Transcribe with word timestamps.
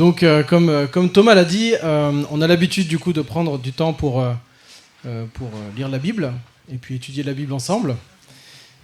Donc, 0.00 0.22
euh, 0.22 0.42
comme, 0.42 0.70
euh, 0.70 0.86
comme 0.86 1.12
Thomas 1.12 1.34
l'a 1.34 1.44
dit, 1.44 1.74
euh, 1.84 2.22
on 2.30 2.40
a 2.40 2.46
l'habitude 2.46 2.88
du 2.88 2.98
coup 2.98 3.12
de 3.12 3.20
prendre 3.20 3.58
du 3.58 3.74
temps 3.74 3.92
pour, 3.92 4.24
pour 5.34 5.50
lire 5.76 5.90
la 5.90 5.98
Bible 5.98 6.32
et 6.72 6.78
puis 6.78 6.94
étudier 6.94 7.22
la 7.22 7.34
Bible 7.34 7.52
ensemble. 7.52 7.96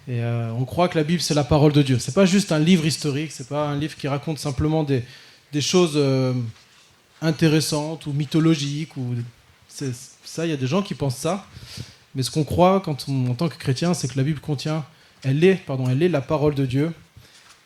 Et 0.07 0.21
on 0.23 0.63
croit 0.63 0.87
que 0.89 0.95
la 0.95 1.03
Bible 1.03 1.19
c'est 1.19 1.33
la 1.33 1.43
parole 1.43 1.71
de 1.71 1.81
Dieu. 1.81 1.97
C'est 1.97 2.13
pas 2.13 2.27
juste 2.27 2.51
un 2.51 2.59
livre 2.59 2.85
historique, 2.85 3.31
c'est 3.31 3.49
pas 3.49 3.67
un 3.67 3.79
livre 3.79 3.95
qui 3.95 4.07
raconte 4.07 4.37
simplement 4.37 4.83
des, 4.83 5.01
choses 5.59 5.99
intéressantes 7.19 8.05
ou 8.05 8.13
mythologiques. 8.13 8.95
Ou 8.95 9.15
ça, 10.23 10.45
il 10.45 10.51
y 10.51 10.53
a 10.53 10.57
des 10.57 10.67
gens 10.67 10.83
qui 10.83 10.93
pensent 10.93 11.17
ça. 11.17 11.47
Mais 12.13 12.21
ce 12.21 12.29
qu'on 12.29 12.43
croit 12.43 12.83
en 12.87 13.33
tant 13.33 13.49
que 13.49 13.57
chrétien, 13.57 13.95
c'est 13.95 14.07
que 14.07 14.17
la 14.17 14.23
Bible 14.23 14.39
contient, 14.39 14.85
elle 15.23 15.43
est, 15.43 15.55
pardon, 15.55 15.89
elle 15.89 16.03
est 16.03 16.09
la 16.09 16.21
parole 16.21 16.53
de 16.53 16.67
Dieu. 16.67 16.93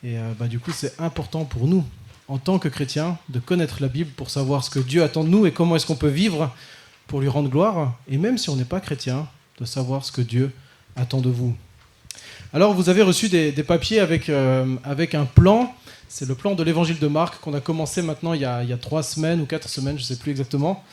Et 0.06 0.16
bah, 0.40 0.48
du 0.48 0.58
coup, 0.60 0.72
c'est 0.74 0.98
important 1.02 1.44
pour 1.44 1.68
nous, 1.68 1.84
en 2.32 2.38
tant 2.38 2.60
que 2.60 2.70
chrétiens, 2.70 3.18
de 3.28 3.40
connaître 3.40 3.82
la 3.82 3.90
Bible 3.90 4.10
pour 4.16 4.30
savoir 4.30 4.64
ce 4.64 4.70
que 4.70 4.80
Dieu 4.80 5.04
attend 5.04 5.26
de 5.26 5.30
nous 5.30 5.46
et 5.46 5.52
comment 5.52 5.76
est-ce 5.76 5.86
qu'on 5.86 5.98
peut 5.98 6.08
vivre 6.08 6.50
pour 7.08 7.20
lui 7.20 7.28
rendre 7.28 7.50
gloire. 7.50 7.94
Et 8.10 8.18
même 8.18 8.38
si 8.38 8.50
on 8.50 8.56
n'est 8.56 8.64
pas 8.64 8.80
chrétien, 8.80 9.28
de 9.60 9.66
savoir 9.66 10.06
ce 10.06 10.14
que 10.14 10.22
Dieu 10.22 10.50
attend 10.96 11.20
de 11.20 11.28
vous. 11.28 11.54
Alors, 12.54 12.74
vous 12.74 12.88
avez 12.88 13.02
reçu 13.02 13.28
des, 13.28 13.52
des 13.52 13.64
papiers 13.64 14.00
avec, 14.00 14.30
euh, 14.30 14.78
avec 14.86 15.14
un 15.14 15.26
plan. 15.26 15.76
C'est 16.08 16.26
le 16.26 16.34
plan 16.34 16.56
de 16.56 16.64
l'évangile 16.64 17.00
de 17.00 17.08
Marc 17.08 17.42
qu'on 17.42 17.54
a 17.54 17.60
commencé 17.60 18.02
maintenant 18.02 18.34
il 18.34 18.40
y 18.40 18.46
a, 18.46 18.64
il 18.64 18.70
y 18.70 18.74
a 18.74 18.78
trois 18.78 19.04
semaines 19.04 19.42
ou 19.42 19.46
quatre 19.46 19.68
semaines, 19.68 19.98
je 19.98 20.04
ne 20.04 20.08
sais 20.08 20.16
plus 20.16 20.32
exactement. 20.32 20.86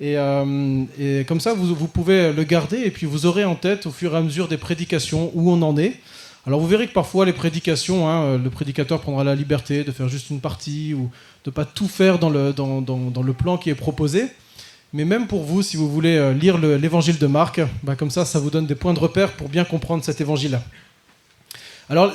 Et, 0.00 0.18
euh, 0.18 0.82
et 0.98 1.24
comme 1.24 1.38
ça, 1.38 1.54
vous, 1.54 1.72
vous 1.72 1.86
pouvez 1.86 2.32
le 2.32 2.42
garder 2.42 2.78
et 2.78 2.90
puis 2.90 3.06
vous 3.06 3.26
aurez 3.26 3.44
en 3.44 3.54
tête 3.54 3.86
au 3.86 3.92
fur 3.92 4.14
et 4.14 4.16
à 4.16 4.22
mesure 4.22 4.48
des 4.48 4.58
prédications 4.58 5.30
où 5.34 5.52
on 5.52 5.62
en 5.62 5.76
est. 5.76 6.00
Alors 6.46 6.60
vous 6.60 6.66
verrez 6.66 6.86
que 6.88 6.92
parfois 6.92 7.26
les 7.26 7.32
prédications, 7.32 8.08
hein, 8.08 8.38
le 8.38 8.50
prédicateur 8.50 9.00
prendra 9.00 9.24
la 9.24 9.34
liberté 9.34 9.84
de 9.84 9.92
faire 9.92 10.08
juste 10.08 10.30
une 10.30 10.40
partie 10.40 10.94
ou 10.94 11.10
de 11.44 11.50
pas 11.50 11.64
tout 11.64 11.88
faire 11.88 12.18
dans 12.18 12.30
le, 12.30 12.52
dans, 12.52 12.80
dans- 12.80 13.22
le 13.22 13.32
plan 13.32 13.58
qui 13.58 13.70
est 13.70 13.74
proposé. 13.74 14.26
Mais 14.92 15.04
même 15.04 15.26
pour 15.26 15.44
vous, 15.44 15.62
si 15.62 15.76
vous 15.76 15.88
voulez 15.90 16.16
euh, 16.16 16.32
lire 16.32 16.58
le- 16.58 16.76
l'évangile 16.76 17.18
de 17.18 17.26
Marc, 17.26 17.60
bah, 17.82 17.94
comme 17.94 18.10
ça, 18.10 18.24
ça 18.24 18.40
vous 18.40 18.50
donne 18.50 18.66
des 18.66 18.74
points 18.74 18.94
de 18.94 18.98
repère 18.98 19.32
pour 19.32 19.48
bien 19.48 19.64
comprendre 19.64 20.02
cet 20.02 20.20
évangile. 20.20 20.60
Alors, 21.88 22.12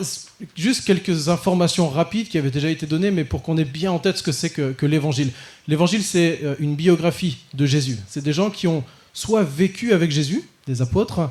juste 0.56 0.86
quelques 0.86 1.30
informations 1.30 1.88
rapides 1.90 2.28
qui 2.28 2.38
avaient 2.38 2.52
déjà 2.52 2.70
été 2.70 2.86
données, 2.86 3.12
mais 3.12 3.26
pour 3.26 3.44
qu'on 3.44 3.58
ait 3.58 3.64
bien 3.66 3.92
en 3.92 4.00
tête 4.00 4.18
ce 4.18 4.24
que 4.24 4.32
c'est 4.32 4.50
que, 4.50 4.72
que 4.72 4.86
l'évangile. 4.86 5.32
L'évangile, 5.68 6.04
c'est 6.04 6.40
euh, 6.44 6.56
une 6.60 6.76
biographie 6.76 7.38
de 7.54 7.66
Jésus. 7.66 7.98
C'est 8.08 8.24
des 8.24 8.34
gens 8.34 8.50
qui 8.50 8.68
ont 8.68 8.84
soit 9.14 9.44
vécu 9.44 9.94
avec 9.94 10.12
Jésus, 10.12 10.44
des 10.68 10.82
apôtres, 10.82 11.30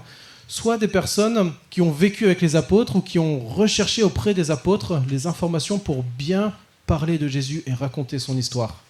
soit 0.49 0.79
des 0.79 0.89
personnes 0.89 1.53
qui 1.71 1.81
ont 1.81 1.91
vécu 1.91 2.25
avec 2.27 2.41
les 2.41 2.57
apôtres 2.57 2.97
ou 2.97 3.01
qui 3.01 3.19
ont 3.19 3.41
recherché 3.41 4.03
auprès 4.03 4.35
des 4.35 4.51
apôtres 4.51 5.01
les 5.09 5.27
informations 5.27 5.79
pour 5.79 6.03
bien 6.03 6.53
parler 6.87 7.19
de 7.19 7.29
Jésus 7.29 7.63
et 7.67 7.73
raconter 7.73 8.19
son 8.19 8.37
histoire. 8.37 8.83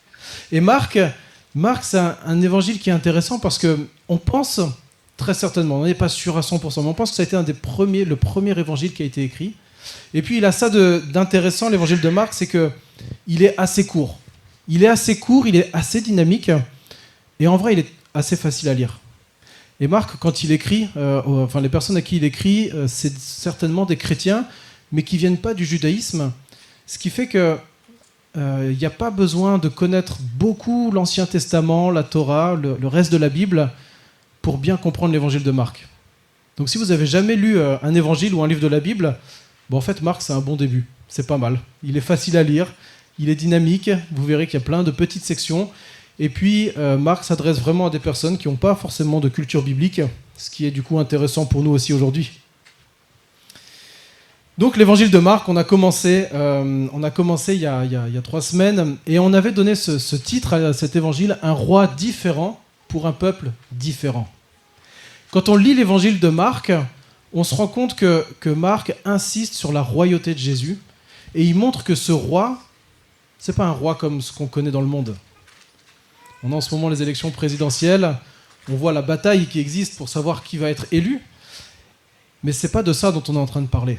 Et 0.50 0.60
Marc, 0.60 0.98
Marc 1.54 1.84
c'est 1.84 1.98
un, 1.98 2.42
évangile 2.42 2.78
qui 2.78 2.90
est 2.90 2.92
intéressant 2.92 3.38
parce 3.38 3.58
que 3.58 3.86
on 4.08 4.18
pense 4.18 4.60
très 5.16 5.34
certainement, 5.34 5.80
on 5.80 5.84
n'est 5.84 5.94
pas 5.94 6.08
sûr 6.08 6.36
à 6.36 6.40
100%, 6.40 6.82
mais 6.82 6.88
on 6.88 6.94
pense 6.94 7.10
que 7.10 7.16
ça 7.16 7.22
a 7.22 7.26
été 7.26 7.36
un 7.36 7.44
des 7.44 7.54
premiers, 7.54 8.04
le 8.04 8.16
premier 8.16 8.58
évangile 8.58 8.92
qui 8.92 9.02
a 9.02 9.06
été 9.06 9.22
écrit. 9.22 9.54
Et 10.12 10.22
puis 10.22 10.38
il 10.38 10.44
a 10.44 10.52
ça 10.52 10.70
d'intéressant, 10.70 11.68
l'évangile 11.68 12.00
de 12.00 12.08
Marc, 12.08 12.34
c'est 12.34 12.46
que 12.46 12.70
il 13.26 13.42
est 13.42 13.54
assez 13.58 13.86
court. 13.86 14.18
Il 14.66 14.82
est 14.82 14.88
assez 14.88 15.18
court, 15.18 15.46
il 15.46 15.56
est 15.56 15.70
assez 15.74 16.00
dynamique, 16.00 16.50
et 17.38 17.46
en 17.46 17.56
vrai, 17.56 17.74
il 17.74 17.78
est 17.80 17.92
assez 18.14 18.36
facile 18.36 18.68
à 18.68 18.74
lire. 18.74 18.98
Et 19.84 19.86
Marc, 19.86 20.16
quand 20.18 20.42
il 20.42 20.50
écrit, 20.50 20.88
euh, 20.96 21.20
enfin 21.26 21.60
les 21.60 21.68
personnes 21.68 21.98
à 21.98 22.00
qui 22.00 22.16
il 22.16 22.24
écrit, 22.24 22.70
euh, 22.72 22.86
c'est 22.88 23.12
certainement 23.18 23.84
des 23.84 23.98
chrétiens, 23.98 24.46
mais 24.92 25.02
qui 25.02 25.18
viennent 25.18 25.36
pas 25.36 25.52
du 25.52 25.66
judaïsme, 25.66 26.32
ce 26.86 26.98
qui 26.98 27.10
fait 27.10 27.26
que 27.26 27.58
euh, 28.38 28.70
il 28.72 28.78
n'y 28.78 28.86
a 28.86 28.90
pas 28.90 29.10
besoin 29.10 29.58
de 29.58 29.68
connaître 29.68 30.20
beaucoup 30.38 30.90
l'Ancien 30.90 31.26
Testament, 31.26 31.90
la 31.90 32.02
Torah, 32.02 32.54
le, 32.54 32.88
reste 32.88 33.12
de 33.12 33.18
la 33.18 33.28
Bible, 33.28 33.70
pour 34.40 34.56
bien 34.56 34.78
comprendre 34.78 35.12
l'évangile 35.12 35.42
de 35.42 35.50
Marc. 35.50 35.86
Donc 36.56 36.70
si 36.70 36.78
vous 36.78 36.90
avez 36.90 37.04
jamais 37.04 37.36
lu 37.36 37.60
un 37.60 37.94
évangile 37.94 38.32
ou 38.32 38.42
un 38.42 38.48
livre 38.48 38.62
de 38.62 38.68
la 38.68 38.80
Bible, 38.80 39.18
bon, 39.68 39.76
en 39.76 39.82
fait 39.82 40.00
Marc 40.00 40.22
c'est 40.22 40.32
un 40.32 40.40
bon 40.40 40.56
début, 40.56 40.86
c'est 41.08 41.26
pas 41.26 41.36
mal. 41.36 41.60
Il 41.82 41.98
est 41.98 42.06
facile 42.12 42.38
à 42.38 42.42
lire, 42.42 42.72
il 43.18 43.28
est 43.28 43.34
dynamique, 43.34 43.90
vous 44.12 44.24
verrez 44.24 44.46
qu'il 44.46 44.58
y 44.58 44.62
a 44.62 44.64
plein 44.64 44.82
de 44.82 44.90
petites 44.90 45.26
sections. 45.26 45.70
Et 46.18 46.28
puis 46.28 46.70
euh, 46.76 46.96
Marc 46.96 47.24
s'adresse 47.24 47.58
vraiment 47.58 47.86
à 47.86 47.90
des 47.90 47.98
personnes 47.98 48.38
qui 48.38 48.48
n'ont 48.48 48.56
pas 48.56 48.74
forcément 48.74 49.20
de 49.20 49.28
culture 49.28 49.62
biblique, 49.62 50.00
ce 50.36 50.50
qui 50.50 50.66
est 50.66 50.70
du 50.70 50.82
coup 50.82 50.98
intéressant 50.98 51.46
pour 51.46 51.62
nous 51.62 51.72
aussi 51.72 51.92
aujourd'hui. 51.92 52.40
Donc 54.56 54.76
l'évangile 54.76 55.10
de 55.10 55.18
Marc, 55.18 55.48
on 55.48 55.56
a 55.56 55.64
commencé, 55.64 56.28
euh, 56.32 56.86
on 56.92 57.02
a 57.02 57.10
commencé 57.10 57.56
il, 57.56 57.62
y 57.62 57.66
a, 57.66 58.22
trois 58.22 58.40
semaines, 58.40 58.96
et 59.04 59.18
on 59.18 59.32
avait 59.32 59.50
donné 59.50 59.74
ce, 59.74 59.98
ce 59.98 60.14
titre 60.14 60.52
à 60.52 60.72
cet 60.72 60.94
évangile, 60.94 61.38
Un 61.42 61.50
roi 61.50 61.88
différent 61.88 62.60
pour 62.86 63.08
un 63.08 63.12
peuple 63.12 63.50
différent. 63.72 64.28
Quand 65.32 65.48
on 65.48 65.56
lit 65.56 65.74
l'évangile 65.74 66.20
de 66.20 66.28
Marc, 66.28 66.70
on 67.32 67.42
se 67.42 67.56
rend 67.56 67.66
compte 67.66 67.96
que, 67.96 68.24
que 68.38 68.50
Marc 68.50 68.94
insiste 69.04 69.54
sur 69.54 69.72
la 69.72 69.82
royauté 69.82 70.34
de 70.34 70.38
Jésus, 70.38 70.78
et 71.34 71.42
il 71.42 71.56
montre 71.56 71.82
que 71.82 71.96
ce 71.96 72.12
roi, 72.12 72.56
c'est 73.40 73.56
pas 73.56 73.64
un 73.64 73.72
roi 73.72 73.96
comme 73.96 74.20
ce 74.20 74.32
qu'on 74.32 74.46
connaît 74.46 74.70
dans 74.70 74.80
le 74.80 74.86
monde. 74.86 75.16
On 76.46 76.52
a 76.52 76.56
en 76.56 76.60
ce 76.60 76.74
moment 76.74 76.90
les 76.90 77.00
élections 77.00 77.30
présidentielles, 77.30 78.18
on 78.68 78.76
voit 78.76 78.92
la 78.92 79.00
bataille 79.00 79.46
qui 79.46 79.60
existe 79.60 79.96
pour 79.96 80.10
savoir 80.10 80.44
qui 80.44 80.58
va 80.58 80.68
être 80.68 80.84
élu, 80.92 81.22
mais 82.42 82.52
c'est 82.52 82.70
pas 82.70 82.82
de 82.82 82.92
ça 82.92 83.12
dont 83.12 83.22
on 83.28 83.34
est 83.34 83.38
en 83.38 83.46
train 83.46 83.62
de 83.62 83.66
parler. 83.66 83.98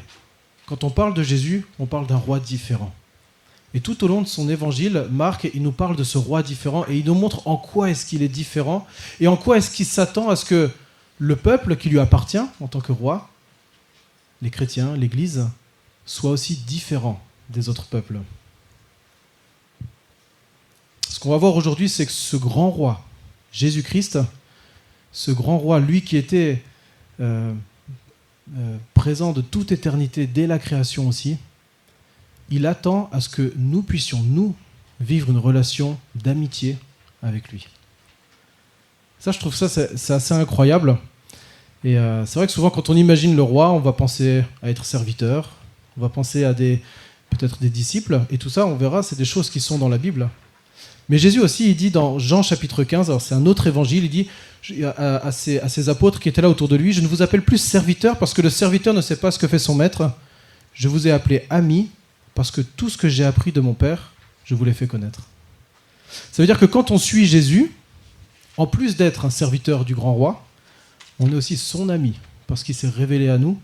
Quand 0.67 0.83
on 0.83 0.91
parle 0.91 1.15
de 1.15 1.23
Jésus, 1.23 1.65
on 1.79 1.87
parle 1.87 2.05
d'un 2.05 2.17
roi 2.17 2.39
différent. 2.39 2.93
Et 3.73 3.81
tout 3.81 4.03
au 4.03 4.07
long 4.07 4.21
de 4.21 4.27
son 4.27 4.47
évangile, 4.47 5.07
Marc, 5.09 5.49
il 5.55 5.63
nous 5.63 5.71
parle 5.71 5.95
de 5.95 6.03
ce 6.03 6.19
roi 6.19 6.43
différent 6.43 6.85
et 6.87 6.97
il 6.97 7.05
nous 7.05 7.15
montre 7.15 7.47
en 7.47 7.57
quoi 7.57 7.89
est-ce 7.89 8.05
qu'il 8.05 8.21
est 8.21 8.27
différent 8.27 8.85
et 9.19 9.27
en 9.27 9.37
quoi 9.37 9.57
est-ce 9.57 9.71
qu'il 9.71 9.87
s'attend 9.87 10.29
à 10.29 10.35
ce 10.35 10.45
que 10.45 10.69
le 11.17 11.35
peuple 11.35 11.75
qui 11.75 11.89
lui 11.89 11.99
appartient 11.99 12.37
en 12.37 12.67
tant 12.67 12.79
que 12.79 12.91
roi, 12.91 13.27
les 14.43 14.51
chrétiens, 14.51 14.95
l'Église, 14.95 15.47
soit 16.05 16.29
aussi 16.29 16.57
différent 16.57 17.19
des 17.49 17.69
autres 17.69 17.85
peuples. 17.85 18.19
Qu'on 21.25 21.31
va 21.31 21.37
voir 21.37 21.55
aujourd'hui, 21.55 21.89
c'est 21.89 22.05
que 22.05 22.11
ce 22.11 22.37
grand 22.37 22.69
roi, 22.69 23.03
Jésus-Christ, 23.51 24.19
ce 25.11 25.31
grand 25.31 25.57
roi, 25.57 25.79
lui 25.79 26.03
qui 26.03 26.17
était 26.17 26.61
euh, 27.19 27.51
euh, 28.55 28.77
présent 28.93 29.31
de 29.31 29.41
toute 29.41 29.71
éternité 29.71 30.27
dès 30.27 30.45
la 30.45 30.59
création 30.59 31.07
aussi, 31.07 31.37
il 32.51 32.67
attend 32.67 33.09
à 33.11 33.21
ce 33.21 33.29
que 33.29 33.51
nous 33.57 33.81
puissions, 33.81 34.21
nous, 34.21 34.53
vivre 34.99 35.31
une 35.31 35.39
relation 35.39 35.97
d'amitié 36.13 36.77
avec 37.23 37.51
lui. 37.51 37.65
Ça, 39.17 39.31
je 39.31 39.39
trouve 39.39 39.55
ça, 39.55 39.67
c'est 39.67 40.13
assez 40.13 40.33
incroyable. 40.35 40.95
Et 41.83 41.97
euh, 41.97 42.23
c'est 42.27 42.37
vrai 42.37 42.45
que 42.45 42.53
souvent, 42.53 42.69
quand 42.69 42.91
on 42.91 42.95
imagine 42.95 43.35
le 43.35 43.41
roi, 43.41 43.71
on 43.71 43.79
va 43.79 43.93
penser 43.93 44.43
à 44.61 44.69
être 44.69 44.85
serviteur, 44.85 45.53
on 45.97 46.01
va 46.01 46.09
penser 46.09 46.43
à 46.43 46.53
des 46.53 46.83
peut-être 47.31 47.59
des 47.59 47.71
disciples, 47.71 48.21
et 48.29 48.37
tout 48.37 48.51
ça, 48.51 48.67
on 48.67 48.75
verra, 48.75 49.01
c'est 49.01 49.15
des 49.15 49.25
choses 49.25 49.49
qui 49.49 49.59
sont 49.59 49.79
dans 49.79 49.89
la 49.89 49.97
Bible. 49.97 50.29
Mais 51.09 51.17
Jésus 51.17 51.39
aussi, 51.39 51.69
il 51.69 51.75
dit 51.75 51.91
dans 51.91 52.17
Jean 52.17 52.41
chapitre 52.41 52.83
15, 52.83 53.09
alors 53.09 53.21
c'est 53.21 53.35
un 53.35 53.45
autre 53.45 53.67
évangile, 53.67 54.05
il 54.05 54.09
dit 54.09 54.27
à, 54.97 55.31
ses, 55.31 55.89
apôtres 55.89 56.19
qui 56.19 56.29
étaient 56.29 56.41
là 56.41 56.49
autour 56.49 56.67
de 56.67 56.75
lui, 56.75 56.93
je 56.93 57.01
ne 57.01 57.07
vous 57.07 57.21
appelle 57.21 57.43
plus 57.43 57.59
serviteur 57.59 58.17
parce 58.17 58.33
que 58.33 58.41
le 58.41 58.49
serviteur 58.49 58.93
ne 58.93 59.01
sait 59.01 59.17
pas 59.17 59.29
ce 59.29 59.37
que 59.37 59.47
fait 59.47 59.59
son 59.59 59.75
maître, 59.75 60.11
je 60.73 60.87
vous 60.87 61.07
ai 61.07 61.11
appelé 61.11 61.45
ami 61.49 61.89
parce 62.33 62.49
que 62.49 62.61
tout 62.61 62.89
ce 62.89 62.97
que 62.97 63.07
j'ai 63.07 63.23
appris 63.23 63.51
de 63.51 63.61
mon 63.61 63.73
Père, 63.73 64.11
je 64.43 64.55
vous 64.55 64.65
l'ai 64.65 64.73
fait 64.73 64.87
connaître. 64.87 65.21
Ça 66.31 66.41
veut 66.41 66.47
dire 66.47 66.59
que 66.59 66.65
quand 66.65 66.91
on 66.91 66.97
suit 66.97 67.25
Jésus, 67.25 67.71
en 68.57 68.67
plus 68.67 68.95
d'être 68.95 69.25
un 69.25 69.29
serviteur 69.29 69.85
du 69.85 69.93
grand 69.93 70.13
roi, 70.13 70.45
on 71.19 71.31
est 71.31 71.35
aussi 71.35 71.57
son 71.57 71.89
ami 71.89 72.13
parce 72.47 72.63
qu'il 72.63 72.75
s'est 72.75 72.89
révélé 72.89 73.29
à 73.29 73.37
nous 73.37 73.59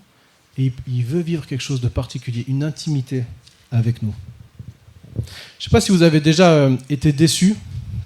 et 0.58 0.72
il 0.88 1.06
veut 1.06 1.22
vivre 1.22 1.48
quelque 1.48 1.62
chose 1.62 1.82
de 1.82 1.88
particulier, 1.88 2.46
une 2.48 2.64
intimité 2.64 3.24
avec 3.72 4.04
nous. 4.04 4.14
Je 5.16 5.22
ne 5.22 5.64
sais 5.64 5.70
pas 5.70 5.82
si 5.82 5.92
vous 5.92 6.04
avez 6.04 6.20
déjà 6.20 6.50
euh, 6.52 6.76
été 6.90 7.12
déçu 7.12 7.56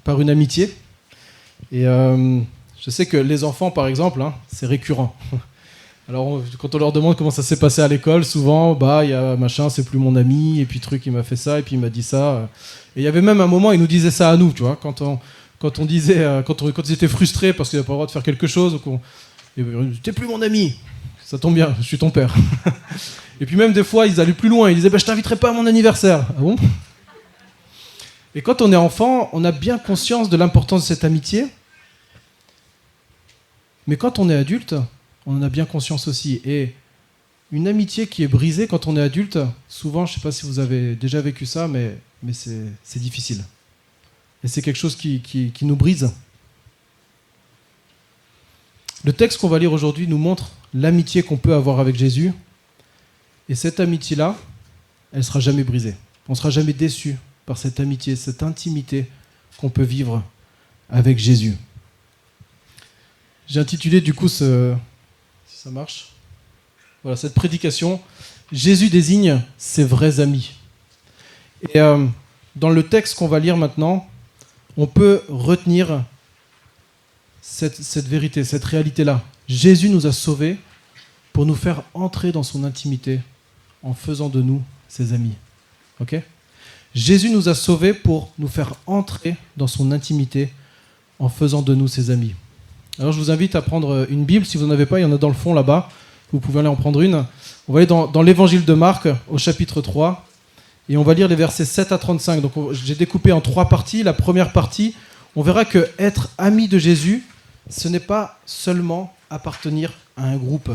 par 0.03 0.19
une 0.21 0.29
amitié. 0.29 0.73
Et 1.71 1.85
euh, 1.87 2.39
je 2.83 2.89
sais 2.89 3.05
que 3.05 3.17
les 3.17 3.43
enfants, 3.43 3.71
par 3.71 3.87
exemple, 3.87 4.21
hein, 4.21 4.33
c'est 4.51 4.65
récurrent. 4.65 5.15
Alors, 6.07 6.41
quand 6.59 6.75
on 6.75 6.77
leur 6.77 6.91
demande 6.91 7.15
comment 7.17 7.31
ça 7.31 7.41
s'est 7.41 7.57
passé 7.57 7.81
à 7.81 7.87
l'école, 7.87 8.23
souvent, 8.23 8.75
bah, 8.75 9.03
il 9.03 9.09
y 9.09 9.13
a 9.13 9.35
machin, 9.35 9.69
c'est 9.69 9.83
plus 9.83 9.97
mon 9.97 10.15
ami, 10.15 10.59
et 10.59 10.65
puis 10.65 10.79
truc, 10.79 11.03
il 11.07 11.11
m'a 11.11 11.23
fait 11.23 11.35
ça, 11.35 11.57
et 11.57 11.63
puis 11.63 11.75
il 11.75 11.79
m'a 11.79 11.89
dit 11.89 12.03
ça. 12.03 12.47
Et 12.95 12.99
il 13.01 13.03
y 13.03 13.07
avait 13.07 13.21
même 13.23 13.41
un 13.41 13.47
moment, 13.47 13.71
il 13.71 13.79
nous 13.79 13.87
disait 13.87 14.11
ça 14.11 14.29
à 14.29 14.37
nous, 14.37 14.51
tu 14.53 14.61
vois, 14.61 14.77
quand 14.79 15.01
on, 15.01 15.17
quand 15.57 15.79
on 15.79 15.85
disait, 15.85 16.19
euh, 16.19 16.43
quand, 16.43 16.61
on, 16.61 16.71
quand 16.71 16.87
ils 16.87 16.93
étaient 16.93 17.07
frustrés 17.07 17.53
parce 17.53 17.69
qu'ils 17.71 17.77
n'avaient 17.79 17.87
pas 17.87 17.93
le 17.93 17.97
droit 17.97 18.05
de 18.05 18.11
faire 18.11 18.21
quelque 18.21 18.45
chose, 18.45 18.79
qu'on- 18.83 18.99
ben, 19.57 19.91
t'es 20.03 20.11
plus 20.11 20.27
mon 20.27 20.41
ami. 20.43 20.75
Ça 21.25 21.39
tombe 21.39 21.55
bien, 21.55 21.73
je 21.79 21.83
suis 21.87 21.97
ton 21.97 22.11
père. 22.11 22.35
et 23.41 23.47
puis 23.47 23.55
même 23.55 23.73
des 23.73 23.83
fois, 23.83 24.05
ils 24.05 24.21
allaient 24.21 24.33
plus 24.33 24.49
loin, 24.49 24.69
ils 24.69 24.75
disaient, 24.75 24.91
bah, 24.91 24.99
je 24.99 25.05
t'inviterai 25.05 25.37
pas 25.37 25.49
à 25.49 25.53
mon 25.53 25.65
anniversaire. 25.65 26.27
Ah 26.29 26.33
bon? 26.39 26.55
Et 28.35 28.41
quand 28.41 28.61
on 28.61 28.71
est 28.73 28.75
enfant, 28.77 29.29
on 29.31 29.45
a 29.45 29.53
bien 29.53 29.77
conscience 29.79 30.29
de 30.29 30.35
l'importance 30.35 30.81
de 30.81 30.87
cette 30.87 31.05
amitié. 31.05 31.47
Mais 33.87 33.95
quand 33.95 34.19
on 34.19 34.29
est 34.29 34.35
adulte, 34.35 34.75
on 35.25 35.37
en 35.37 35.41
a 35.41 35.49
bien 35.49 35.65
conscience 35.65 36.09
aussi. 36.09 36.41
Et 36.43 36.73
une 37.53 37.67
amitié 37.69 38.07
qui 38.07 38.23
est 38.23 38.27
brisée 38.27 38.67
quand 38.67 38.87
on 38.87 38.97
est 38.97 39.01
adulte, 39.01 39.39
souvent, 39.69 40.05
je 40.05 40.11
ne 40.11 40.15
sais 40.15 40.21
pas 40.21 40.33
si 40.33 40.45
vous 40.45 40.59
avez 40.59 40.95
déjà 40.95 41.21
vécu 41.21 41.45
ça, 41.45 41.69
mais, 41.69 41.95
c'est 42.33 42.99
difficile. 42.99 43.41
Et 44.43 44.49
c'est 44.49 44.61
quelque 44.61 44.75
chose 44.75 44.97
qui, 44.97 45.21
qui, 45.21 45.65
nous 45.65 45.77
brise. 45.77 46.11
Le 49.05 49.13
texte 49.13 49.39
qu'on 49.39 49.47
va 49.47 49.59
lire 49.59 49.71
aujourd'hui 49.71 50.07
nous 50.07 50.17
montre 50.17 50.51
l'amitié 50.73 51.23
qu'on 51.23 51.37
peut 51.37 51.53
avoir 51.53 51.79
avec 51.79 51.95
Jésus. 51.95 52.33
Et 53.47 53.55
cette 53.55 53.79
amitié-là, 53.79 54.35
elle 55.13 55.19
ne 55.19 55.23
sera 55.23 55.39
jamais 55.39 55.63
brisée. 55.63 55.95
On 56.27 56.33
ne 56.33 56.37
sera 56.37 56.49
jamais 56.49 56.73
déçu 56.73 57.15
par 57.45 57.57
cette 57.57 57.79
amitié, 57.79 58.15
cette 58.15 58.43
intimité 58.43 59.09
qu'on 59.57 59.69
peut 59.69 59.83
vivre 59.83 60.23
avec 60.89 61.17
Jésus. 61.17 61.55
J'ai 63.47 63.59
intitulé 63.59 64.01
du 64.01 64.13
coup 64.13 64.27
si 64.27 64.43
ça 65.47 65.71
marche, 65.71 66.11
voilà 67.03 67.15
cette 67.15 67.33
prédication. 67.33 68.01
Jésus 68.51 68.89
désigne 68.89 69.41
ses 69.57 69.83
vrais 69.83 70.19
amis. 70.19 70.53
Et 71.73 71.79
euh, 71.79 72.05
dans 72.55 72.69
le 72.69 72.83
texte 72.83 73.15
qu'on 73.15 73.27
va 73.27 73.39
lire 73.39 73.57
maintenant, 73.57 74.07
on 74.77 74.87
peut 74.87 75.21
retenir 75.29 76.03
cette, 77.41 77.75
cette 77.75 78.07
vérité, 78.07 78.43
cette 78.43 78.65
réalité-là. 78.65 79.23
Jésus 79.47 79.89
nous 79.89 80.07
a 80.07 80.11
sauvés 80.11 80.57
pour 81.33 81.45
nous 81.45 81.55
faire 81.55 81.83
entrer 81.93 82.31
dans 82.31 82.43
son 82.43 82.63
intimité 82.63 83.19
en 83.83 83.93
faisant 83.93 84.29
de 84.29 84.41
nous 84.41 84.63
ses 84.87 85.13
amis. 85.13 85.35
Ok? 85.99 86.15
Jésus 86.95 87.29
nous 87.29 87.49
a 87.49 87.55
sauvés 87.55 87.93
pour 87.93 88.31
nous 88.39 88.47
faire 88.47 88.73
entrer 88.87 89.35
dans 89.57 89.67
son 89.67 89.91
intimité 89.91 90.53
en 91.19 91.27
faisant 91.27 91.61
de 91.61 91.75
nous 91.75 91.89
ses 91.89 92.09
amis. 92.09 92.33
Alors 92.97 93.11
je 93.11 93.19
vous 93.19 93.31
invite 93.31 93.55
à 93.55 93.61
prendre 93.61 94.07
une 94.09 94.23
Bible, 94.23 94.45
si 94.45 94.57
vous 94.57 94.65
n'en 94.65 94.73
avez 94.73 94.85
pas, 94.85 94.99
il 94.99 95.01
y 95.03 95.05
en 95.05 95.11
a 95.11 95.17
dans 95.17 95.27
le 95.27 95.33
fond 95.33 95.53
là-bas, 95.53 95.89
vous 96.31 96.39
pouvez 96.39 96.59
aller 96.59 96.69
en 96.69 96.75
prendre 96.77 97.01
une. 97.01 97.25
On 97.67 97.73
va 97.73 97.79
aller 97.79 97.87
dans, 97.87 98.07
dans 98.07 98.21
l'évangile 98.21 98.63
de 98.63 98.73
Marc 98.73 99.09
au 99.29 99.37
chapitre 99.37 99.81
3 99.81 100.25
et 100.87 100.95
on 100.95 101.03
va 101.03 101.13
lire 101.13 101.27
les 101.27 101.35
versets 101.35 101.65
7 101.65 101.91
à 101.91 101.97
35. 101.97 102.41
Donc 102.41 102.53
j'ai 102.71 102.95
découpé 102.95 103.33
en 103.33 103.41
trois 103.41 103.67
parties. 103.67 104.01
La 104.01 104.13
première 104.13 104.53
partie, 104.53 104.95
on 105.35 105.41
verra 105.41 105.65
que 105.65 105.89
être 105.99 106.29
ami 106.37 106.69
de 106.69 106.77
Jésus, 106.77 107.23
ce 107.69 107.89
n'est 107.89 107.99
pas 107.99 108.39
seulement 108.45 109.13
appartenir 109.29 109.91
à 110.15 110.27
un 110.27 110.37
groupe. 110.37 110.71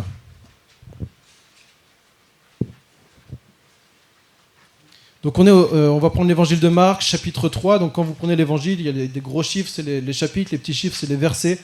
Donc 5.23 5.39
on, 5.39 5.47
est, 5.47 5.51
euh, 5.51 5.91
on 5.91 5.99
va 5.99 6.09
prendre 6.09 6.29
l'évangile 6.29 6.61
de 6.61 6.69
Marc, 6.69 7.03
chapitre 7.03 7.49
3. 7.49 7.79
Donc 7.79 7.93
quand 7.93 8.03
vous 8.03 8.15
prenez 8.15 8.37
l'évangile, 8.37 8.81
il 8.81 8.87
y 8.87 8.89
a 8.89 9.07
des 9.07 9.21
gros 9.21 9.43
chiffres, 9.43 9.71
c'est 9.73 9.83
les, 9.83 10.13
chapitres, 10.13 10.51
les 10.53 10.59
petits 10.59 10.73
chiffres, 10.73 10.97
c'est 10.99 11.09
les 11.09 11.17
versets. 11.17 11.59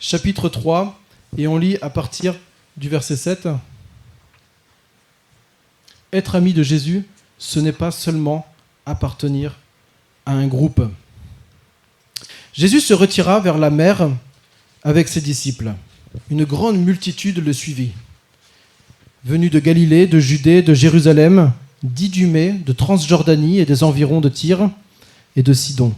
Chapitre 0.00 0.48
3, 0.48 0.98
et 1.36 1.46
on 1.46 1.58
lit 1.58 1.76
à 1.80 1.90
partir 1.90 2.34
du 2.76 2.88
verset 2.88 3.16
7. 3.16 3.48
Être 6.12 6.34
ami 6.34 6.52
de 6.52 6.62
Jésus, 6.62 7.04
ce 7.38 7.60
n'est 7.60 7.72
pas 7.72 7.90
seulement 7.92 8.46
appartenir 8.84 9.56
à 10.26 10.32
un 10.32 10.46
groupe. 10.46 10.82
Jésus 12.52 12.80
se 12.80 12.94
retira 12.94 13.38
vers 13.38 13.58
la 13.58 13.70
mer 13.70 14.08
avec 14.82 15.06
ses 15.06 15.20
disciples. 15.20 15.72
Une 16.30 16.44
grande 16.44 16.78
multitude 16.78 17.44
le 17.44 17.52
suivit. 17.52 17.92
Venus 19.24 19.50
de 19.50 19.60
Galilée, 19.60 20.06
de 20.06 20.18
Judée, 20.18 20.62
de 20.62 20.74
Jérusalem, 20.74 21.52
d'Idumée, 21.82 22.52
de 22.52 22.72
Transjordanie 22.72 23.58
et 23.58 23.66
des 23.66 23.82
environs 23.82 24.20
de 24.20 24.28
Tyr 24.28 24.70
et 25.36 25.42
de 25.42 25.52
Sidon. 25.52 25.94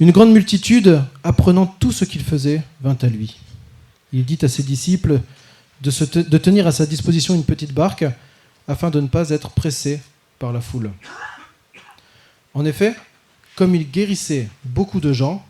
Une 0.00 0.10
grande 0.10 0.32
multitude, 0.32 1.02
apprenant 1.22 1.66
tout 1.66 1.92
ce 1.92 2.04
qu'il 2.04 2.22
faisait, 2.22 2.62
vint 2.80 2.96
à 3.02 3.06
lui. 3.06 3.38
Il 4.12 4.24
dit 4.24 4.38
à 4.42 4.48
ses 4.48 4.62
disciples 4.62 5.20
de, 5.80 6.22
de 6.22 6.38
tenir 6.38 6.66
à 6.66 6.72
sa 6.72 6.86
disposition 6.86 7.34
une 7.34 7.44
petite 7.44 7.72
barque 7.72 8.04
afin 8.68 8.90
de 8.90 9.00
ne 9.00 9.06
pas 9.06 9.30
être 9.30 9.50
pressé 9.50 10.00
par 10.38 10.52
la 10.52 10.60
foule. 10.60 10.90
En 12.54 12.64
effet, 12.64 12.94
comme 13.54 13.74
il 13.74 13.90
guérissait 13.90 14.48
beaucoup 14.64 15.00
de 15.00 15.12
gens, 15.12 15.44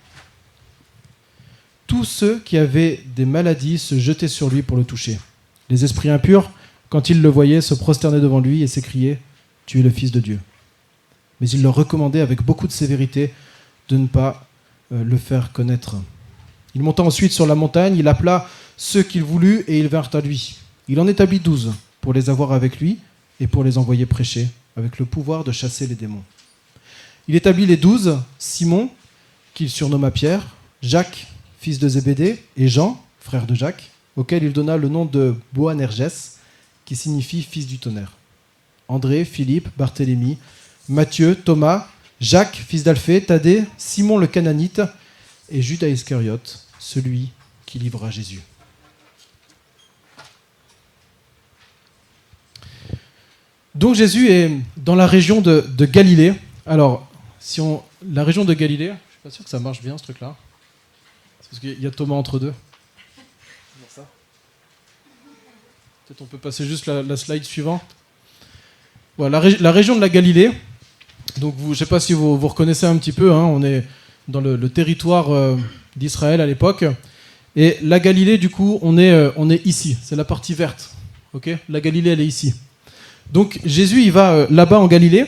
tous 1.87 2.05
ceux 2.05 2.38
qui 2.40 2.56
avaient 2.56 3.02
des 3.17 3.25
maladies 3.25 3.79
se 3.79 3.99
jetaient 3.99 4.29
sur 4.29 4.49
lui 4.49 4.62
pour 4.62 4.76
le 4.76 4.84
toucher. 4.84 5.19
Les 5.69 5.84
esprits 5.84 6.11
impurs 6.11 6.50
quand 6.92 7.08
ils 7.08 7.22
le 7.22 7.30
voyaient, 7.30 7.62
se 7.62 7.72
prosternaient 7.72 8.20
devant 8.20 8.38
lui 8.38 8.62
et 8.62 8.66
s'écriaient 8.66 9.18
Tu 9.64 9.80
es 9.80 9.82
le 9.82 9.88
Fils 9.88 10.12
de 10.12 10.20
Dieu. 10.20 10.38
Mais 11.40 11.48
il 11.48 11.62
leur 11.62 11.74
recommandait 11.74 12.20
avec 12.20 12.42
beaucoup 12.42 12.66
de 12.66 12.72
sévérité 12.72 13.32
de 13.88 13.96
ne 13.96 14.06
pas 14.06 14.46
euh, 14.92 15.02
le 15.02 15.16
faire 15.16 15.52
connaître. 15.52 15.96
Il 16.74 16.82
monta 16.82 17.02
ensuite 17.02 17.32
sur 17.32 17.46
la 17.46 17.54
montagne, 17.54 17.96
il 17.96 18.08
appela 18.08 18.46
ceux 18.76 19.02
qu'il 19.02 19.24
voulut 19.24 19.64
et 19.68 19.78
ils 19.78 19.88
vinrent 19.88 20.14
à 20.14 20.20
lui. 20.20 20.58
Il 20.86 21.00
en 21.00 21.08
établit 21.08 21.40
douze 21.40 21.72
pour 22.02 22.12
les 22.12 22.28
avoir 22.28 22.52
avec 22.52 22.78
lui 22.78 22.98
et 23.40 23.46
pour 23.46 23.64
les 23.64 23.78
envoyer 23.78 24.04
prêcher, 24.04 24.48
avec 24.76 24.98
le 24.98 25.06
pouvoir 25.06 25.44
de 25.44 25.52
chasser 25.52 25.86
les 25.86 25.94
démons. 25.94 26.24
Il 27.26 27.36
établit 27.36 27.64
les 27.64 27.78
douze, 27.78 28.18
Simon, 28.38 28.90
qu'il 29.54 29.70
surnomma 29.70 30.10
Pierre, 30.10 30.46
Jacques, 30.82 31.26
fils 31.58 31.78
de 31.78 31.88
Zébédée, 31.88 32.42
et 32.58 32.68
Jean, 32.68 33.02
frère 33.18 33.46
de 33.46 33.54
Jacques, 33.54 33.90
auquel 34.14 34.42
il 34.42 34.52
donna 34.52 34.76
le 34.76 34.90
nom 34.90 35.06
de 35.06 35.34
Boanerges, 35.54 36.41
qui 36.84 36.96
signifie 36.96 37.43
fils 37.43 37.67
du 37.67 37.79
tonnerre. 37.79 38.12
André, 38.88 39.25
Philippe, 39.25 39.69
Barthélemy, 39.76 40.38
Matthieu, 40.88 41.34
Thomas, 41.34 41.88
Jacques, 42.20 42.56
fils 42.56 42.84
d'Alphée, 42.84 43.25
Thaddée, 43.25 43.64
Simon 43.76 44.19
le 44.19 44.26
Cananite 44.26 44.82
et 45.49 45.62
Judas 45.62 45.88
Iscariote, 45.88 46.67
celui 46.79 47.31
qui 47.67 47.79
livra 47.79 48.11
Jésus. 48.11 48.43
Donc 53.75 53.94
Jésus 53.94 54.31
est 54.31 54.50
dans 54.76 54.94
la 54.94 55.06
région 55.06 55.40
de, 55.40 55.64
Galilée. 55.87 56.34
Alors, 56.67 57.08
si 57.40 57.61
on, 57.61 57.82
la 58.06 58.23
région 58.23 58.44
de 58.44 58.52
Galilée, 58.52 58.88
je 58.88 58.93
suis 58.93 59.20
pas 59.23 59.31
sûr 59.31 59.44
que 59.44 59.50
ça 59.50 59.58
marche 59.58 59.81
bien 59.81 59.96
ce 59.96 60.02
truc-là. 60.02 60.37
Parce 61.50 61.61
qu'il 61.61 61.81
y 61.81 61.87
a 61.87 61.90
Thomas 61.90 62.14
entre 62.14 62.38
deux. 62.38 62.52
On 66.20 66.24
peut 66.24 66.38
passer 66.38 66.66
juste 66.66 66.86
la, 66.86 67.16
slide 67.16 67.44
suivante. 67.44 67.82
Voilà, 69.16 69.42
la, 69.60 69.72
région 69.72 69.96
de 69.96 70.00
la 70.00 70.08
Galilée. 70.08 70.50
Donc, 71.38 71.54
vous, 71.56 71.68
je 71.68 71.70
ne 71.70 71.74
sais 71.76 71.86
pas 71.86 72.00
si 72.00 72.12
vous, 72.12 72.36
vous 72.36 72.48
reconnaissez 72.48 72.86
un 72.86 72.96
petit 72.96 73.12
peu. 73.12 73.32
Hein, 73.32 73.44
on 73.44 73.62
est 73.62 73.84
dans 74.28 74.40
le, 74.40 74.68
territoire 74.68 75.32
euh, 75.32 75.56
d'Israël 75.96 76.40
à 76.40 76.46
l'époque. 76.46 76.84
Et 77.56 77.78
la 77.82 78.00
Galilée, 78.00 78.36
du 78.36 78.50
coup, 78.50 78.78
on 78.82 78.98
est, 78.98 79.10
euh, 79.10 79.30
on 79.36 79.48
est 79.48 79.64
ici. 79.64 79.96
C'est 80.02 80.16
la 80.16 80.24
partie 80.24 80.54
verte. 80.54 80.94
Ok? 81.32 81.50
La 81.69 81.81
Galilée, 81.81 82.10
elle 82.10 82.20
est 82.20 82.26
ici. 82.26 82.54
Donc, 83.32 83.60
Jésus, 83.64 84.02
il 84.02 84.12
va 84.12 84.32
euh, 84.32 84.46
là-bas 84.50 84.81
en 84.81 84.88
Galilée. 84.88 85.26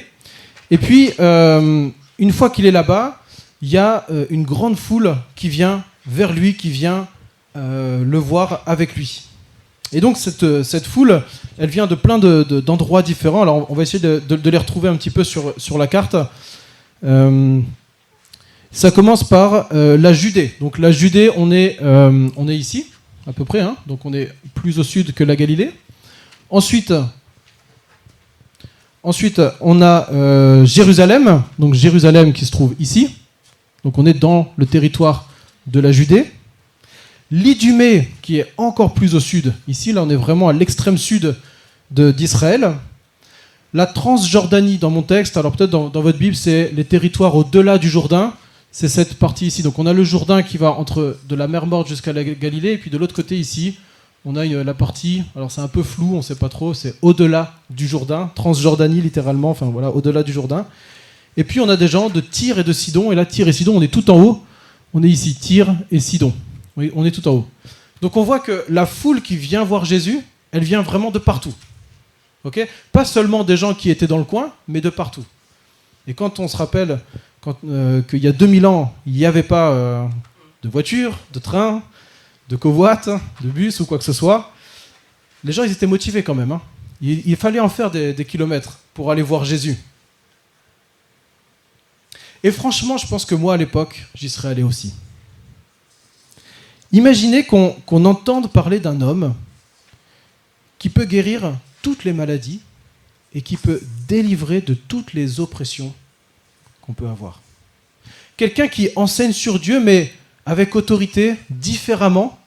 Et 0.70 0.78
puis, 0.78 1.12
une 1.18 2.32
fois 2.32 2.50
qu'il 2.50 2.66
est 2.66 2.72
là-bas, 2.72 3.22
il 3.62 3.68
y 3.68 3.76
a 3.76 4.06
une 4.30 4.42
grande 4.42 4.76
foule 4.76 5.14
qui 5.36 5.48
vient 5.48 5.84
vers 6.06 6.32
lui, 6.32 6.56
qui 6.56 6.70
vient 6.70 7.06
le 7.54 8.18
voir 8.18 8.62
avec 8.66 8.96
lui. 8.96 9.28
Et 9.92 10.00
donc 10.00 10.16
cette, 10.16 10.62
cette, 10.62 10.86
foule, 10.86 11.22
elle 11.58 11.70
vient 11.70 11.86
de 11.86 11.94
plein 11.94 12.18
d'endroits 12.18 13.02
de, 13.02 13.06
différents. 13.06 13.42
Alors 13.42 13.70
on 13.70 13.74
va 13.74 13.82
essayer 13.82 14.00
de, 14.00 14.50
les 14.50 14.58
retrouver 14.58 14.88
un 14.88 14.96
petit 14.96 15.10
peu 15.10 15.24
sur, 15.24 15.54
sur 15.56 15.78
la 15.78 15.86
carte. 15.86 16.16
Euh, 17.04 17.60
ça 18.70 18.90
commence 18.90 19.24
par 19.24 19.68
euh, 19.72 19.96
la 19.96 20.12
Judée. 20.12 20.52
Donc 20.60 20.78
la 20.78 20.90
Judée, 20.90 21.30
on 21.36 21.52
est, 21.52 21.78
euh, 21.82 22.28
on 22.36 22.48
est 22.48 22.56
ici, 22.56 22.86
à 23.26 23.32
peu 23.32 23.44
près. 23.44 23.60
Hein. 23.60 23.76
donc 23.86 24.04
on 24.04 24.12
est 24.12 24.32
plus 24.54 24.78
au 24.78 24.84
sud 24.84 25.12
que 25.12 25.22
la 25.22 25.36
Galilée. 25.36 25.70
Ensuite, 26.50 26.92
ensuite 29.02 29.40
on 29.60 29.80
a 29.82 30.64
Jérusalem. 30.64 31.42
Donc 31.58 31.74
Jérusalem 31.74 32.32
qui 32.32 32.46
se 32.46 32.50
trouve 32.50 32.74
ici. 32.80 33.16
Donc 33.84 33.98
on 33.98 34.06
est 34.06 34.14
dans 34.14 34.52
le 34.56 34.66
territoire 34.66 35.28
de 35.66 35.78
la 35.78 35.92
Judée. 35.92 36.26
L'Idumée, 37.30 38.10
qui 38.22 38.38
est 38.38 38.52
encore 38.56 38.94
plus 38.94 39.14
au 39.14 39.20
sud. 39.20 39.52
Ici, 39.66 39.92
là, 39.92 40.02
on 40.02 40.10
est 40.10 40.16
vraiment 40.16 40.48
à 40.48 40.52
l'extrême 40.52 40.98
sud 40.98 41.34
d'Israël. 41.90 42.74
La 43.72 43.86
Transjordanie, 43.86 44.78
dans 44.78 44.90
mon 44.90 45.02
texte, 45.02 45.36
alors 45.36 45.52
peut-être 45.56 45.70
dans, 45.70 46.00
votre 46.00 46.18
Bible, 46.18 46.36
c'est 46.36 46.70
les 46.74 46.84
territoires 46.84 47.34
au-delà 47.34 47.78
du 47.78 47.88
Jourdain. 47.88 48.34
C'est 48.70 48.88
cette 48.88 49.14
partie 49.14 49.46
ici. 49.46 49.62
Donc 49.62 49.78
on 49.78 49.86
a 49.86 49.92
le 49.92 50.04
Jourdain 50.04 50.42
qui 50.42 50.58
va 50.58 50.72
entre 50.72 51.16
de 51.28 51.34
la 51.34 51.48
mer 51.48 51.66
Morte 51.66 51.88
jusqu'à 51.88 52.12
la 52.12 52.24
Galilée, 52.24 52.72
et 52.72 52.78
puis 52.78 52.90
de 52.90 52.98
l'autre 52.98 53.14
côté 53.14 53.36
ici, 53.36 53.76
on 54.24 54.36
a 54.36 54.44
la 54.46 54.74
partie, 54.74 55.22
alors 55.36 55.50
c'est 55.50 55.60
un 55.60 55.68
peu 55.68 55.82
flou, 55.82 56.14
on 56.14 56.18
ne 56.18 56.22
sait 56.22 56.34
pas 56.34 56.48
trop, 56.48 56.72
c'est 56.72 56.94
au-delà 57.02 57.54
du 57.68 57.86
Jourdain, 57.86 58.30
Transjordanie 58.34 59.00
littéralement, 59.00 59.50
enfin 59.50 59.66
voilà, 59.66 59.90
au-delà 59.90 60.22
du 60.22 60.32
Jourdain. 60.32 60.66
Et 61.36 61.44
puis 61.44 61.60
on 61.60 61.68
a 61.68 61.76
des 61.76 61.88
gens 61.88 62.08
de 62.08 62.20
Tyr 62.20 62.58
et 62.58 62.64
de 62.64 62.72
Sidon, 62.72 63.12
et 63.12 63.14
là 63.14 63.26
Tyr 63.26 63.48
et 63.48 63.52
Sidon, 63.52 63.76
on 63.76 63.82
est 63.82 63.92
tout 63.92 64.10
en 64.10 64.20
haut, 64.20 64.42
on 64.94 65.02
est 65.02 65.08
ici, 65.08 65.34
Tyr 65.34 65.74
et 65.90 66.00
Sidon. 66.00 66.32
Oui, 66.76 66.90
on 66.94 67.04
est 67.04 67.10
tout 67.10 67.26
en 67.28 67.32
haut. 67.32 67.48
Donc 68.00 68.16
on 68.16 68.22
voit 68.22 68.40
que 68.40 68.64
la 68.68 68.86
foule 68.86 69.22
qui 69.22 69.36
vient 69.36 69.64
voir 69.64 69.84
Jésus, 69.84 70.20
elle 70.52 70.64
vient 70.64 70.82
vraiment 70.82 71.10
de 71.10 71.18
partout. 71.18 71.54
ok? 72.44 72.66
Pas 72.92 73.04
seulement 73.04 73.44
des 73.44 73.56
gens 73.56 73.74
qui 73.74 73.90
étaient 73.90 74.06
dans 74.06 74.18
le 74.18 74.24
coin, 74.24 74.52
mais 74.68 74.80
de 74.80 74.90
partout. 74.90 75.24
Et 76.06 76.14
quand 76.14 76.38
on 76.38 76.48
se 76.48 76.56
rappelle 76.56 77.00
euh, 77.64 78.02
qu'il 78.02 78.22
y 78.22 78.28
a 78.28 78.32
2000 78.32 78.66
ans, 78.66 78.94
il 79.06 79.14
n'y 79.14 79.26
avait 79.26 79.42
pas 79.42 79.70
euh, 79.70 80.06
de 80.62 80.68
voiture, 80.68 81.18
de 81.32 81.38
train, 81.38 81.82
de 82.48 82.56
covoite, 82.56 83.08
de 83.40 83.48
bus 83.48 83.80
ou 83.80 83.86
quoi 83.86 83.98
que 83.98 84.04
ce 84.04 84.12
soit, 84.12 84.52
les 85.42 85.52
gens 85.52 85.62
étaient 85.62 85.86
motivés 85.86 86.22
quand 86.22 86.34
même. 86.34 86.52
Hein. 86.52 86.60
Il, 87.00 87.36
fallait 87.36 87.60
en 87.60 87.68
faire 87.68 87.90
des 87.90 88.24
kilomètres 88.24 88.78
pour 88.94 89.10
aller 89.10 89.20
voir 89.20 89.44
Jésus. 89.44 89.76
Et 92.42 92.50
franchement, 92.50 92.98
je 92.98 93.06
pense 93.06 93.24
que 93.24 93.34
moi, 93.34 93.54
à 93.54 93.56
l'époque, 93.56 94.06
j'y 94.14 94.28
serais 94.28 94.48
allé 94.48 94.62
aussi. 94.62 94.94
Imaginez 96.94 97.44
qu'on 97.44 98.04
entende 98.04 98.52
parler 98.52 98.78
d'un 98.78 99.00
homme 99.00 99.34
qui 100.78 100.88
peut 100.88 101.06
guérir 101.06 101.58
toutes 101.82 102.04
les 102.04 102.12
maladies 102.12 102.60
et 103.34 103.42
qui 103.42 103.56
peut 103.56 103.82
délivrer 104.06 104.60
de 104.60 104.74
toutes 104.74 105.12
les 105.12 105.40
oppressions 105.40 105.92
qu'on 106.82 106.92
peut 106.92 107.08
avoir. 107.08 107.40
Quelqu'un 108.36 108.68
qui 108.68 108.90
enseigne 108.94 109.32
sur 109.32 109.58
Dieu, 109.58 109.80
mais 109.80 110.12
avec 110.46 110.76
autorité, 110.76 111.34
différemment 111.50 112.38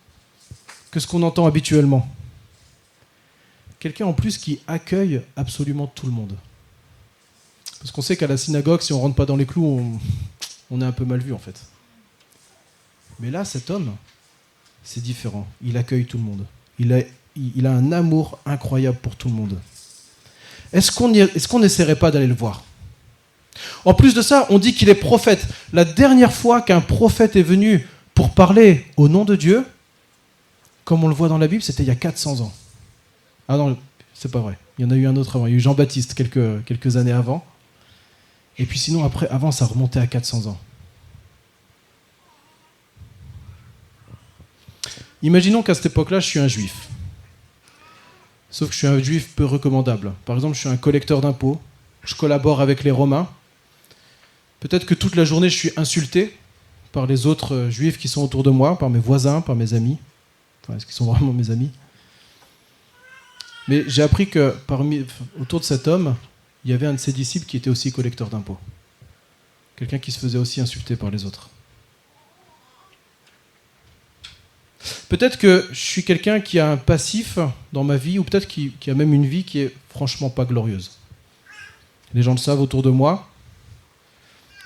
que 0.92 1.02
ce 1.02 1.08
qu'on 1.08 1.24
entend 1.24 1.46
habituellement. 1.46 2.08
Quelqu'un 3.80 4.06
en 4.06 4.14
plus 4.14 4.38
qui 4.38 4.62
accueille 4.66 5.24
absolument 5.36 5.88
tout 5.88 6.06
le 6.06 6.14
monde. 6.14 6.38
Parce 7.80 7.92
qu'on 7.92 8.02
sait 8.02 8.16
qu'à 8.16 8.28
la 8.28 8.38
synagogue, 8.38 8.80
si 8.80 8.94
on 8.94 9.02
rentre 9.02 9.16
pas 9.16 9.26
dans 9.26 9.36
les 9.36 9.46
clous, 9.46 10.00
on, 10.72 10.82
est 10.82 10.86
un 10.86 10.94
peu 10.94 11.04
mal 11.04 11.20
vu 11.20 11.34
en 11.34 11.38
fait. 11.38 11.60
Mais 13.20 13.30
là, 13.30 13.44
cet 13.44 13.70
homme, 13.70 13.94
c'est 14.88 15.04
différent. 15.04 15.46
Il 15.62 15.76
accueille 15.76 16.06
tout 16.06 16.18
le 16.18 16.24
monde. 16.24 16.46
Il 16.80 16.94
a, 16.94 17.72
un 17.72 17.92
amour 17.92 18.40
incroyable 18.46 18.98
pour 19.02 19.18
tout 19.18 19.28
le 19.28 19.34
monde. 19.34 19.60
Est-ce 20.72 20.92
qu'on 20.94 21.14
est 21.14 21.60
n'essaierait 21.60 21.98
pas 21.98 22.10
d'aller 22.10 22.26
le 22.26 22.34
voir? 22.34 22.64
En 23.84 23.94
plus 23.94 24.14
de 24.14 24.22
ça, 24.22 24.48
on 24.50 24.60
dit 24.60 24.74
qu'il 24.74 24.88
est 24.88 24.96
prophète. 24.96 25.46
La 25.74 25.84
dernière 25.84 26.32
fois 26.32 26.62
qu'un 26.62 26.80
prophète 26.80 27.36
est 27.36 27.44
venu 27.44 27.86
pour 28.14 28.30
parler 28.30 28.86
au 28.96 29.10
nom 29.10 29.26
de 29.26 29.36
Dieu, 29.36 29.66
comme 30.86 31.04
on 31.04 31.10
le 31.10 31.16
voit 31.16 31.28
dans 31.28 31.38
la 31.38 31.48
Bible, 31.48 31.62
c'était 31.62 31.84
il 31.84 31.88
y 31.88 31.92
a 31.92 31.96
400 31.96 32.40
ans. 32.40 32.54
Ah 33.50 33.58
non, 33.58 33.78
c'est 34.14 34.32
pas 34.32 34.40
vrai. 34.40 34.58
Il 34.80 34.84
y 34.84 34.86
en 34.86 34.92
a 34.92 34.96
eu 34.96 35.06
un 35.06 35.18
autre 35.18 35.36
avant. 35.36 35.48
Il 35.48 35.52
y 35.52 35.54
a 35.54 35.58
eu 35.58 35.60
Jean-Baptiste 35.60 36.14
quelques, 36.14 36.64
quelques 36.64 36.96
années 36.96 37.12
avant. 37.12 37.44
Et 38.58 38.66
puis 38.66 38.80
sinon, 38.80 39.04
après, 39.04 39.28
avant, 39.28 39.52
ça 39.52 39.66
remontait 39.66 40.00
à 40.00 40.08
400 40.08 40.46
ans. 40.46 40.58
Imaginons 45.24 45.64
qu'à 45.64 45.74
cette 45.74 45.88
époque-là, 45.88 46.20
je 46.20 46.28
suis 46.28 46.40
un 46.40 46.48
juif. 46.48 46.90
Sauf 48.50 48.70
que 48.70 48.74
je 48.74 48.80
suis 48.80 48.88
un 48.88 49.00
juif 49.02 49.34
peu 49.36 49.46
recommandable. 49.46 50.14
Par 50.26 50.36
exemple, 50.36 50.56
je 50.56 50.62
suis 50.62 50.70
un 50.70 50.78
collecteur 50.78 51.22
d'impôts, 51.22 51.60
je 52.04 52.16
collabore 52.16 52.62
avec 52.62 52.84
les 52.84 52.92
Romains. 52.92 53.30
Peut-être 54.60 54.86
que 54.86 54.94
toute 54.94 55.16
la 55.16 55.26
journée, 55.26 55.50
je 55.50 55.58
suis 55.58 55.72
insulté 55.76 56.36
par 56.92 57.06
les 57.06 57.26
autres 57.28 57.54
euh, 57.54 57.70
juifs 57.70 57.98
qui 57.98 58.08
sont 58.08 58.24
autour 58.24 58.44
de 58.44 58.50
moi, 58.50 58.78
par 58.80 58.90
mes 58.90 59.00
voisins, 59.00 59.42
par 59.42 59.56
mes 59.56 59.74
amis. 59.74 59.98
Est-ce 60.74 60.86
qu'ils 60.86 60.96
sont 60.96 61.12
vraiment 61.12 61.34
mes 61.34 61.52
amis? 61.52 61.72
Mais 63.68 63.84
j'ai 63.88 64.02
appris 64.02 64.30
que 64.30 64.56
parmi, 64.66 65.06
autour 65.40 65.60
de 65.60 65.66
cet 65.66 65.88
homme, 65.88 66.16
il 66.64 66.72
y 66.72 66.74
avait 66.74 66.88
un 66.88 66.94
de 66.94 67.00
ses 67.00 67.14
disciples 67.14 67.46
qui 67.46 67.58
était 67.58 67.70
aussi 67.70 67.92
collecteur 67.92 68.30
d'impôts. 68.30 68.58
Quelqu'un 69.76 70.00
qui 70.00 70.12
se 70.12 70.20
faisait 70.20 70.38
aussi 70.38 70.60
insulter 70.60 70.96
par 70.96 71.12
les 71.12 71.26
autres. 71.26 71.50
Peut-être 75.10 75.38
que 75.38 75.68
je 75.72 75.80
suis 75.80 76.04
quelqu'un 76.04 76.40
qui 76.40 76.60
a 76.60 76.72
un 76.72 76.78
passif 76.78 77.40
dans 77.74 77.84
ma 77.84 77.98
vie, 77.98 78.20
ou 78.20 78.24
peut-être 78.24 78.48
qui, 78.48 78.74
a 78.88 78.94
même 78.94 79.14
une 79.14 79.26
vie 79.26 79.44
qui 79.44 79.60
est 79.60 79.74
franchement 79.90 80.30
pas 80.30 80.46
glorieuse. 80.46 80.92
Les 82.14 82.24
gens 82.24 82.32
le 82.32 82.38
savent 82.38 82.62
autour 82.62 82.84
de 82.84 82.90
moi. 82.90 83.30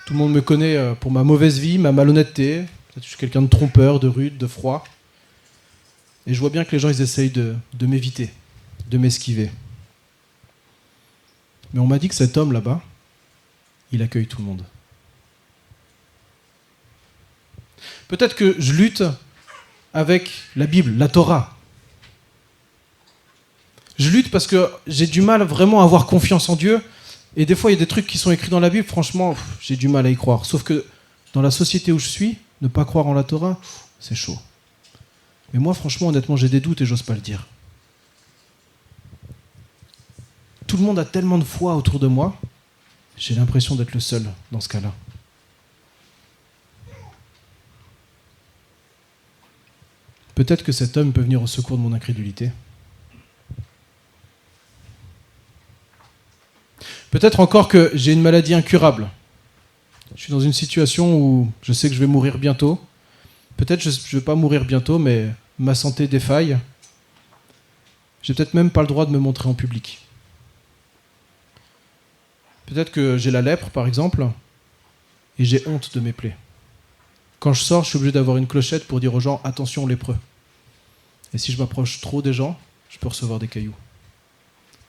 Tout 0.05 0.13
le 0.13 0.19
monde 0.19 0.33
me 0.33 0.41
connaît 0.41 0.75
euh, 0.75 0.93
pour 0.93 1.11
ma 1.11 1.23
mauvaise 1.23 1.59
vie, 1.59 1.77
ma 1.77 1.91
malhonnêteté. 1.91 2.61
Peut-être 2.61 2.95
que 2.95 3.03
je 3.03 3.07
suis 3.07 3.17
quelqu'un 3.17 3.41
de 3.41 3.47
trompeur, 3.47 3.99
de 3.99 4.07
rude, 4.07 4.37
de 4.37 4.47
froid. 4.47 4.83
Et 6.27 6.33
je 6.33 6.39
vois 6.39 6.49
bien 6.49 6.63
que 6.65 6.71
les 6.71 6.79
gens, 6.79 6.89
ils 6.89 7.01
essayent 7.01 7.29
de, 7.29 7.55
de 7.73 7.85
m'éviter, 7.85 8.29
de 8.89 8.97
m'esquiver. 8.97 9.49
Mais 11.73 11.79
on 11.79 11.87
m'a 11.87 11.99
dit 11.99 12.09
que 12.09 12.15
cet 12.15 12.37
homme 12.37 12.51
là-bas, 12.51 12.81
il 13.91 14.01
accueille 14.01 14.27
tout 14.27 14.39
le 14.39 14.45
monde. 14.45 14.63
Peut-être 18.07 18.35
que 18.35 18.55
je 18.59 18.73
lutte 18.73 19.03
avec 19.93 20.31
la 20.55 20.65
Bible, 20.67 20.97
la 20.97 21.07
Torah. 21.07 21.55
Je 23.97 24.09
lutte 24.09 24.31
parce 24.31 24.47
que 24.47 24.71
j'ai 24.87 25.07
du 25.07 25.21
mal 25.21 25.43
vraiment 25.43 25.81
à 25.81 25.83
avoir 25.83 26.07
confiance 26.07 26.49
en 26.49 26.55
Dieu. 26.55 26.81
Et 27.35 27.45
des 27.45 27.55
fois, 27.55 27.71
il 27.71 27.75
y 27.75 27.77
a 27.77 27.79
des 27.79 27.87
trucs 27.87 28.07
qui 28.07 28.17
sont 28.17 28.31
écrits 28.31 28.49
dans 28.49 28.59
la 28.59 28.69
Bible, 28.69 28.87
franchement, 28.87 29.35
j'ai 29.61 29.75
du 29.75 29.87
mal 29.87 30.05
à 30.05 30.09
y 30.09 30.15
croire. 30.15 30.45
Sauf 30.45 30.63
que 30.63 30.85
dans 31.33 31.41
la 31.41 31.51
société 31.51 31.91
où 31.91 31.99
je 31.99 32.07
suis, 32.07 32.37
ne 32.61 32.67
pas 32.67 32.83
croire 32.83 33.07
en 33.07 33.13
la 33.13 33.23
Torah, 33.23 33.59
c'est 33.99 34.15
chaud. 34.15 34.37
Mais 35.53 35.59
moi, 35.59 35.73
franchement, 35.73 36.07
honnêtement, 36.07 36.35
j'ai 36.35 36.49
des 36.49 36.59
doutes 36.59 36.81
et 36.81 36.85
j'ose 36.85 37.03
pas 37.03 37.13
le 37.13 37.21
dire. 37.21 37.47
Tout 40.67 40.77
le 40.77 40.83
monde 40.83 40.99
a 40.99 41.05
tellement 41.05 41.37
de 41.37 41.43
foi 41.43 41.75
autour 41.75 41.99
de 41.99 42.07
moi, 42.07 42.35
j'ai 43.17 43.35
l'impression 43.35 43.75
d'être 43.75 43.93
le 43.93 43.99
seul 43.99 44.23
dans 44.51 44.61
ce 44.61 44.69
cas-là. 44.69 44.93
Peut-être 50.35 50.63
que 50.63 50.71
cet 50.71 50.97
homme 50.97 51.13
peut 51.13 51.21
venir 51.21 51.41
au 51.41 51.47
secours 51.47 51.77
de 51.77 51.81
mon 51.81 51.93
incrédulité. 51.93 52.51
Peut-être 57.11 57.41
encore 57.41 57.67
que 57.67 57.91
j'ai 57.93 58.13
une 58.13 58.21
maladie 58.21 58.53
incurable. 58.53 59.09
Je 60.15 60.21
suis 60.21 60.31
dans 60.31 60.39
une 60.39 60.53
situation 60.53 61.17
où 61.17 61.51
je 61.61 61.73
sais 61.73 61.89
que 61.89 61.95
je 61.95 61.99
vais 61.99 62.07
mourir 62.07 62.37
bientôt. 62.37 62.79
Peut-être 63.57 63.83
que 63.83 63.89
je 63.89 64.15
ne 64.15 64.19
vais 64.19 64.25
pas 64.25 64.35
mourir 64.35 64.65
bientôt, 64.65 64.97
mais 64.97 65.27
ma 65.59 65.75
santé 65.75 66.07
défaille. 66.07 66.57
J'ai 68.21 68.33
peut-être 68.33 68.53
même 68.53 68.69
pas 68.69 68.81
le 68.81 68.87
droit 68.87 69.05
de 69.05 69.11
me 69.11 69.19
montrer 69.19 69.49
en 69.49 69.53
public. 69.53 70.01
Peut-être 72.65 72.91
que 72.91 73.17
j'ai 73.17 73.31
la 73.31 73.41
lèpre, 73.41 73.69
par 73.69 73.87
exemple, 73.87 74.25
et 75.37 75.43
j'ai 75.43 75.67
honte 75.67 75.93
de 75.93 75.99
mes 75.99 76.13
plaies. 76.13 76.35
Quand 77.41 77.53
je 77.53 77.63
sors, 77.63 77.83
je 77.83 77.89
suis 77.89 77.97
obligé 77.97 78.11
d'avoir 78.11 78.37
une 78.37 78.45
clochette 78.45 78.85
pour 78.87 78.99
dire 78.99 79.15
aux 79.15 79.19
gens 79.19 79.41
attention 79.43 79.87
lépreux. 79.87 80.17
Et 81.33 81.39
si 81.39 81.51
je 81.51 81.57
m'approche 81.57 81.99
trop 81.99 82.21
des 82.21 82.33
gens, 82.33 82.55
je 82.87 82.99
peux 82.99 83.07
recevoir 83.07 83.39
des 83.39 83.47
cailloux. 83.47 83.73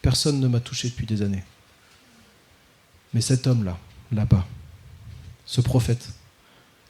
Personne 0.03 0.39
ne 0.39 0.47
m'a 0.49 0.61
touché 0.61 0.91
depuis 0.91 1.07
des 1.07 1.23
années. 1.23 1.43
Mais 3.15 3.23
cet 3.23 3.47
homme-là, 3.47 3.79
là-bas, 4.13 4.47
ce 5.47 5.63
prophète, 5.63 6.11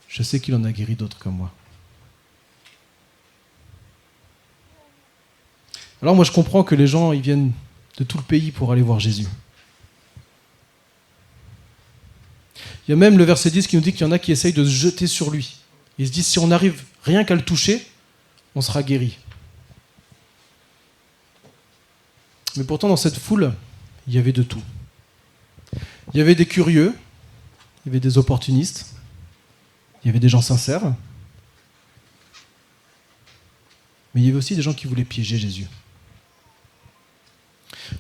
je 0.09 0.25
sais 0.25 0.41
qu'il 0.41 0.57
en 0.57 0.65
a 0.65 0.73
guéri 0.73 0.97
d'autres 0.97 1.19
comme 1.19 1.37
moi. 1.37 1.53
Alors 6.03 6.17
moi 6.17 6.25
je 6.25 6.33
comprends 6.33 6.65
que 6.65 6.75
les 6.75 6.89
gens 6.89 7.13
ils 7.13 7.21
viennent 7.21 7.53
de 7.99 8.03
tout 8.03 8.19
le 8.19 8.25
pays 8.25 8.51
pour 8.51 8.73
aller 8.73 8.83
voir 8.83 8.99
Jésus. 8.99 9.29
Il 12.93 12.97
y 12.97 12.99
a 12.99 12.99
même 12.99 13.17
le 13.17 13.25
verset 13.25 13.51
10 13.51 13.69
qui 13.69 13.77
nous 13.77 13.81
dit 13.81 13.93
qu'il 13.93 14.03
y 14.03 14.05
en 14.05 14.13
a 14.13 14.19
qui 14.19 14.33
essayent 14.33 14.53
de 14.53 14.67
se 14.67 14.71
jeter 14.71 15.07
sur 15.07 15.31
lui. 15.31 15.57
Ils 15.97 16.09
se 16.09 16.13
disent 16.13 16.27
si 16.27 16.39
on 16.39 16.51
arrive 16.51 16.85
rien 17.05 17.25
qu'à 17.25 17.35
le 17.35 17.41
toucher, 17.41 17.87
on 18.55 18.61
sera 18.61 18.83
guéri. 18.83 19.17
Mais 22.59 22.65
pourtant, 22.65 22.89
dans 22.89 22.99
cette 22.99 23.17
foule, 23.17 23.55
il 24.07 24.13
y 24.13 24.19
avait 24.19 24.33
de 24.35 24.43
tout. 24.43 24.61
Il 26.13 26.19
y 26.19 26.21
avait 26.21 26.35
des 26.35 26.45
curieux, 26.45 26.95
il 27.87 27.89
y 27.89 27.91
avait 27.93 28.01
des 28.01 28.19
opportunistes, 28.19 28.95
il 30.05 30.09
y 30.09 30.11
avait 30.11 30.21
des 30.21 30.29
gens 30.29 30.43
sincères, 30.43 30.95
mais 34.15 34.21
il 34.21 34.27
y 34.27 34.29
avait 34.29 34.37
aussi 34.37 34.55
des 34.55 34.61
gens 34.61 34.75
qui 34.75 34.87
voulaient 34.87 35.07
piéger 35.07 35.39
Jésus. 35.39 35.67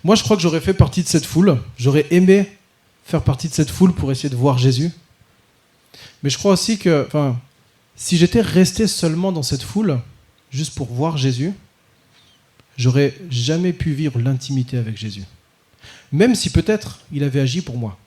Moi, 0.04 0.16
je 0.16 0.22
crois 0.22 0.36
que 0.36 0.42
j'aurais 0.42 0.60
fait 0.60 0.74
partie 0.74 1.02
de 1.02 1.08
cette 1.08 1.24
foule, 1.24 1.62
j'aurais 1.78 2.06
aimé 2.10 2.58
faire 3.04 3.22
partie 3.22 3.48
de 3.48 3.54
cette 3.54 3.70
foule 3.70 3.92
pour 3.92 4.10
essayer 4.12 4.28
de 4.28 4.36
voir 4.36 4.58
Jésus. 4.58 4.90
Mais 6.22 6.30
je 6.30 6.38
crois 6.38 6.52
aussi 6.52 6.78
que, 6.78 7.04
enfin, 7.06 7.40
si 7.96 8.16
j'étais 8.16 8.40
resté 8.40 8.86
seulement 8.86 9.32
dans 9.32 9.42
cette 9.42 9.62
foule, 9.62 10.00
juste 10.50 10.74
pour 10.74 10.92
voir 10.92 11.16
Jésus, 11.16 11.52
j'aurais 12.76 13.14
jamais 13.30 13.72
pu 13.72 13.92
vivre 13.92 14.18
l'intimité 14.20 14.78
avec 14.78 14.96
Jésus. 14.96 15.24
Même 16.12 16.34
si 16.34 16.50
peut-être 16.50 17.00
il 17.12 17.24
avait 17.24 17.40
agi 17.40 17.60
pour 17.62 17.76
moi. 17.76 17.98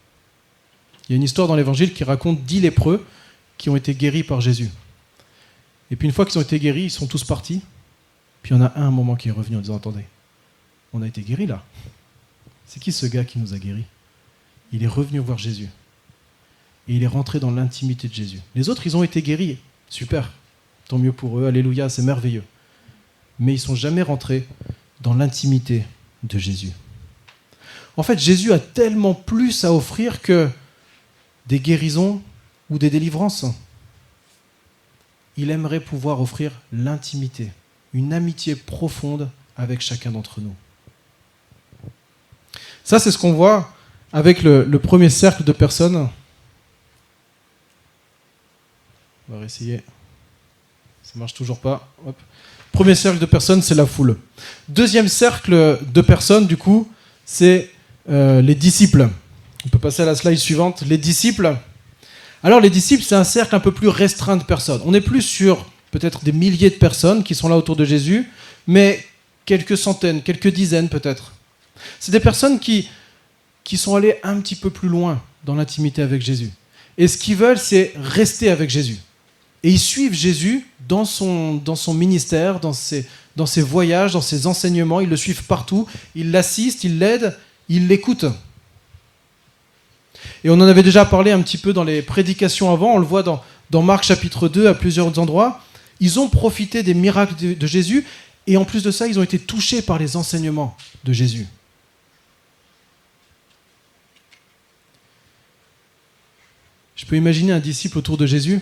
Il 1.07 1.11
y 1.11 1.15
a 1.15 1.17
une 1.17 1.23
histoire 1.23 1.47
dans 1.47 1.55
l'évangile 1.55 1.93
qui 1.93 2.03
raconte 2.03 2.43
dix 2.43 2.61
lépreux 2.61 3.05
qui 3.57 3.69
ont 3.69 3.75
été 3.75 3.93
guéris 3.93 4.23
par 4.23 4.41
Jésus. 4.41 4.69
Et 5.91 5.95
puis 5.95 6.07
une 6.07 6.13
fois 6.13 6.25
qu'ils 6.25 6.37
ont 6.39 6.41
été 6.41 6.59
guéris, 6.59 6.85
ils 6.85 6.91
sont 6.91 7.07
tous 7.07 7.23
partis. 7.23 7.61
Puis 8.41 8.53
il 8.53 8.57
y 8.57 8.61
en 8.61 8.63
a 8.63 8.73
un, 8.75 8.87
un 8.87 8.91
moment 8.91 9.15
qui 9.15 9.29
est 9.29 9.31
revenu 9.31 9.57
en 9.57 9.61
disant 9.61 9.75
Attendez, 9.75 10.05
on 10.93 11.01
a 11.01 11.07
été 11.07 11.21
guéris 11.21 11.45
là. 11.45 11.63
C'est 12.65 12.79
qui 12.79 12.91
ce 12.91 13.05
gars 13.05 13.23
qui 13.23 13.37
nous 13.37 13.53
a 13.53 13.59
guéris? 13.59 13.85
Il 14.71 14.83
est 14.83 14.87
revenu 14.87 15.19
voir 15.19 15.37
Jésus. 15.37 15.69
Et 16.87 16.95
il 16.95 17.03
est 17.03 17.07
rentré 17.07 17.39
dans 17.39 17.51
l'intimité 17.51 18.07
de 18.07 18.13
Jésus. 18.13 18.39
Les 18.55 18.69
autres, 18.69 18.85
ils 18.85 18.95
ont 18.95 19.03
été 19.03 19.21
guéris. 19.21 19.57
Super. 19.89 20.31
Tant 20.87 20.97
mieux 20.97 21.11
pour 21.11 21.39
eux. 21.39 21.47
Alléluia, 21.47 21.89
c'est 21.89 22.03
merveilleux. 22.03 22.43
Mais 23.39 23.53
ils 23.53 23.59
sont 23.59 23.75
jamais 23.75 24.01
rentrés 24.01 24.47
dans 25.01 25.13
l'intimité 25.13 25.85
de 26.23 26.37
Jésus. 26.37 26.71
En 27.97 28.03
fait, 28.03 28.19
Jésus 28.19 28.51
a 28.53 28.59
tellement 28.59 29.13
plus 29.13 29.63
à 29.63 29.73
offrir 29.73 30.21
que 30.21 30.49
des 31.47 31.59
guérisons 31.59 32.21
ou 32.69 32.77
des 32.77 32.89
délivrances. 32.89 33.45
Il 35.37 35.49
aimerait 35.49 35.79
pouvoir 35.79 36.21
offrir 36.21 36.51
l'intimité, 36.71 37.51
une 37.93 38.13
amitié 38.13 38.55
profonde 38.55 39.29
avec 39.57 39.81
chacun 39.81 40.11
d'entre 40.11 40.41
nous. 40.41 40.55
Ça, 42.83 42.99
c'est 42.99 43.11
ce 43.11 43.17
qu'on 43.17 43.33
voit 43.33 43.74
avec 44.13 44.43
le, 44.43 44.65
premier 44.79 45.09
cercle 45.09 45.43
de 45.43 45.51
personnes 45.51 46.09
On 49.27 49.33
va 49.33 49.39
réessayer. 49.39 49.81
Ça 51.03 51.13
marche 51.15 51.33
toujours 51.33 51.59
pas. 51.59 51.87
Premier 52.71 52.95
cercle 52.95 53.19
de 53.19 53.25
personnes, 53.25 53.61
c'est 53.61 53.75
la 53.75 53.85
foule. 53.85 54.17
Deuxième 54.69 55.07
cercle 55.07 55.79
de 55.81 56.01
personnes, 56.01 56.45
du 56.45 56.57
coup, 56.57 56.89
c'est 57.25 57.71
euh, 58.09 58.41
les 58.41 58.55
disciples. 58.55 59.09
On 59.65 59.69
peut 59.69 59.79
passer 59.79 60.03
à 60.03 60.05
la 60.05 60.15
slide 60.15 60.37
suivante. 60.37 60.83
Les 60.85 60.97
disciples. 60.97 61.55
Alors, 62.43 62.59
les 62.59 62.69
disciples, 62.69 63.03
c'est 63.03 63.15
un 63.15 63.23
cercle 63.23 63.55
un 63.55 63.59
peu 63.59 63.71
plus 63.71 63.87
restreint 63.87 64.37
de 64.37 64.43
personnes. 64.43 64.81
On 64.85 64.91
n'est 64.91 65.01
plus 65.01 65.23
sur 65.23 65.65
peut-être 65.91 66.23
des 66.23 66.33
milliers 66.33 66.69
de 66.69 66.75
personnes 66.75 67.23
qui 67.23 67.33
sont 67.33 67.47
là 67.47 67.57
autour 67.57 67.75
de 67.75 67.85
Jésus, 67.85 68.29
mais 68.67 69.03
quelques 69.45 69.77
centaines, 69.77 70.21
quelques 70.21 70.49
dizaines 70.49 70.89
peut-être. 70.89 71.33
C'est 71.99 72.11
des 72.11 72.19
personnes 72.19 72.59
qui, 72.59 72.89
qui 73.65 73.75
sont 73.75 73.95
allées 73.95 74.15
un 74.23 74.39
petit 74.39 74.55
peu 74.55 74.69
plus 74.69 74.87
loin 74.87 75.21
dans 75.43 75.55
l'intimité 75.55 76.01
avec 76.01 76.21
Jésus. 76.21 76.51
Et 76.97 77.09
ce 77.09 77.17
qu'ils 77.17 77.35
veulent, 77.35 77.57
c'est 77.57 77.91
rester 77.97 78.49
avec 78.49 78.69
Jésus. 78.69 78.97
Et 79.63 79.71
ils 79.71 79.79
suivent 79.79 80.13
Jésus 80.13 80.65
dans 80.87 81.03
son, 81.03 81.59
ministère, 81.93 82.59
dans 82.59 82.71
ses, 82.71 83.07
voyages, 83.61 84.13
dans 84.13 84.21
ses 84.21 84.47
enseignements. 84.47 85.01
Ils 85.01 85.09
le 85.09 85.17
suivent 85.17 85.43
partout. 85.43 85.87
Ils 86.13 86.31
l'assistent, 86.31 86.83
ils 86.83 86.99
l'aident, 86.99 87.35
ils 87.67 87.87
l'écoutent. 87.87 88.27
Et 90.43 90.49
on 90.49 90.53
en 90.53 90.61
avait 90.61 90.83
déjà 90.83 91.03
parlé 91.03 91.31
un 91.31 91.41
petit 91.41 91.57
peu 91.57 91.73
dans 91.73 91.83
les 91.83 92.03
prédications 92.03 92.71
avant. 92.71 92.93
On 92.93 92.99
le 92.99 93.05
voit 93.05 93.23
dans, 93.23 93.81
Marc 93.81 94.03
chapitre 94.03 94.47
2 94.47 94.67
à 94.67 94.75
plusieurs 94.75 95.17
endroits. 95.17 95.59
Ils 95.99 96.19
ont 96.19 96.29
profité 96.29 96.83
des 96.83 96.93
miracles 96.93 97.55
de 97.57 97.67
Jésus. 97.67 98.05
Et 98.45 98.57
en 98.57 98.65
plus 98.65 98.83
de 98.83 98.91
ça, 98.91 99.07
ils 99.07 99.17
ont 99.17 99.23
été 99.23 99.39
touchés 99.39 99.81
par 99.81 99.97
les 99.97 100.15
enseignements 100.15 100.77
de 101.03 101.11
Jésus. 101.11 101.47
Je 107.05 107.09
peux 107.11 107.17
imaginer 107.17 107.51
un 107.51 107.59
disciple 107.59 107.99
autour 107.99 108.17
de 108.17 108.25
Jésus. 108.25 108.59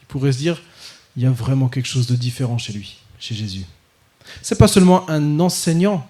Il 0.00 0.06
pourrait 0.06 0.32
se 0.32 0.38
dire, 0.38 0.62
il 1.18 1.22
y 1.22 1.26
a 1.26 1.30
vraiment 1.30 1.68
quelque 1.68 1.84
chose 1.84 2.06
de 2.06 2.16
différent 2.16 2.56
chez 2.56 2.72
lui, 2.72 2.96
chez 3.20 3.34
Jésus. 3.34 3.66
C'est 4.40 4.56
pas 4.56 4.68
seulement 4.68 5.08
un 5.10 5.38
enseignant. 5.38 6.08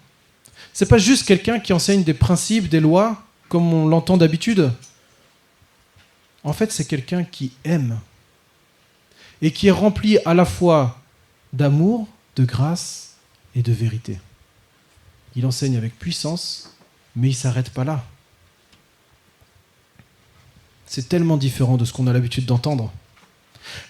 C'est 0.72 0.86
pas 0.86 0.98
juste 0.98 1.26
quelqu'un 1.26 1.58
qui 1.58 1.72
enseigne 1.72 2.04
des 2.04 2.14
principes, 2.14 2.68
des 2.68 2.78
lois, 2.78 3.24
comme 3.48 3.74
on 3.74 3.88
l'entend 3.88 4.16
d'habitude. 4.16 4.70
En 6.44 6.52
fait, 6.52 6.70
c'est 6.70 6.84
quelqu'un 6.84 7.24
qui 7.24 7.50
aime 7.64 7.98
et 9.42 9.50
qui 9.50 9.66
est 9.66 9.72
rempli 9.72 10.18
à 10.24 10.34
la 10.34 10.44
fois 10.44 11.00
d'amour, 11.52 12.06
de 12.36 12.44
grâce 12.44 13.16
et 13.56 13.62
de 13.62 13.72
vérité. 13.72 14.20
Il 15.34 15.44
enseigne 15.44 15.76
avec 15.76 15.98
puissance, 15.98 16.72
mais 17.16 17.26
il 17.26 17.32
ne 17.32 17.36
s'arrête 17.36 17.70
pas 17.70 17.82
là. 17.82 18.04
C'est 20.88 21.08
tellement 21.08 21.36
différent 21.36 21.76
de 21.76 21.84
ce 21.84 21.92
qu'on 21.92 22.06
a 22.06 22.12
l'habitude 22.12 22.46
d'entendre. 22.46 22.90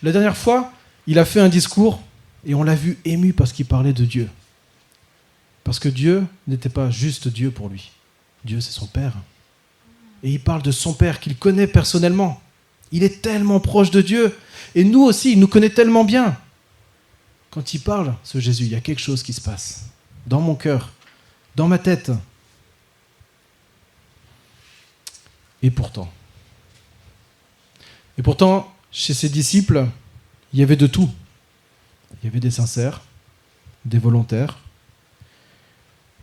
La 0.02 0.10
dernière 0.10 0.36
fois, 0.36 0.72
il 1.06 1.18
a 1.18 1.24
fait 1.24 1.40
un 1.40 1.48
discours 1.48 2.02
et 2.44 2.54
on 2.54 2.64
l'a 2.64 2.74
vu 2.74 2.98
ému 3.04 3.32
parce 3.32 3.52
qu'il 3.52 3.66
parlait 3.66 3.92
de 3.92 4.04
Dieu. 4.04 4.28
Parce 5.62 5.78
que 5.78 5.88
Dieu 5.88 6.26
n'était 6.48 6.68
pas 6.68 6.90
juste 6.90 7.28
Dieu 7.28 7.50
pour 7.50 7.68
lui. 7.68 7.92
Dieu, 8.44 8.60
c'est 8.60 8.72
son 8.72 8.86
Père. 8.86 9.12
Et 10.24 10.30
il 10.30 10.40
parle 10.40 10.62
de 10.62 10.72
son 10.72 10.92
Père 10.92 11.20
qu'il 11.20 11.36
connaît 11.36 11.68
personnellement. 11.68 12.40
Il 12.90 13.04
est 13.04 13.22
tellement 13.22 13.60
proche 13.60 13.90
de 13.90 14.02
Dieu. 14.02 14.36
Et 14.74 14.82
nous 14.82 15.02
aussi, 15.02 15.32
il 15.32 15.40
nous 15.40 15.46
connaît 15.46 15.70
tellement 15.70 16.04
bien. 16.04 16.36
Quand 17.50 17.74
il 17.74 17.80
parle, 17.80 18.14
ce 18.24 18.40
Jésus, 18.40 18.64
il 18.64 18.70
y 18.70 18.74
a 18.74 18.80
quelque 18.80 19.00
chose 19.00 19.22
qui 19.22 19.32
se 19.32 19.40
passe. 19.40 19.86
Dans 20.26 20.40
mon 20.40 20.56
cœur, 20.56 20.92
dans 21.54 21.68
ma 21.68 21.78
tête. 21.78 22.10
Et 25.62 25.70
pourtant, 25.70 26.10
et 28.18 28.22
pourtant, 28.22 28.72
chez 28.90 29.14
ses 29.14 29.28
disciples, 29.28 29.86
il 30.52 30.58
y 30.58 30.62
avait 30.62 30.76
de 30.76 30.86
tout. 30.86 31.08
Il 32.22 32.26
y 32.26 32.28
avait 32.28 32.40
des 32.40 32.50
sincères, 32.50 33.02
des 33.84 33.98
volontaires, 33.98 34.58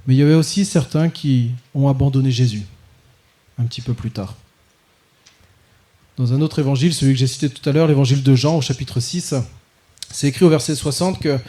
mais 0.06 0.16
il 0.16 0.18
y 0.18 0.22
avait 0.22 0.34
aussi 0.34 0.66
certains 0.66 1.10
qui 1.10 1.52
ont 1.74 1.88
abandonné 1.88 2.32
Jésus 2.32 2.64
un 3.58 3.64
petit 3.64 3.82
peu 3.82 3.94
plus 3.94 4.12
tard. 4.12 4.36
Dans 6.18 6.34
un 6.34 6.42
autre 6.42 6.60
évangile, 6.60 6.94
celui 6.94 7.14
que 7.14 7.20
j'ai 7.20 7.28
cité 7.28 7.50
tout 7.50 7.68
à 7.68 7.72
l'heure, 7.72 7.88
l'évangile 7.88 8.24
de 8.24 8.36
Jean 8.36 8.58
au 8.58 8.62
chapitre 8.62 9.00
6, 9.00 9.36
c'est 10.12 10.28
écrit 10.28 10.46
au 10.46 10.50
verset 10.50 10.76
60 10.76 11.20
que, 11.20 11.40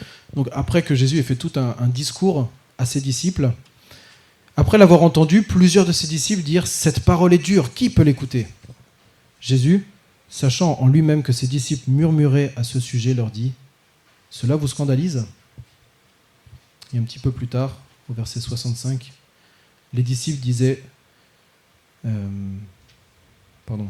après 0.53 0.81
que 0.81 0.95
Jésus 0.95 1.19
ait 1.19 1.23
fait 1.23 1.35
tout 1.35 1.51
un, 1.55 1.75
un 1.79 1.87
discours 1.87 2.49
à 2.77 2.85
ses 2.85 3.01
disciples, 3.01 3.51
après 4.55 4.77
l'avoir 4.77 5.03
entendu, 5.03 5.43
plusieurs 5.43 5.85
de 5.85 5.91
ses 5.91 6.07
disciples 6.07 6.41
dirent 6.41 6.67
Cette 6.67 7.01
parole 7.01 7.33
est 7.33 7.37
dure, 7.37 7.73
qui 7.73 7.89
peut 7.89 8.01
l'écouter? 8.01 8.47
Jésus, 9.39 9.85
sachant 10.29 10.79
en 10.79 10.87
lui-même 10.87 11.23
que 11.23 11.31
ses 11.31 11.47
disciples 11.47 11.89
murmuraient 11.89 12.53
à 12.55 12.63
ce 12.63 12.79
sujet, 12.79 13.13
leur 13.13 13.31
dit 13.31 13.53
Cela 14.29 14.55
vous 14.55 14.67
scandalise? 14.67 15.25
Et 16.93 16.97
un 16.97 17.03
petit 17.03 17.19
peu 17.19 17.31
plus 17.31 17.47
tard, 17.47 17.77
au 18.09 18.13
verset 18.13 18.39
65, 18.39 19.11
les 19.93 20.03
disciples 20.03 20.39
disaient 20.39 20.83
euh, 22.05 22.27
Pardon. 23.65 23.89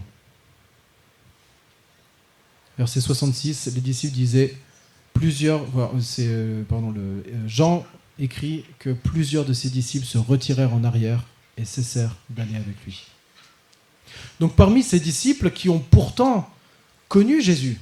Verset 2.78 3.02
66, 3.02 3.72
les 3.74 3.82
disciples 3.82 4.14
disaient 4.14 4.56
plusieurs. 5.14 5.66
C'est, 6.02 6.28
euh, 6.28 6.64
pardon, 6.64 6.94
euh, 6.96 7.22
Jean 7.48 7.86
écrit 8.20 8.66
que 8.80 8.92
plusieurs 8.92 9.46
de 9.46 9.54
ses 9.54 9.70
disciples 9.70 10.06
se 10.06 10.18
retirèrent 10.18 10.74
en 10.74 10.84
arrière 10.84 11.24
et 11.58 11.66
cessèrent 11.66 12.16
d'aller 12.30 12.56
avec 12.56 12.76
lui. 12.86 13.08
Donc 14.40 14.56
parmi 14.56 14.84
ces 14.84 15.00
disciples 15.00 15.52
qui 15.52 15.70
ont 15.70 15.80
pourtant 15.80 16.50
connu 17.08 17.42
Jésus, 17.42 17.80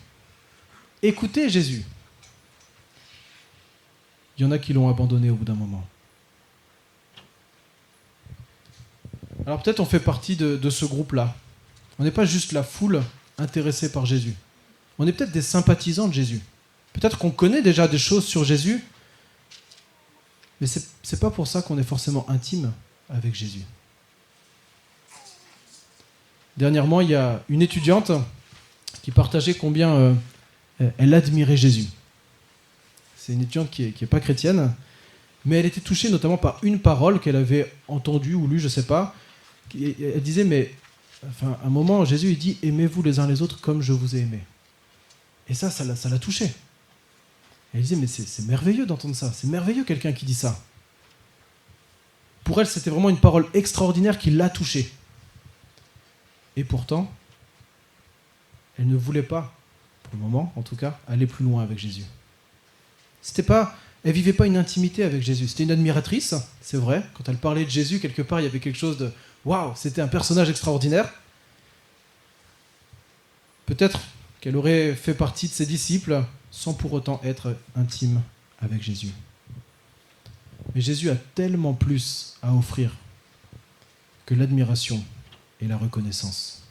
écouté 1.02 1.50
Jésus, 1.50 1.84
il 4.38 4.44
y 4.44 4.46
en 4.46 4.52
a 4.52 4.58
qui 4.58 4.74
l'ont 4.74 4.90
abandonné 4.90 5.30
au 5.30 5.36
bout 5.36 5.46
d'un 5.46 5.56
moment. 5.56 5.86
Alors 9.46 9.62
peut-être 9.62 9.80
on 9.80 9.86
fait 9.86 10.00
partie 10.00 10.36
de, 10.36 10.58
de 10.58 10.70
ce 10.70 10.86
groupe-là. 10.86 11.36
On 12.00 12.04
n'est 12.04 12.12
pas 12.12 12.26
juste 12.26 12.52
la 12.52 12.64
foule 12.64 13.04
intéressée 13.38 13.92
par 13.92 14.06
Jésus. 14.06 14.34
On 14.98 15.08
est 15.08 15.14
peut-être 15.14 15.32
des 15.32 15.42
sympathisants 15.42 16.08
de 16.08 16.14
Jésus. 16.14 16.42
Peut-être 16.94 17.18
qu'on 17.18 17.32
connaît 17.32 17.62
déjà 17.62 17.88
des 17.88 17.98
choses 17.98 18.26
sur 18.26 18.44
Jésus, 18.44 18.84
mais 20.62 20.68
ce 20.68 20.80
n'est 20.80 21.20
pas 21.20 21.30
pour 21.30 21.48
ça 21.48 21.62
qu'on 21.62 21.78
est 21.78 21.84
forcément 21.84 22.26
intime 22.30 22.72
avec 23.10 23.36
Jésus. 23.36 23.64
Dernièrement, 26.58 27.02
il 27.02 27.10
y 27.10 27.16
a 27.16 27.44
une 27.50 27.62
étudiante 27.62 28.12
qui 29.02 29.12
partageait 29.12 29.54
combien 29.54 29.94
euh, 29.94 30.14
elle 30.98 31.14
admirait 31.14 31.58
Jésus. 31.58 31.88
C'est 33.18 33.34
une 33.34 33.42
étudiante 33.42 33.70
qui 33.70 33.84
n'est 33.84 33.94
est 34.00 34.06
pas 34.06 34.20
chrétienne, 34.20 34.74
mais 35.46 35.60
elle 35.60 35.66
était 35.66 35.82
touchée 35.82 36.10
notamment 36.10 36.38
par 36.38 36.60
une 36.64 36.80
parole 36.80 37.20
qu'elle 37.20 37.36
avait 37.36 37.72
entendue 37.88 38.36
ou 38.36 38.48
lue, 38.48 38.60
je 38.60 38.66
ne 38.66 38.70
sais 38.70 38.84
pas. 38.84 39.16
Elle 39.74 40.22
disait, 40.22 40.44
mais 40.44 40.74
enfin, 41.28 41.58
à 41.64 41.68
un 41.68 41.70
moment, 41.70 42.06
Jésus 42.06 42.30
il 42.30 42.38
dit, 42.38 42.58
aimez-vous 42.64 43.04
les 43.04 43.20
uns 43.20 43.28
les 43.28 43.42
autres 43.42 43.60
comme 43.60 43.82
je 43.82 43.94
vous 43.94 44.16
ai 44.16 44.20
aimé. 44.20 44.40
Et 45.50 45.54
ça, 45.54 45.70
ça 45.70 45.84
l'a 45.84 46.20
touchée. 46.20 46.54
Elle 47.74 47.82
disait, 47.82 47.96
mais 47.98 48.08
c'est 48.08 48.46
merveilleux 48.46 48.86
d'entendre 48.86 49.16
ça, 49.16 49.32
c'est 49.34 49.48
merveilleux 49.48 49.84
quelqu'un 49.84 50.14
qui 50.14 50.26
dit 50.26 50.34
ça. 50.34 50.58
Pour 52.44 52.62
elle, 52.62 52.68
c'était 52.68 52.90
vraiment 52.90 53.10
une 53.10 53.20
parole 53.20 53.48
extraordinaire 53.54 54.18
qui 54.18 54.32
l'a 54.32 54.50
touchée. 54.50 54.90
Et 56.56 56.64
pourtant, 56.64 57.12
elle 58.78 58.88
ne 58.88 58.96
voulait 58.96 59.24
pas, 59.24 59.54
pour 60.04 60.14
le 60.16 60.20
moment 60.20 60.54
en 60.56 60.62
tout 60.62 60.76
cas, 60.76 61.00
aller 61.08 61.28
plus 61.28 61.46
loin 61.46 61.64
avec 61.64 61.78
Jésus. 61.78 62.06
C'était 63.22 63.44
pas, 63.44 63.76
elle 64.04 64.14
vivait 64.14 64.34
pas 64.34 64.46
une 64.46 64.58
intimité 64.58 65.04
avec 65.04 65.22
Jésus. 65.22 65.48
C'était 65.48 65.64
une 65.64 65.72
admiratrice, 65.72 66.36
c'est 66.62 66.78
vrai. 66.78 67.04
Quand 67.14 67.28
elle 67.28 67.38
parlait 67.38 67.66
de 67.66 67.70
Jésus, 67.70 68.00
quelque 68.00 68.22
part, 68.22 68.40
il 68.40 68.44
y 68.44 68.48
avait 68.48 68.60
quelque 68.60 68.78
chose 68.78 68.98
de 68.98 69.12
waouh, 69.44 69.74
c'était 69.76 70.02
un 70.02 70.08
personnage 70.08 70.50
extraordinaire. 70.50 71.12
Peut-être 73.66 74.00
qu'elle 74.42 74.58
aurait 74.58 74.94
fait 74.94 75.16
partie 75.16 75.48
de 75.48 75.54
ses 75.54 75.66
disciples 75.66 76.24
sans 76.52 76.74
pour 76.74 76.94
autant 76.94 77.20
être 77.24 77.56
intime 77.76 78.22
avec 78.60 78.82
Jésus. 78.82 79.12
Mais 80.74 80.82
Jésus 80.82 81.10
a 81.10 81.16
tellement 81.16 81.74
plus 81.74 82.38
à 82.42 82.54
offrir 82.54 82.96
que 84.26 84.36
l'admiration 84.36 85.04
la 85.68 85.78
reconnaissance. 85.78 86.62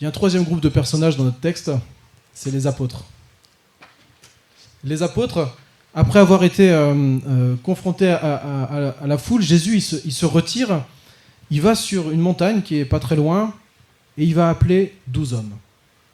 Il 0.00 0.04
y 0.04 0.06
a 0.06 0.08
un 0.08 0.12
troisième 0.12 0.44
groupe 0.44 0.60
de 0.60 0.68
personnages 0.68 1.16
dans 1.16 1.24
notre 1.24 1.40
texte, 1.40 1.70
c'est 2.32 2.52
les 2.52 2.66
apôtres. 2.66 3.04
Les 4.84 5.02
apôtres, 5.02 5.56
après 5.94 6.20
avoir 6.20 6.44
été 6.44 6.70
euh, 6.70 6.94
euh, 7.26 7.56
confrontés 7.62 8.10
à, 8.10 8.94
la 9.04 9.18
foule, 9.18 9.42
Jésus 9.42 9.76
il 9.76 9.82
se, 9.82 9.96
il 10.04 10.12
se, 10.12 10.24
retire, 10.24 10.84
il 11.50 11.60
va 11.60 11.74
sur 11.74 12.12
une 12.12 12.20
montagne 12.20 12.62
qui 12.62 12.76
est 12.76 12.84
pas 12.84 13.00
très 13.00 13.16
loin, 13.16 13.54
et 14.16 14.24
il 14.24 14.34
va 14.34 14.50
appeler 14.50 14.94
douze 15.08 15.34
hommes. 15.34 15.52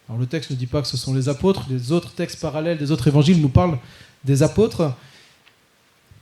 Alors 0.08 0.18
le 0.18 0.26
texte 0.26 0.50
ne 0.50 0.56
dit 0.56 0.66
pas 0.66 0.80
que 0.80 0.88
ce 0.88 0.96
sont 0.96 1.12
les 1.12 1.28
apôtres, 1.28 1.66
les 1.68 1.92
autres 1.92 2.12
textes 2.12 2.40
parallèles 2.40 2.78
des 2.78 2.90
autres 2.90 3.08
évangiles 3.08 3.40
nous 3.40 3.50
parlent 3.50 3.78
des 4.24 4.42
apôtres, 4.42 4.94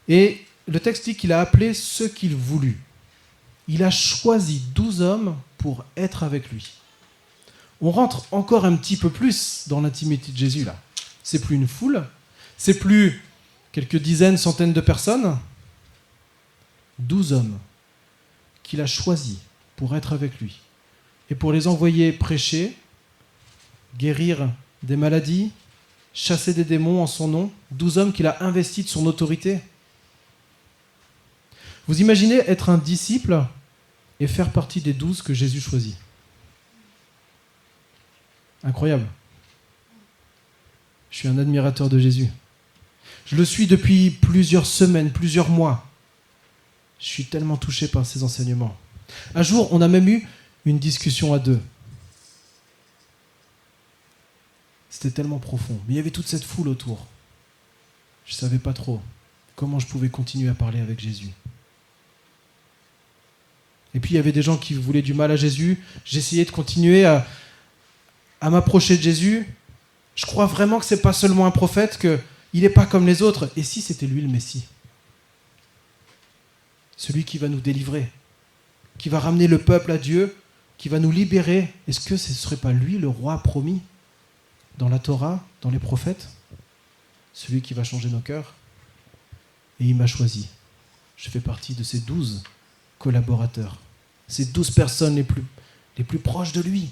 et 0.09 0.45
le 0.67 0.81
texte 0.81 1.05
dit 1.05 1.15
qu'il 1.15 1.33
a 1.33 1.41
appelé 1.41 1.75
ceux 1.75 2.09
qu'il 2.09 2.35
voulut 2.35 2.81
il 3.68 3.83
a 3.83 3.90
choisi 3.90 4.62
douze 4.75 5.03
hommes 5.03 5.37
pour 5.59 5.85
être 5.96 6.22
avec 6.22 6.51
lui. 6.51 6.72
on 7.81 7.90
rentre 7.90 8.27
encore 8.33 8.64
un 8.64 8.77
petit 8.77 8.96
peu 8.96 9.11
plus 9.11 9.64
dans 9.68 9.81
l'intimité 9.81 10.33
de 10.33 10.37
Jésus 10.37 10.64
là. 10.64 10.81
C'est 11.22 11.40
plus 11.40 11.57
une 11.57 11.68
foule, 11.68 12.05
c'est 12.57 12.79
plus 12.79 13.22
quelques 13.70 13.96
dizaines, 13.96 14.37
centaines 14.37 14.72
de 14.72 14.81
personnes, 14.81 15.38
douze 16.98 17.33
hommes 17.33 17.59
qu'il 18.62 18.81
a 18.81 18.87
choisis 18.87 19.38
pour 19.77 19.96
être 19.96 20.12
avec 20.12 20.40
lui 20.40 20.61
et 21.31 21.35
pour 21.35 21.53
les 21.53 21.66
envoyer 21.66 22.12
prêcher, 22.12 22.77
guérir 23.96 24.51
des 24.83 24.96
maladies, 24.96 25.51
chasser 26.14 26.55
des 26.55 26.64
démons 26.64 27.03
en 27.03 27.07
son 27.07 27.29
nom, 27.29 27.53
douze 27.70 27.98
hommes 27.98 28.12
qu'il 28.12 28.27
a 28.27 28.42
investis 28.42 28.85
de 28.85 28.90
son 28.90 29.07
autorité. 29.07 29.61
Vous 31.88 32.01
imaginez 32.01 32.37
être 32.37 32.71
un 32.71 32.79
disciple 32.79 33.45
et 34.21 34.27
faire 34.27 34.51
partie 34.51 34.81
des 34.81 34.92
douze 34.92 35.23
que 35.23 35.35
Jésus 35.35 35.61
choisit. 35.61 35.97
Incroyable. 38.62 39.07
Je 41.11 41.18
suis 41.18 41.29
un 41.29 41.38
admirateur 41.38 41.88
de 41.88 41.99
Jésus. 41.99 42.29
Je 43.27 43.37
le 43.37 43.45
suis 43.45 43.66
depuis 43.66 44.11
plusieurs 44.11 44.66
semaines, 44.66 45.11
plusieurs 45.11 45.49
mois. 45.49 45.87
Je 47.01 47.07
suis 47.07 47.25
tellement 47.25 47.57
touché 47.57 47.88
par 47.88 48.07
ses 48.07 48.23
enseignements. 48.23 48.77
Un 49.35 49.42
jour, 49.42 49.73
on 49.73 49.83
a 49.83 49.88
même 49.88 50.09
eu 50.09 50.27
une 50.64 50.79
discussion 50.79 51.35
à 51.35 51.38
deux. 51.38 51.61
C'était 54.88 55.11
tellement 55.11 55.38
profond. 55.38 55.79
Mais 55.87 55.95
il 55.95 55.97
y 55.97 56.01
avait 56.01 56.11
toute 56.11 56.29
cette 56.29 56.45
foule 56.45 56.68
autour. 56.68 57.07
Je 58.25 58.35
ne 58.35 58.37
savais 58.37 58.59
pas 58.59 58.73
trop 58.73 59.01
comment 59.57 59.81
je 59.81 59.87
pouvais 59.87 60.09
continuer 60.09 60.49
à 60.49 60.55
parler 60.55 60.81
avec 60.81 61.01
Jésus. 61.01 61.31
Et 63.95 64.01
puis 64.01 64.13
il 64.13 64.17
y 64.17 64.19
avait 64.19 64.33
des 64.33 64.43
gens 64.43 64.57
qui 64.57 64.75
voulaient 64.75 65.03
du 65.03 65.15
mal 65.15 65.31
à 65.31 65.37
Jésus. 65.37 65.79
J'essayais 66.05 66.45
de 66.45 66.51
continuer 66.51 67.05
à, 67.05 67.27
m'approcher 68.43 68.97
de 68.97 69.03
Jésus. 69.03 69.47
Je 70.15 70.27
crois 70.27 70.47
vraiment 70.47 70.79
que 70.79 70.85
ce 70.85 70.95
n'est 70.95 71.01
pas 71.01 71.13
seulement 71.13 71.47
un 71.47 71.51
prophète, 71.51 71.99
qu'il 71.99 72.63
n'est 72.63 72.69
pas 72.69 72.87
comme 72.87 73.07
les 73.07 73.23
autres. 73.23 73.51
Et 73.57 73.63
si 73.63 73.81
c'était 73.83 74.07
lui 74.07 74.21
le 74.21 74.29
Messie? 74.29 74.65
Celui 76.97 77.25
qui 77.25 77.39
va 77.39 77.49
nous 77.49 77.61
délivrer, 77.61 78.11
qui 78.99 79.09
va 79.09 79.19
ramener 79.19 79.47
le 79.47 79.59
peuple 79.59 79.91
à 79.93 79.99
Dieu, 79.99 80.35
qui 80.79 80.89
va 80.89 80.99
nous 80.99 81.11
libérer. 81.11 81.73
Est-ce 81.87 82.01
que 82.01 82.17
ce 82.17 82.31
ne 82.31 82.35
serait 82.35 82.57
pas 82.57 82.73
lui 82.73 82.99
le 82.99 83.09
roi 83.09 83.39
promis 83.43 83.81
dans 84.79 84.89
la 84.89 84.99
Torah, 84.99 85.45
dans 85.61 85.71
les 85.71 85.79
prophètes? 85.79 86.29
Celui 87.35 87.63
qui 87.63 87.73
va 87.75 87.85
changer 87.85 88.09
nos 88.09 88.21
cœurs 88.21 88.55
Et 89.81 89.85
il 89.85 89.97
m'a 89.97 90.07
choisi. 90.07 90.49
Je 91.17 91.31
fais 91.31 91.41
partie 91.41 91.75
de 91.75 91.83
ces 91.83 92.01
douze 92.01 92.43
collaborateurs, 92.99 93.79
ces 94.33 94.47
douze 94.47 94.71
personnes 94.71 95.14
les 95.14 95.25
plus, 96.05 96.18
proches 96.18 96.53
de 96.53 96.62
lui. 96.62 96.88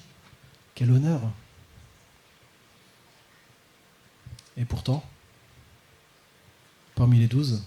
Quel 0.75 0.93
honneur 0.93 1.23
Et 4.59 4.67
pourtant, 4.67 5.03
parmi 6.95 7.19
les 7.19 7.29
douze, 7.29 7.65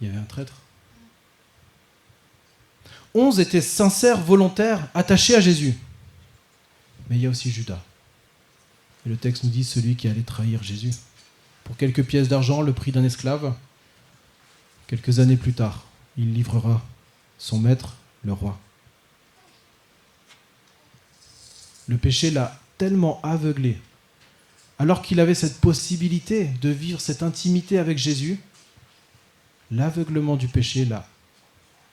il 0.00 0.06
y 0.06 0.10
avait 0.10 0.20
un 0.20 0.24
traître. 0.24 0.52
Onze 3.12 3.40
étaient 3.40 3.60
sincères, 3.60 4.20
volontaires, 4.20 4.88
attachés 4.94 5.34
à 5.34 5.40
Jésus. 5.40 5.76
Mais 7.10 7.16
il 7.16 7.22
y 7.22 7.26
a 7.26 7.30
aussi 7.30 7.50
Judas. 7.50 7.82
Et 9.04 9.08
le 9.08 9.16
texte 9.16 9.42
nous 9.42 9.50
dit 9.50 9.64
celui 9.64 9.96
qui 9.96 10.06
allait 10.06 10.22
trahir 10.22 10.62
Jésus. 10.62 10.92
Pour 11.64 11.76
quelques 11.76 12.04
pièces 12.04 12.28
d'argent, 12.28 12.62
le 12.62 12.72
prix 12.72 12.92
d'un 12.92 13.02
esclave, 13.02 13.52
quelques 14.86 15.18
années 15.18 15.36
plus 15.36 15.54
tard, 15.54 15.86
il 16.16 16.32
livrera 16.34 16.84
son 17.38 17.58
maître, 17.58 17.94
le 18.24 18.32
roi. 18.32 18.58
Le 21.88 21.96
péché 21.96 22.30
l'a 22.30 22.58
tellement 22.78 23.20
aveuglé, 23.22 23.78
alors 24.78 25.02
qu'il 25.02 25.20
avait 25.20 25.34
cette 25.34 25.60
possibilité 25.60 26.46
de 26.60 26.68
vivre 26.68 27.00
cette 27.00 27.22
intimité 27.22 27.78
avec 27.78 27.98
Jésus, 27.98 28.40
l'aveuglement 29.70 30.36
du 30.36 30.48
péché 30.48 30.84
l'a 30.84 31.08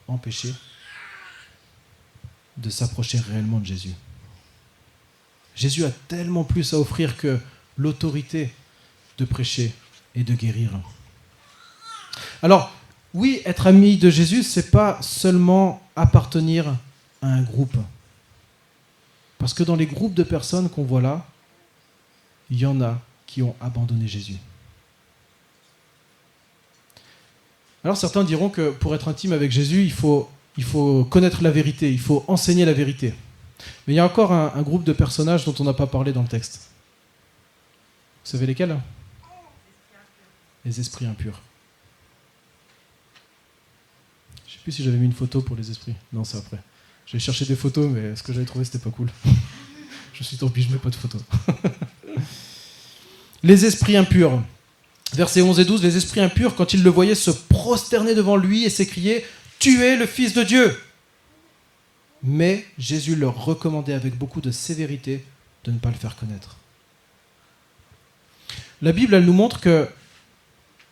empêché 0.08 0.53
de 2.58 2.69
s'approcher 2.69 3.19
réellement 3.19 3.60
de 3.60 3.65
Jésus. 3.65 3.93
Jésus 5.56 5.86
a 5.86 5.91
tellement 6.08 6.43
plus 6.43 6.73
à 6.73 6.79
offrir 6.79 7.17
que 7.17 7.39
l'autorité 7.77 8.53
de 9.17 9.25
prêcher 9.25 9.73
et 10.15 10.23
de 10.23 10.34
guérir. 10.34 10.71
Alors, 12.41 12.71
oui, 13.13 13.41
être 13.45 13.67
ami 13.67 13.97
de 13.97 14.10
Jésus, 14.10 14.43
c'est 14.43 14.71
pas 14.71 14.97
seulement 15.02 15.82
appartenir 15.95 16.67
à 17.21 17.28
un 17.28 17.43
groupe. 17.43 17.78
Parce 19.38 19.54
que 19.54 19.63
dans 19.63 19.76
les 19.76 19.86
groupes 19.86 20.15
de 20.15 20.23
personnes 20.23 20.69
qu'on 20.69 20.84
voit 20.84 21.02
là, 21.02 21.26
il 22.49 22.58
y 22.58 22.65
en 22.65 22.82
a 22.82 22.99
qui 23.28 23.41
ont 23.41 23.56
abandonné 23.62 24.08
Jésus. 24.08 24.38
Alors 27.84 27.97
certains 27.97 28.23
diront 28.23 28.49
que 28.49 28.71
pour 28.71 28.95
être 28.95 29.10
intime 29.10 29.34
avec 29.34 29.52
Jésus, 29.52 29.84
il 29.84 29.91
faut, 29.91 30.30
il 30.58 30.63
faut 30.63 31.04
connaître 31.06 31.43
la 31.43 31.52
vérité, 31.52 31.91
il 31.91 31.99
faut 31.99 32.23
enseigner 32.28 32.65
la 32.65 32.73
vérité. 32.73 33.13
Mais 33.86 33.93
il 33.93 33.97
y 33.97 33.99
a 33.99 34.06
encore 34.06 34.32
un, 34.32 34.54
un 34.56 34.62
groupe 34.62 34.84
de 34.84 34.93
personnages 34.93 35.45
dont 35.45 35.56
on 35.60 35.65
n'a 35.65 35.73
pas 35.73 35.88
parlé 35.88 36.13
dans 36.13 36.21
le 36.21 36.28
texte. 36.28 36.69
Vous 38.23 38.32
savez 38.32 38.45
lesquels? 38.45 38.80
Les 40.65 40.80
esprits 40.80 41.06
impurs. 41.06 41.41
sais 44.47 44.53
plus 44.63 44.71
si 44.71 44.84
j'avais 44.84 44.97
mis 44.97 45.06
une 45.06 45.13
photo 45.13 45.41
pour 45.41 45.56
les 45.56 45.69
esprits. 45.69 45.93
Non, 46.12 46.23
c'est 46.23 46.38
après. 46.38 46.60
J'ai 47.06 47.19
cherché 47.19 47.45
des 47.45 47.56
photos, 47.56 47.89
mais 47.91 48.15
ce 48.15 48.23
que 48.23 48.34
j'avais 48.34 48.45
trouvé, 48.45 48.65
c'était 48.65 48.80
pas 48.80 48.89
cool. 48.89 49.10
je 50.13 50.23
suis 50.23 50.38
tant 50.38 50.49
pis, 50.49 50.63
je 50.63 50.71
mets 50.71 50.78
pas 50.78 50.89
de 50.89 50.95
photos. 50.95 51.21
les 53.43 53.65
esprits 53.65 53.97
impurs. 53.97 54.41
Versets 55.13 55.41
11 55.41 55.60
et 55.60 55.65
12, 55.65 55.84
les 55.84 55.97
esprits 55.97 56.21
impurs, 56.21 56.56
quand 56.56 56.73
ils 56.73 56.82
le 56.82 56.89
voyaient, 56.89 57.13
se 57.13 57.30
prosterner 57.30 58.15
devant 58.15 58.36
lui 58.36 58.63
et 58.63 58.69
s'écrier 58.69 59.23
Tu 59.60 59.84
es 59.84 59.95
le 59.95 60.08
Fils 60.08 60.34
de 60.34 60.43
Dieu 60.43 60.76
Mais 62.23 62.65
Jésus 62.80 63.15
leur 63.15 63.45
recommandait 63.45 63.93
avec 63.93 64.17
beaucoup 64.17 64.41
de 64.41 64.49
sévérité 64.49 65.23
de 65.65 65.71
ne 65.71 65.78
pas 65.78 65.89
le 65.89 65.95
faire 65.95 66.15
connaître. 66.15 66.58
La 68.82 68.91
Bible, 68.91 69.13
elle 69.13 69.26
nous 69.26 69.34
montre 69.34 69.60
que 69.60 69.88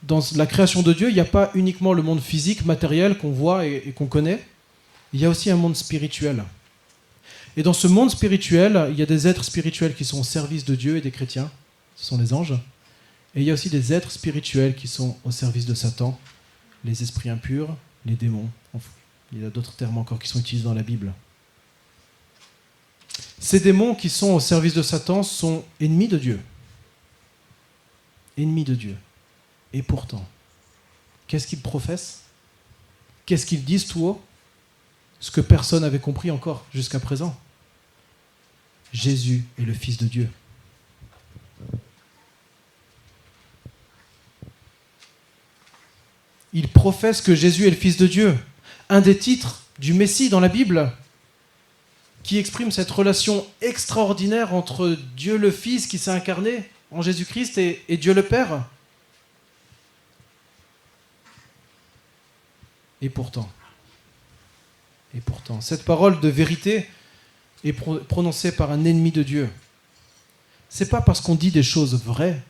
dans 0.03 0.19
la 0.35 0.45
création 0.45 0.81
de 0.81 0.93
Dieu, 0.93 1.09
il 1.09 1.13
n'y 1.13 1.19
a 1.19 1.25
pas 1.25 1.51
uniquement 1.53 1.93
le 1.93 2.01
monde 2.01 2.21
physique, 2.21 2.65
matériel 2.65 3.17
qu'on 3.17 3.31
voit 3.31 3.65
et, 3.65 3.93
qu'on 3.95 4.07
connaît, 4.07 4.43
il 5.13 5.19
y 5.19 5.25
a 5.25 5.29
aussi 5.29 5.51
un 5.51 5.55
monde 5.55 5.75
spirituel. 5.75 6.43
Et 7.57 7.63
dans 7.63 7.73
ce 7.73 7.87
monde 7.87 8.09
spirituel, 8.09 8.87
il 8.91 8.97
y 8.97 9.03
a 9.03 9.05
des 9.05 9.27
êtres 9.27 9.43
spirituels 9.43 9.93
qui 9.93 10.05
sont 10.05 10.19
au 10.19 10.23
service 10.23 10.65
de 10.65 10.75
Dieu 10.75 10.97
et 10.97 11.01
des 11.01 11.11
chrétiens, 11.11 11.51
ce 11.95 12.05
sont 12.05 12.17
les 12.17 12.33
anges, 12.33 12.53
et 13.35 13.41
il 13.41 13.43
y 13.43 13.51
a 13.51 13.53
aussi 13.53 13.69
des 13.69 13.93
êtres 13.93 14.11
spirituels 14.11 14.75
qui 14.75 14.87
sont 14.87 15.17
au 15.23 15.31
service 15.31 15.65
de 15.65 15.73
Satan, 15.73 16.19
les 16.83 17.03
esprits 17.03 17.29
impurs, 17.29 17.75
les 18.05 18.15
démons. 18.15 18.49
Il 19.31 19.41
y 19.41 19.45
a 19.45 19.49
d'autres 19.49 19.73
termes 19.73 19.97
encore 19.97 20.19
qui 20.19 20.27
sont 20.27 20.39
utilisés 20.39 20.65
dans 20.65 20.73
la 20.73 20.83
Bible. 20.83 21.13
Ces 23.39 23.59
démons 23.59 23.95
qui 23.95 24.09
sont 24.09 24.33
au 24.33 24.39
service 24.39 24.73
de 24.73 24.81
Satan 24.81 25.23
sont 25.23 25.63
ennemis 25.79 26.07
de 26.07 26.17
Dieu. 26.17 26.39
Ennemis 28.37 28.63
de 28.63 28.75
Dieu. 28.75 28.95
Et 29.73 29.81
pourtant, 29.81 30.25
qu'est-ce 31.27 31.47
qu'ils 31.47 31.61
professent? 31.61 32.21
Qu'est-ce 33.25 33.45
qu'ils 33.45 33.63
disent 33.63 33.87
tout 33.87 34.05
haut 34.05 34.21
Ce 35.19 35.31
que 35.31 35.41
personne 35.41 35.81
n'avait 35.81 35.99
compris 35.99 36.31
encore 36.31 36.65
jusqu'à 36.73 36.99
présent. 36.99 37.39
Jésus 38.91 39.45
est 39.57 39.63
le 39.63 39.73
Fils 39.73 39.97
de 39.97 40.07
Dieu. 40.07 40.29
Ils 46.53 46.67
professent 46.67 47.21
que 47.21 47.33
Jésus 47.35 47.67
est 47.67 47.69
le 47.69 47.77
Fils 47.77 47.95
de 47.95 48.07
Dieu. 48.07 48.37
Un 48.89 48.99
des 48.99 49.17
titres 49.17 49.63
du 49.79 49.93
Messie 49.93 50.29
dans 50.29 50.41
la 50.41 50.49
Bible 50.49 50.91
qui 52.23 52.37
exprime 52.37 52.71
cette 52.71 52.91
relation 52.91 53.47
extraordinaire 53.61 54.53
entre 54.53 54.97
Dieu 55.15 55.37
le 55.37 55.49
Fils 55.49 55.87
qui 55.87 55.97
s'est 55.97 56.11
incarné 56.11 56.69
en 56.91 57.01
Jésus-Christ 57.01 57.57
et, 57.57 57.81
et 57.87 57.97
Dieu 57.97 58.13
le 58.13 58.23
Père. 58.23 58.67
Et 63.01 63.09
pourtant, 63.09 63.49
et 65.15 65.21
pourtant, 65.21 65.61
cette 65.61 65.83
parole 65.83 66.19
de 66.19 66.27
vérité 66.29 66.87
est 67.63 67.73
prononcée 67.73 68.55
par 68.55 68.71
un 68.71 68.85
ennemi 68.85 69.11
de 69.11 69.23
Dieu. 69.23 69.49
C'est 70.69 70.89
pas 70.89 71.01
parce 71.01 71.19
qu'on 71.19 71.35
dit 71.35 71.51
des 71.51 71.63
choses 71.63 71.95
vraies 72.01 72.41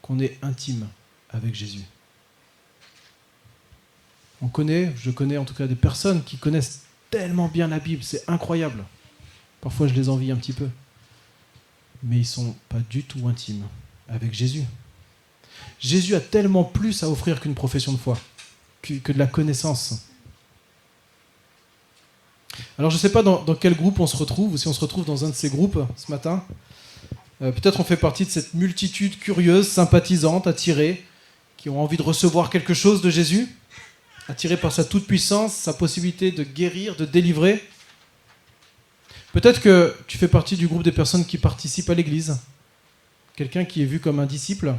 qu'on 0.00 0.18
est 0.18 0.36
intime 0.42 0.88
avec 1.30 1.54
Jésus. 1.54 1.82
On 4.40 4.48
connaît, 4.48 4.92
je 4.96 5.10
connais 5.12 5.36
en 5.36 5.44
tout 5.44 5.54
cas 5.54 5.68
des 5.68 5.76
personnes 5.76 6.24
qui 6.24 6.36
connaissent 6.36 6.82
tellement 7.10 7.46
bien 7.46 7.68
la 7.68 7.78
Bible, 7.78 8.02
c'est 8.02 8.28
incroyable. 8.28 8.84
Parfois 9.60 9.86
je 9.86 9.94
les 9.94 10.08
envie 10.08 10.32
un 10.32 10.36
petit 10.36 10.52
peu. 10.52 10.68
Mais 12.02 12.18
ils 12.18 12.26
sont 12.26 12.56
pas 12.68 12.80
du 12.90 13.04
tout 13.04 13.28
intimes 13.28 13.64
avec 14.08 14.34
Jésus. 14.34 14.64
Jésus 15.78 16.16
a 16.16 16.20
tellement 16.20 16.64
plus 16.64 17.04
à 17.04 17.08
offrir 17.08 17.40
qu'une 17.40 17.54
profession 17.54 17.92
de 17.92 17.98
foi 17.98 18.18
que, 18.82 19.12
de 19.12 19.18
la 19.18 19.26
connaissance. 19.26 20.06
Alors 22.78 22.90
je 22.90 22.96
ne 22.96 23.00
sais 23.00 23.12
pas 23.12 23.22
dans, 23.22 23.42
quel 23.54 23.74
groupe 23.74 24.00
on 24.00 24.06
se 24.06 24.16
retrouve, 24.16 24.52
ou 24.52 24.56
si 24.58 24.68
on 24.68 24.72
se 24.72 24.80
retrouve 24.80 25.04
dans 25.04 25.24
un 25.24 25.30
de 25.30 25.34
ces 25.34 25.48
groupes 25.48 25.78
ce 25.96 26.10
matin. 26.10 26.44
Euh, 27.40 27.50
peut-être 27.50 27.80
on 27.80 27.84
fait 27.84 27.96
partie 27.96 28.24
de 28.24 28.30
cette 28.30 28.54
multitude 28.54 29.18
curieuse, 29.18 29.68
sympathisante, 29.68 30.46
attirée, 30.46 31.04
qui 31.56 31.68
ont 31.68 31.80
envie 31.80 31.96
de 31.96 32.02
recevoir 32.02 32.50
quelque 32.50 32.74
chose 32.74 33.02
de 33.02 33.10
Jésus, 33.10 33.48
attirée 34.28 34.56
par 34.56 34.72
sa 34.72 34.84
toute-puissance, 34.84 35.54
sa 35.54 35.72
possibilité 35.72 36.30
de 36.30 36.42
guérir, 36.42 36.96
de 36.96 37.04
délivrer. 37.04 37.64
Peut-être 39.32 39.60
que 39.60 39.96
tu 40.06 40.18
fais 40.18 40.28
partie 40.28 40.56
du 40.56 40.66
groupe 40.66 40.82
des 40.82 40.92
personnes 40.92 41.24
qui 41.24 41.38
participent 41.38 41.88
à 41.88 41.94
l'Église, 41.94 42.38
quelqu'un 43.34 43.64
qui 43.64 43.82
est 43.82 43.86
vu 43.86 43.98
comme 43.98 44.20
un 44.20 44.26
disciple. 44.26 44.74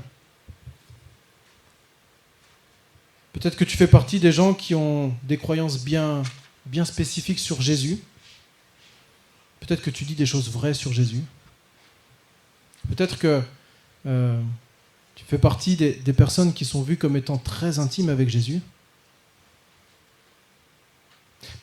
Peut-être 3.44 3.58
que 3.58 3.66
tu 3.66 3.76
fais 3.76 3.88
partie 3.88 4.22
des 4.22 4.32
gens 4.32 4.54
qui 4.54 4.74
ont 4.74 5.14
des 5.24 5.38
croyances 5.38 5.84
bien, 5.84 6.24
spécifiques 6.86 7.40
sur 7.40 7.62
Jésus. 7.62 8.00
Peut-être 9.60 9.82
que 9.82 9.90
tu 9.90 10.06
dis 10.06 10.16
des 10.16 10.26
choses 10.26 10.50
vraies 10.50 10.74
sur 10.74 10.94
Jésus. 10.94 11.22
Peut-être 12.88 13.20
que 13.20 13.44
euh, 14.06 14.42
tu 15.16 15.26
fais 15.26 15.38
partie 15.38 15.76
des, 15.76 15.92
des 15.92 16.14
personnes 16.14 16.54
qui 16.54 16.64
sont 16.64 16.84
vues 16.84 16.96
comme 16.96 17.18
étant 17.18 17.38
très 17.38 17.80
intimes 17.80 18.08
avec 18.08 18.30
Jésus. 18.30 18.62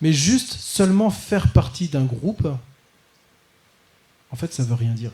Mais 0.03 0.12
juste 0.12 0.53
seulement 0.53 1.09
faire 1.09 1.51
partie 1.51 1.88
d'un 1.88 2.05
groupe, 2.05 2.47
en 4.31 4.37
fait, 4.37 4.53
ça 4.53 4.64
ne 4.64 4.69
veut 4.69 4.75
rien 4.75 4.93
dire. 4.93 5.12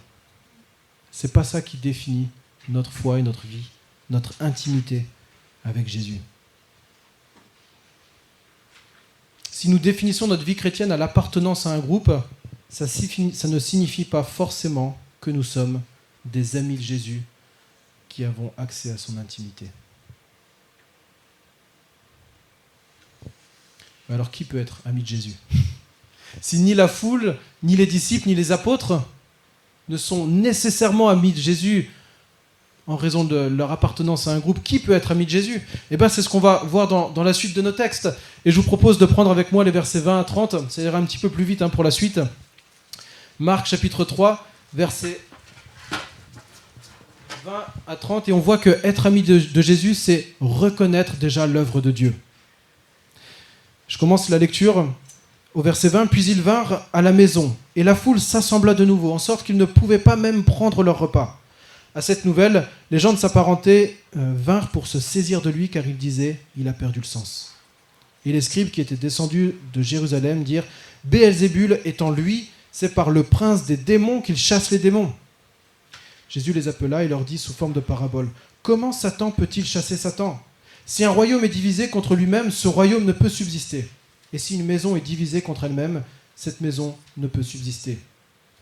C'est 1.13 1.33
pas 1.33 1.45
ça 1.45 1.63
qui 1.63 1.77
définit 1.77 2.27
notre 2.69 2.91
foi 2.91 3.21
et 3.21 3.23
notre 3.23 3.47
vie, 3.47 3.69
notre 4.11 4.35
intimité 4.41 5.07
avec 5.65 5.87
Jésus. 5.87 6.21
Si 9.57 9.71
nous 9.71 9.79
définissons 9.79 10.27
notre 10.27 10.45
vie 10.45 10.55
chrétienne 10.55 10.92
à 10.92 10.99
l'appartenance 10.99 11.64
à 11.64 11.71
un 11.71 11.79
groupe, 11.79 12.12
ça, 12.69 12.85
ne 12.85 13.59
signifie 13.59 14.05
pas 14.05 14.23
forcément 14.23 14.99
que 15.19 15.31
nous 15.31 15.42
sommes 15.42 15.81
des 16.27 16.57
amis 16.57 16.77
de 16.77 16.83
Jésus 16.83 17.23
qui 18.11 18.25
avons 18.25 18.53
accès 18.59 18.90
à 18.90 18.99
son 18.99 19.16
intimité. 19.16 19.64
Alors 24.11 24.31
qui 24.31 24.45
peut 24.45 24.59
être 24.59 24.83
ami 24.85 25.01
de 25.01 25.09
Jésus? 25.09 25.37
Si 26.42 26.59
ni 26.59 26.75
la 26.75 26.87
foule, 26.87 27.38
ni 27.62 27.77
les 27.77 27.87
disciples, 27.87 28.29
ni 28.29 28.35
les 28.35 28.53
apôtres 28.53 29.01
ne 29.88 29.97
sont 29.97 30.27
nécessairement 30.27 31.09
amis 31.09 31.33
de 31.33 31.40
Jésus 31.40 31.90
en 32.87 32.96
raison 32.96 33.25
de 33.25 33.37
leur 33.37 33.72
appartenance 33.72 34.29
à 34.29 34.33
un 34.33 34.38
groupe, 34.38 34.62
qui 34.62 34.79
peut 34.79 34.92
être 34.92 35.11
ami 35.11 35.25
de 35.25 35.31
Jésus 35.31 35.61
Eh 35.90 35.96
bien, 35.96 36.09
c'est 36.09 36.22
ce 36.22 36.29
qu'on 36.29 36.38
va 36.38 36.62
voir 36.66 36.87
dans, 36.87 37.22
la 37.25 37.33
suite 37.33 37.55
de 37.57 37.62
nos 37.62 37.72
textes. 37.72 38.09
Et 38.44 38.53
je 38.53 38.57
vous 38.57 38.66
propose 38.66 38.99
de 38.99 39.07
prendre 39.07 39.31
avec 39.31 39.51
moi 39.51 39.64
les 39.64 39.72
versets 39.72 40.01
20 40.01 40.20
à 40.20 40.25
30. 40.25 40.70
Ça 40.70 40.83
ira 40.83 40.99
un 40.99 41.05
petit 41.05 41.18
peu 41.18 41.29
plus 41.29 41.44
vite 41.44 41.62
hein, 41.62 41.68
pour 41.68 41.83
la 41.83 41.90
suite. 41.90 42.20
Marc 43.40 43.66
chapitre 43.66 44.05
3, 44.05 44.46
versets 44.72 45.20
20 47.44 47.53
à 47.88 47.96
30. 47.96 48.29
Et 48.29 48.33
on 48.33 48.38
voit 48.38 48.59
que 48.59 48.79
être 48.85 49.07
ami 49.07 49.22
de, 49.22 49.38
de 49.38 49.62
Jésus, 49.62 49.94
c'est 49.94 50.29
reconnaître 50.40 51.16
déjà 51.16 51.49
l'œuvre 51.49 51.81
de 51.81 51.90
Dieu. 51.90 52.14
Je 53.88 53.99
commence 53.99 54.29
la 54.29 54.38
lecture 54.38 54.87
au 55.55 55.62
verset 55.62 55.88
20. 55.88 56.07
Puis 56.07 56.25
ils 56.27 56.40
vinrent 56.40 56.87
à 56.92 57.03
la 57.03 57.11
maison, 57.11 57.57
et 57.75 57.83
la 57.83 57.96
foule 57.96 58.20
s'assembla 58.20 58.75
de 58.75 58.85
nouveau, 58.85 59.12
en 59.12 59.18
sorte 59.18 59.44
qu'ils 59.44 59.57
ne 59.57 59.64
pouvaient 59.64 59.99
pas 59.99 60.14
même 60.14 60.44
prendre 60.44 60.85
leur 60.85 61.01
repas. 61.01 61.40
À 61.97 62.03
cette 62.03 62.27
nouvelle, 62.27 62.69
les 62.91 62.99
gens 62.99 63.15
de 63.15 63.19
sa 63.19 63.31
parenté 63.31 63.97
euh, 64.19 64.35
vinrent 64.37 64.69
pour 64.69 64.87
se 64.87 65.01
saisir 65.01 65.41
de 65.41 65.49
lui, 65.49 65.71
car 65.71 65.87
ils 65.87 65.97
disaient 65.97 66.39
Il 66.59 66.69
a 66.69 66.75
perdu 66.75 67.01
le 67.01 67.07
sens. 67.07 67.55
Et 68.27 68.33
les 68.33 68.43
scribes 68.43 68.71
qui 68.71 68.83
étaient 68.83 68.97
descendus 68.97 69.55
de 69.73 69.81
Jérusalem 69.81 70.45
dirent 70.45 70.67
Béelzébul 71.05 71.81
étant 71.87 72.11
lui, 72.11 72.51
c'est 72.71 72.95
par 72.95 73.09
le 73.09 73.23
prince 73.23 73.65
des 73.65 73.79
démons 73.79 74.21
qu'il 74.21 74.37
chasse 74.37 74.71
les 74.71 74.79
démons. 74.79 75.11
Jésus 76.29 76.53
les 76.53 76.69
appela 76.69 77.03
et 77.03 77.09
leur 77.09 77.25
dit 77.25 77.39
sous 77.39 77.55
forme 77.55 77.73
de 77.73 77.81
parabole 77.81 78.29
Comment 78.63 78.93
Satan 78.93 79.31
peut-il 79.31 79.65
chasser 79.65 79.97
Satan? 79.97 80.39
Si 80.85 81.03
un 81.03 81.11
royaume 81.11 81.47
est 81.47 81.49
divisé 81.49 81.89
contre 81.89 82.15
lui-même, 82.15 82.51
ce 82.51 82.69
royaume 82.69 83.07
ne 83.07 83.13
peut 83.13 83.31
subsister. 83.31 83.89
Et 84.35 84.39
si 84.39 84.57
une 84.57 84.67
maison 84.67 84.97
est 84.97 85.01
divisée 85.01 85.41
contre 85.41 85.65
elle-même, 85.65 86.03
cette 86.35 86.61
maison 86.61 86.95
ne 87.17 87.27
peut 87.27 87.43
subsister. 87.43 87.99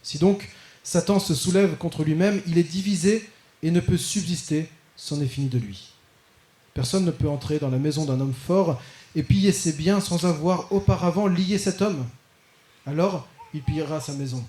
Si 0.05 0.19
donc 0.19 0.49
Satan 0.85 1.19
se 1.19 1.35
soulève 1.35 1.77
contre 1.77 2.05
lui-même, 2.05 2.43
il 2.47 2.59
est 2.59 2.63
divisé 2.63 3.29
et 3.63 3.71
ne 3.71 3.81
peut 3.81 3.97
subsister, 3.97 4.69
c'en 4.97 5.21
est 5.21 5.27
fini 5.27 5.49
de 5.49 5.59
lui. 5.59 5.95
Personne 6.75 7.07
ne 7.07 7.11
peut 7.11 7.29
entrer 7.29 7.59
dans 7.59 7.71
la 7.71 7.79
maison 7.79 8.05
d'un 8.05 8.21
homme 8.21 8.35
fort 8.35 8.81
et 9.17 9.23
piller 9.23 9.51
ses 9.51 9.73
biens 9.73 10.01
sans 10.01 10.27
avoir 10.27 10.71
auparavant 10.73 11.27
lié 11.27 11.57
cet 11.57 11.81
homme. 11.81 12.07
Alors, 12.85 13.27
il 13.55 13.63
pillera 13.63 14.01
sa 14.01 14.13
maison. 14.13 14.45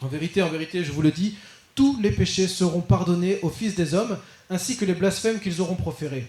En 0.00 0.08
vérité, 0.08 0.42
en 0.42 0.50
vérité, 0.50 0.82
je 0.82 0.90
vous 0.90 1.02
le 1.02 1.12
dis, 1.12 1.36
tous 1.76 2.00
les 2.00 2.10
péchés 2.10 2.48
seront 2.48 2.80
pardonnés 2.80 3.38
aux 3.42 3.50
fils 3.50 3.76
des 3.76 3.94
hommes, 3.94 4.18
ainsi 4.50 4.76
que 4.76 4.84
les 4.84 4.94
blasphèmes 4.94 5.38
qu'ils 5.38 5.60
auront 5.60 5.76
proférés. 5.76 6.26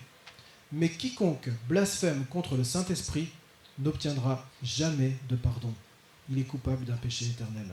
Mais 0.71 0.89
quiconque 0.89 1.49
blasphème 1.67 2.25
contre 2.29 2.55
le 2.55 2.63
Saint-Esprit 2.63 3.29
n'obtiendra 3.79 4.45
jamais 4.61 5.13
de 5.29 5.35
pardon. 5.35 5.73
Il 6.29 6.37
est 6.37 6.43
coupable 6.43 6.85
d'un 6.85 6.95
péché 6.95 7.25
éternel. 7.25 7.67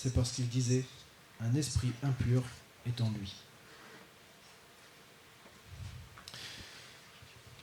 C'est 0.00 0.14
parce 0.14 0.30
qu'il 0.30 0.48
disait, 0.48 0.84
un 1.40 1.52
esprit 1.56 1.90
impur 2.04 2.44
est 2.86 3.00
en 3.00 3.10
lui. 3.10 3.34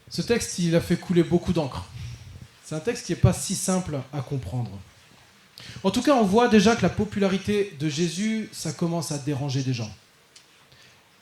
Ce 0.10 0.21
texte, 0.21 0.60
il 0.60 0.76
a 0.76 0.82
fait 0.82 0.98
couler 0.98 1.24
beaucoup 1.24 1.54
d'encre. 1.54 1.86
C'est 2.65 2.76
un 2.76 2.82
texte 2.82 3.06
qui 3.06 3.13
n'est 3.13 3.19
pas 3.19 3.32
si 3.32 3.56
simple 3.56 4.02
à 4.12 4.19
comprendre. 4.19 4.78
En 5.82 5.91
tout 5.91 6.02
cas, 6.02 6.13
on 6.15 6.26
voit 6.26 6.50
déjà 6.50 6.76
que 6.76 6.82
la 6.82 6.89
popularité 6.89 7.74
de 7.80 7.88
Jésus, 7.88 8.50
ça 8.52 8.74
commence 8.74 9.13
à 9.13 9.17
déranger 9.17 9.63
des 9.63 9.74
gens. 9.74 9.93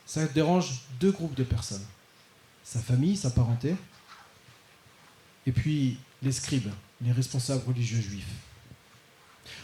Ça 0.06 0.26
dérange 0.26 0.80
deux 0.98 1.12
groupes 1.12 1.34
de 1.34 1.44
personnes 1.44 1.86
sa 2.64 2.80
famille, 2.80 3.16
sa 3.16 3.30
parenté, 3.30 3.76
et 5.46 5.52
puis 5.52 5.98
les 6.22 6.32
scribes, 6.32 6.70
les 7.02 7.12
responsables 7.12 7.62
religieux 7.68 8.00
juifs. 8.00 8.24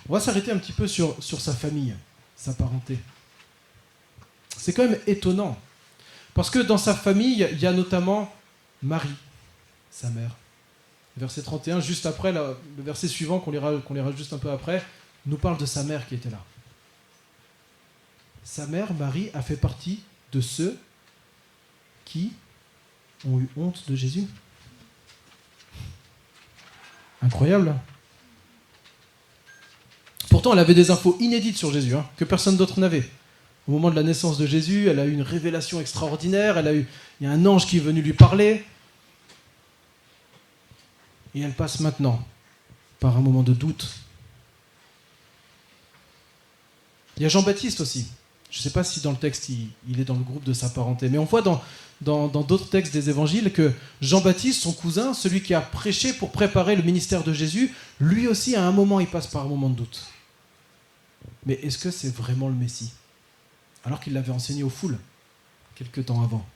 On 0.09 0.13
va 0.13 0.21
s'arrêter 0.21 0.51
un 0.51 0.59
petit 0.59 0.73
peu 0.73 0.87
sur, 0.87 1.17
sa 1.23 1.53
famille, 1.53 1.95
sa 2.37 2.53
parenté. 2.53 2.99
C'est 4.57 4.73
quand 4.73 4.89
même 4.89 4.99
étonnant, 5.07 5.59
parce 6.35 6.51
que 6.51 6.59
dans 6.59 6.79
sa 6.79 6.95
famille, 6.95 7.49
il 7.53 7.59
y 7.59 7.67
a 7.67 7.73
notamment 7.73 8.33
Marie, 8.83 9.09
sa 9.91 10.11
mère. 10.11 10.37
Verset 11.17 11.43
31, 11.43 11.81
juste 11.81 12.07
après, 12.07 12.33
le 12.33 12.57
verset 12.79 13.09
suivant 13.09 13.41
qu'on 13.41 13.51
lira, 13.51 13.77
qu'on 13.79 13.95
lira 13.95 14.13
juste 14.13 14.33
un 14.33 14.39
peu 14.39 14.51
après, 14.51 14.85
nous 15.27 15.37
parle 15.37 15.59
de 15.59 15.67
sa 15.67 15.83
mère 15.83 16.07
qui 16.07 16.15
était 16.15 16.31
là. 16.31 16.43
Sa 18.45 18.67
mère, 18.67 18.93
Marie, 18.95 19.31
a 19.35 19.43
fait 19.43 19.57
partie 19.57 20.03
de 20.33 20.41
ceux 20.41 20.79
qui 22.05 22.33
ont 23.27 23.39
eu 23.39 23.49
honte 23.57 23.89
de 23.89 23.95
Jésus. 23.95 24.27
Incroyable. 27.23 27.75
Pourtant, 30.31 30.53
elle 30.53 30.61
avait 30.61 30.75
des 30.75 30.93
infos 30.93 31.17
inédites 31.21 31.59
sur 31.59 31.73
Jésus, 31.73 31.95
hein, 31.95 32.07
que 32.17 32.25
personne 32.25 32.57
d'autre 32.57 32.79
n'avait. 32.79 33.07
Au 33.69 33.73
moment 33.73 33.91
de 33.91 33.97
la 33.97 34.05
naissance 34.05 34.39
de 34.39 34.47
Jésus, 34.47 34.89
elle 34.89 35.01
a 35.01 35.05
eu 35.05 35.13
une 35.13 35.23
révélation 35.23 35.81
extraordinaire, 35.81 36.57
elle 36.57 36.69
a 36.69 36.73
eu, 36.73 36.87
il 37.21 37.25
y 37.25 37.27
a 37.27 37.33
un 37.33 37.45
ange 37.47 37.67
qui 37.67 37.77
est 37.77 37.81
venu 37.81 38.01
lui 38.01 38.13
parler. 38.13 38.65
Et 41.35 41.41
elle 41.41 41.53
passe 41.53 41.81
maintenant 41.81 42.25
par 43.01 43.17
un 43.17 43.21
moment 43.21 43.43
de 43.43 43.53
doute. 43.53 43.91
Il 47.17 47.25
y 47.25 47.27
a 47.27 47.29
Jean-Baptiste 47.29 47.81
aussi. 47.81 48.07
Je 48.51 48.59
ne 48.59 48.63
sais 48.63 48.71
pas 48.71 48.85
si 48.85 49.01
dans 49.01 49.11
le 49.11 49.17
texte 49.17 49.49
il, 49.49 50.01
est 50.01 50.05
dans 50.05 50.15
le 50.15 50.23
groupe 50.23 50.45
de 50.45 50.53
sa 50.53 50.69
parenté, 50.69 51.09
mais 51.09 51.19
on 51.19 51.25
voit 51.25 51.43
dans, 51.43 51.61
dans, 52.01 52.29
d'autres 52.29 52.69
textes 52.69 52.93
des 52.93 53.11
évangiles 53.11 53.53
que 53.53 53.73
Jean-Baptiste, 54.01 54.63
son 54.63 54.73
cousin, 54.73 55.13
celui 55.13 55.43
qui 55.43 55.55
a 55.55 55.61
prêché 55.61 56.13
pour 56.13 56.31
préparer 56.31 56.77
le 56.77 56.83
ministère 56.83 57.25
de 57.25 57.33
Jésus, 57.33 57.75
lui 58.01 58.29
aussi 58.29 58.55
à 58.55 58.65
un 58.65 58.73
moment 58.73 59.01
il 59.01 59.09
passe 59.09 59.27
par 59.27 59.45
un 59.45 59.49
moment 59.49 59.69
de 59.69 59.75
doute. 59.75 60.09
Mais 61.47 61.55
est-ce 61.55 61.79
que 61.79 61.91
c'est 61.91 62.15
vraiment 62.15 62.49
le 62.49 62.55
Messie? 62.55 62.93
Alors 63.85 64.01
qu'il 64.01 64.13
l'avait 64.13 64.33
enseigné 64.33 64.63
aux 64.63 64.71
foules 64.71 64.99
quelque 65.75 66.01
temps 66.03 66.23
avant. 66.23 66.47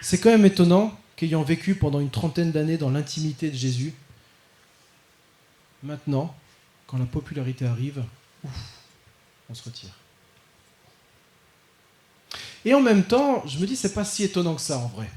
C'est 0.00 0.18
quand 0.18 0.30
même 0.30 0.44
étonnant 0.44 0.98
qu'ayant 1.16 1.42
vécu 1.42 1.74
pendant 1.74 2.00
une 2.00 2.10
trentaine 2.10 2.52
d'années 2.52 2.78
dans 2.78 2.90
l'intimité 2.90 3.50
de 3.50 3.56
Jésus, 3.56 3.92
maintenant, 5.82 6.34
quand 6.86 6.98
la 6.98 7.04
popularité 7.04 7.66
arrive, 7.66 8.02
on 9.48 9.54
se 9.54 9.62
retire. 9.62 9.90
Et 12.64 12.74
en 12.74 12.80
même 12.80 13.04
temps, 13.04 13.46
je 13.46 13.58
me 13.58 13.66
dis, 13.66 13.76
c'est 13.76 13.94
pas 13.94 14.04
si 14.04 14.24
étonnant 14.24 14.54
que 14.54 14.60
ça 14.60 14.78
en 14.78 14.88
vrai. 14.88 15.10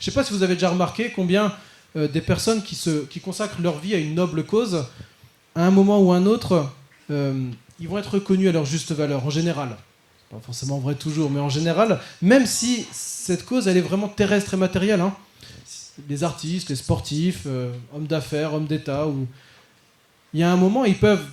Je 0.00 0.08
ne 0.08 0.12
sais 0.12 0.14
pas 0.14 0.24
si 0.24 0.32
vous 0.32 0.42
avez 0.42 0.54
déjà 0.54 0.70
remarqué 0.70 1.10
combien 1.14 1.52
euh, 1.96 2.08
des 2.08 2.20
personnes 2.20 2.62
qui, 2.62 2.74
se, 2.74 3.04
qui 3.06 3.20
consacrent 3.20 3.62
leur 3.62 3.78
vie 3.78 3.94
à 3.94 3.98
une 3.98 4.14
noble 4.14 4.44
cause, 4.44 4.84
à 5.54 5.64
un 5.64 5.70
moment 5.70 6.00
ou 6.00 6.12
un 6.12 6.26
autre, 6.26 6.70
euh, 7.10 7.50
ils 7.80 7.88
vont 7.88 7.98
être 7.98 8.14
reconnus 8.14 8.48
à 8.48 8.52
leur 8.52 8.66
juste 8.66 8.92
valeur, 8.92 9.24
en 9.24 9.30
général. 9.30 9.76
Pas 10.30 10.40
forcément 10.44 10.78
vrai 10.78 10.94
toujours, 10.94 11.30
mais 11.30 11.40
en 11.40 11.48
général, 11.48 12.00
même 12.20 12.46
si 12.46 12.86
cette 12.92 13.44
cause, 13.46 13.66
elle 13.68 13.76
est 13.76 13.82
vraiment 13.82 14.08
terrestre 14.08 14.54
et 14.54 14.56
matérielle. 14.56 15.00
Hein. 15.00 15.14
Les 16.08 16.24
artistes, 16.24 16.68
les 16.68 16.76
sportifs, 16.76 17.44
euh, 17.46 17.72
hommes 17.94 18.06
d'affaires, 18.06 18.52
hommes 18.52 18.66
d'État, 18.66 19.06
il 20.34 20.40
y 20.40 20.42
a 20.42 20.52
un 20.52 20.56
moment, 20.56 20.84
ils 20.84 20.98
peuvent, 20.98 21.24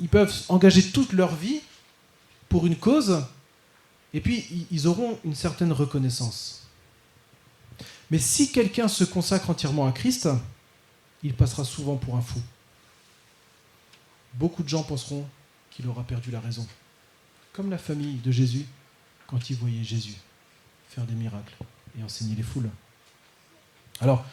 ils 0.00 0.08
peuvent 0.08 0.32
engager 0.48 0.82
toute 0.82 1.12
leur 1.12 1.34
vie 1.34 1.60
pour 2.48 2.66
une 2.66 2.76
cause, 2.76 3.24
et 4.14 4.20
puis 4.20 4.66
ils 4.70 4.86
auront 4.86 5.18
une 5.24 5.34
certaine 5.34 5.72
reconnaissance. 5.72 6.61
Mais 8.12 8.18
si 8.18 8.52
quelqu'un 8.52 8.88
se 8.88 9.04
consacre 9.04 9.48
entièrement 9.48 9.86
à 9.86 9.92
Christ, 9.92 10.28
il 11.22 11.32
passera 11.32 11.64
souvent 11.64 11.96
pour 11.96 12.14
un 12.14 12.20
fou. 12.20 12.42
Beaucoup 14.34 14.62
de 14.62 14.68
gens 14.68 14.82
penseront 14.82 15.24
qu'il 15.70 15.88
aura 15.88 16.02
perdu 16.02 16.30
la 16.30 16.38
raison. 16.38 16.66
Comme 17.54 17.70
la 17.70 17.78
famille 17.78 18.16
de 18.16 18.30
Jésus 18.30 18.66
quand 19.26 19.48
ils 19.48 19.56
voyaient 19.56 19.82
Jésus 19.82 20.16
faire 20.90 21.06
des 21.06 21.14
miracles 21.14 21.54
et 21.98 22.02
enseigner 22.02 22.34
les 22.34 22.42
foules. 22.42 22.68
Alors, 23.98 24.26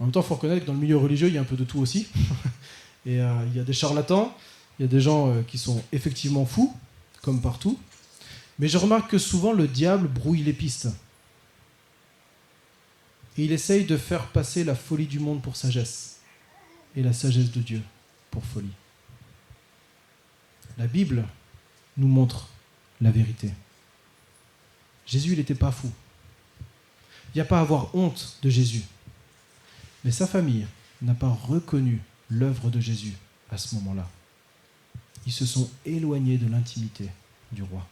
en 0.00 0.04
même 0.04 0.12
temps, 0.12 0.22
il 0.22 0.26
faut 0.26 0.34
reconnaître 0.34 0.62
que 0.62 0.66
dans 0.66 0.72
le 0.72 0.80
milieu 0.80 0.96
religieux, 0.96 1.28
il 1.28 1.34
y 1.34 1.38
a 1.38 1.40
un 1.40 1.44
peu 1.44 1.56
de 1.56 1.62
tout 1.62 1.78
aussi. 1.78 2.08
et 3.06 3.20
euh, 3.20 3.46
il 3.46 3.56
y 3.56 3.60
a 3.60 3.64
des 3.64 3.72
charlatans, 3.72 4.36
il 4.80 4.82
y 4.82 4.84
a 4.86 4.88
des 4.88 5.00
gens 5.00 5.30
euh, 5.30 5.42
qui 5.42 5.56
sont 5.56 5.80
effectivement 5.92 6.46
fous, 6.46 6.76
comme 7.22 7.40
partout. 7.40 7.78
Mais 8.58 8.66
je 8.66 8.76
remarque 8.76 9.08
que 9.08 9.18
souvent 9.18 9.52
le 9.52 9.68
diable 9.68 10.08
brouille 10.08 10.42
les 10.42 10.52
pistes. 10.52 10.88
Et 13.40 13.44
il 13.44 13.52
essaye 13.52 13.86
de 13.86 13.96
faire 13.96 14.26
passer 14.26 14.64
la 14.64 14.74
folie 14.74 15.06
du 15.06 15.18
monde 15.18 15.40
pour 15.40 15.56
sagesse 15.56 16.18
et 16.94 17.02
la 17.02 17.14
sagesse 17.14 17.50
de 17.50 17.62
Dieu 17.62 17.80
pour 18.30 18.44
folie. 18.44 18.74
La 20.76 20.86
Bible 20.86 21.24
nous 21.96 22.06
montre 22.06 22.50
la 23.00 23.10
vérité. 23.10 23.50
Jésus, 25.06 25.32
il 25.32 25.38
n'était 25.38 25.54
pas 25.54 25.72
fou. 25.72 25.90
Il 27.28 27.38
n'y 27.38 27.40
a 27.40 27.46
pas 27.46 27.56
à 27.56 27.62
avoir 27.62 27.94
honte 27.94 28.36
de 28.42 28.50
Jésus. 28.50 28.82
Mais 30.04 30.10
sa 30.10 30.26
famille 30.26 30.66
n'a 31.00 31.14
pas 31.14 31.30
reconnu 31.30 32.02
l'œuvre 32.28 32.68
de 32.68 32.78
Jésus 32.78 33.14
à 33.50 33.56
ce 33.56 33.74
moment-là. 33.76 34.06
Ils 35.24 35.32
se 35.32 35.46
sont 35.46 35.70
éloignés 35.86 36.36
de 36.36 36.46
l'intimité 36.46 37.08
du 37.52 37.62
roi. 37.62 37.88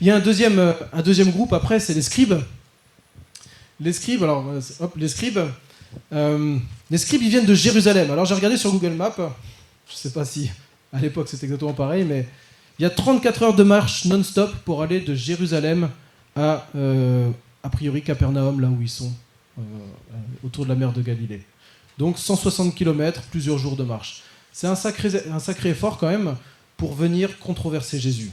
Il 0.00 0.08
y 0.08 0.10
a 0.10 0.16
un 0.16 0.20
deuxième, 0.20 0.74
un 0.92 1.02
deuxième 1.02 1.30
groupe 1.30 1.52
après, 1.52 1.78
c'est 1.78 1.94
les 1.94 2.02
scribes. 2.02 2.42
Les 3.82 3.92
scribes, 3.92 4.22
alors, 4.22 4.46
euh, 4.48 4.60
hop, 4.78 4.94
les 4.96 5.08
scribes, 5.08 5.40
euh, 6.12 6.56
les 6.88 6.98
scribes, 6.98 7.22
ils 7.22 7.30
viennent 7.30 7.46
de 7.46 7.54
Jérusalem. 7.54 8.12
Alors 8.12 8.24
j'ai 8.24 8.34
regardé 8.34 8.56
sur 8.56 8.70
Google 8.70 8.92
Maps, 8.92 9.14
je 9.16 9.22
ne 9.22 9.96
sais 9.96 10.10
pas 10.10 10.24
si 10.24 10.50
à 10.92 11.00
l'époque 11.00 11.28
c'était 11.28 11.46
exactement 11.46 11.72
pareil, 11.72 12.04
mais 12.04 12.28
il 12.78 12.82
y 12.82 12.84
a 12.84 12.90
34 12.90 13.42
heures 13.42 13.54
de 13.54 13.64
marche 13.64 14.04
non-stop 14.04 14.54
pour 14.64 14.82
aller 14.82 15.00
de 15.00 15.16
Jérusalem 15.16 15.90
à, 16.36 16.66
a 17.62 17.68
priori, 17.70 18.02
Capernaum, 18.02 18.60
là 18.60 18.68
où 18.68 18.80
ils 18.80 18.88
sont, 18.88 19.12
autour 20.44 20.64
de 20.64 20.68
la 20.68 20.76
mer 20.76 20.92
de 20.92 21.02
Galilée. 21.02 21.42
Donc 21.98 22.18
160 22.18 22.74
km, 22.74 23.22
plusieurs 23.30 23.58
jours 23.58 23.76
de 23.76 23.84
marche. 23.84 24.22
C'est 24.52 24.68
un 24.68 24.76
sacré, 24.76 25.10
un 25.30 25.38
sacré 25.40 25.70
effort 25.70 25.98
quand 25.98 26.08
même 26.08 26.36
pour 26.76 26.94
venir 26.94 27.38
controverser 27.38 27.98
Jésus. 27.98 28.30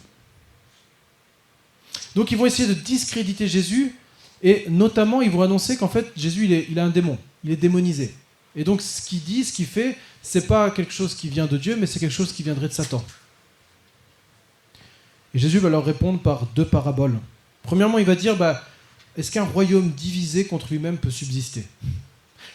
Donc 2.16 2.32
ils 2.32 2.38
vont 2.38 2.46
essayer 2.46 2.68
de 2.68 2.74
discréditer 2.74 3.48
Jésus, 3.48 3.96
et 4.42 4.66
notamment 4.70 5.22
ils 5.22 5.32
vont 5.32 5.42
annoncer 5.42 5.78
qu'en 5.78 5.90
fait 5.90 6.12
Jésus 6.16 6.46
il, 6.46 6.54
est, 6.54 6.78
a 6.78 6.84
un 6.84 6.90
démon, 6.90 7.18
il 7.44 7.52
est 7.52 7.58
démonisé. 7.58 8.14
Et 8.56 8.64
donc 8.64 8.82
ce 8.82 9.02
qu'il 9.02 9.22
dit, 9.22 9.44
ce 9.44 9.54
qu'il 9.54 9.66
fait, 9.66 9.98
c'est 10.22 10.48
pas 10.48 10.72
quelque 10.72 10.94
chose 10.94 11.16
qui 11.16 11.30
vient 11.30 11.46
de 11.46 11.58
Dieu, 11.58 11.78
mais 11.80 11.86
c'est 11.86 12.00
quelque 12.00 12.12
chose 12.12 12.32
qui 12.32 12.44
viendrait 12.44 12.68
de 12.68 12.74
Satan. 12.74 13.04
Et 15.34 15.40
Jésus 15.40 15.60
va 15.60 15.70
leur 15.70 15.86
répondre 15.86 16.20
par 16.20 16.48
deux 16.56 16.66
paraboles. 16.66 17.18
Premièrement, 17.64 18.00
il 18.00 18.06
va 18.06 18.16
dire 18.16 18.36
bah, 18.36 18.64
est-ce 19.18 19.32
qu'un 19.32 19.44
royaume 19.44 19.92
divisé 19.92 20.46
contre 20.46 20.68
lui-même 20.72 20.98
peut 20.98 21.12
subsister? 21.12 21.66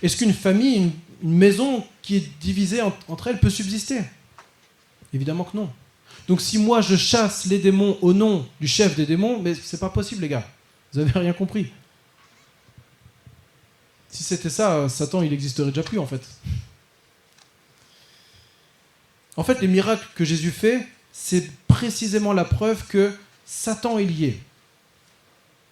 Est-ce 0.02 0.16
qu'une 0.16 0.32
famille, 0.32 0.76
une, 0.76 0.92
maison 1.22 1.84
qui 2.02 2.16
est 2.16 2.28
divisée 2.40 2.80
entre 3.08 3.28
elles 3.28 3.38
peut 3.38 3.50
subsister? 3.50 4.00
Évidemment 5.12 5.44
que 5.44 5.56
non. 5.56 5.70
Donc 6.26 6.40
si 6.40 6.58
moi 6.58 6.80
je 6.80 6.96
chasse 6.96 7.46
les 7.46 7.58
démons 7.58 7.96
au 8.02 8.12
nom 8.12 8.46
du 8.60 8.68
chef 8.68 8.96
des 8.96 9.06
démons, 9.06 9.40
mais 9.40 9.54
c'est 9.54 9.80
pas 9.80 9.88
possible 9.88 10.22
les 10.22 10.28
gars. 10.28 10.46
Vous 10.94 11.00
avez 11.00 11.18
rien 11.18 11.32
compris. 11.32 11.72
Si 14.08 14.22
c'était 14.22 14.50
ça, 14.50 14.88
Satan 14.88 15.22
il 15.22 15.30
n'existerait 15.30 15.70
déjà 15.70 15.82
plus 15.82 15.98
en 15.98 16.06
fait. 16.06 16.22
En 19.36 19.42
fait, 19.42 19.60
les 19.60 19.66
miracles 19.66 20.06
que 20.14 20.24
Jésus 20.24 20.52
fait, 20.52 20.86
c'est 21.12 21.50
précisément 21.66 22.32
la 22.32 22.44
preuve 22.44 22.86
que 22.86 23.12
Satan 23.44 23.98
est 23.98 24.04
lié 24.04 24.40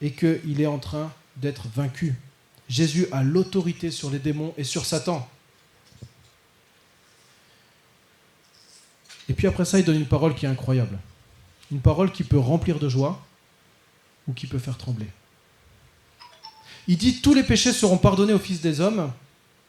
et 0.00 0.10
qu'il 0.10 0.60
est 0.60 0.66
en 0.66 0.80
train 0.80 1.12
d'être 1.36 1.68
vaincu. 1.68 2.16
Jésus 2.68 3.06
a 3.12 3.22
l'autorité 3.22 3.92
sur 3.92 4.10
les 4.10 4.18
démons 4.18 4.52
et 4.56 4.64
sur 4.64 4.84
Satan. 4.84 5.28
Et 9.28 9.34
puis 9.34 9.46
après 9.46 9.64
ça, 9.64 9.78
il 9.78 9.84
donne 9.84 9.96
une 9.96 10.06
parole 10.06 10.34
qui 10.34 10.46
est 10.46 10.48
incroyable. 10.48 10.98
Une 11.70 11.80
parole 11.80 12.10
qui 12.10 12.24
peut 12.24 12.38
remplir 12.38 12.80
de 12.80 12.88
joie 12.88 13.24
ou 14.28 14.32
qui 14.32 14.46
peut 14.46 14.58
faire 14.58 14.78
trembler. 14.78 15.08
Il 16.88 16.96
dit 16.96 17.20
Tous 17.20 17.34
les 17.34 17.42
péchés 17.42 17.72
seront 17.72 17.98
pardonnés 17.98 18.32
aux 18.32 18.38
fils 18.38 18.60
des 18.60 18.80
hommes, 18.80 19.12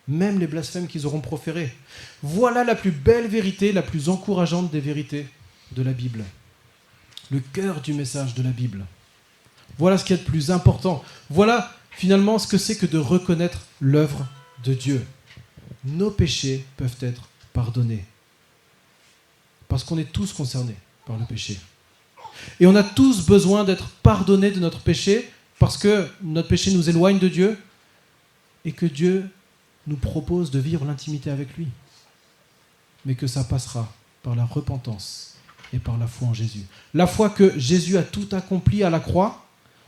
même 0.07 0.39
les 0.39 0.47
blasphèmes 0.47 0.87
qu'ils 0.87 1.05
auront 1.05 1.21
proférés. 1.21 1.73
Voilà 2.21 2.63
la 2.63 2.75
plus 2.75 2.91
belle 2.91 3.27
vérité, 3.27 3.71
la 3.71 3.81
plus 3.81 4.09
encourageante 4.09 4.71
des 4.71 4.79
vérités 4.79 5.27
de 5.71 5.83
la 5.83 5.93
Bible. 5.93 6.23
Le 7.31 7.39
cœur 7.39 7.81
du 7.81 7.93
message 7.93 8.35
de 8.35 8.43
la 8.43 8.49
Bible. 8.49 8.85
Voilà 9.77 9.97
ce 9.97 10.05
qui 10.05 10.13
est 10.13 10.17
le 10.17 10.23
plus 10.23 10.51
important. 10.51 11.03
Voilà 11.29 11.73
finalement 11.91 12.37
ce 12.39 12.47
que 12.47 12.57
c'est 12.57 12.77
que 12.77 12.85
de 12.85 12.97
reconnaître 12.97 13.65
l'œuvre 13.79 14.27
de 14.63 14.73
Dieu. 14.73 15.05
Nos 15.85 16.11
péchés 16.11 16.65
peuvent 16.77 16.95
être 17.01 17.29
pardonnés. 17.53 18.05
Parce 19.67 19.83
qu'on 19.83 19.97
est 19.97 20.11
tous 20.11 20.33
concernés 20.33 20.77
par 21.05 21.17
le 21.17 21.25
péché. 21.25 21.59
Et 22.60 22.67
on 22.67 22.75
a 22.75 22.84
tous 22.84 23.25
besoin 23.25 23.63
d'être 23.63 23.89
pardonnés 24.03 24.51
de 24.51 24.60
notre 24.60 24.79
péché 24.79 25.29
parce 25.60 25.77
que 25.77 26.08
notre 26.21 26.47
péché 26.47 26.71
nous 26.71 26.89
éloigne 26.89 27.19
de 27.19 27.27
Dieu 27.27 27.58
et 28.65 28.71
que 28.71 28.86
Dieu 28.86 29.29
nous 29.88 29.97
propose 29.97 30.51
de 30.51 30.60
vivre 30.60 30.86
l'intimité 30.86 31.29
avec 31.29 31.56
lui. 31.58 31.67
Mais 33.06 33.15
que 33.15 33.27
ça 33.27 33.43
passera 33.43 33.91
par 34.21 34.36
la 34.36 34.45
repentance 34.45 35.36
et 35.73 35.79
par 35.79 35.97
la 35.97 36.08
foi 36.08 36.29
en 36.29 36.34
Jésus. 36.34 36.65
La 36.93 37.08
foi 37.08 37.29
que 37.29 37.58
Jésus 37.60 37.97
a 37.97 38.03
tout 38.03 38.27
accompli 38.32 38.84
à 38.84 38.89
la 38.89 38.99
croix, 38.99 39.43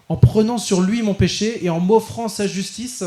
en 0.10 0.18
prenant 0.18 0.58
sur 0.58 0.82
lui 0.82 1.02
mon 1.02 1.14
péché 1.14 1.64
et 1.64 1.70
en 1.70 1.80
m'offrant 1.80 2.28
sa 2.28 2.48
justice, 2.48 3.04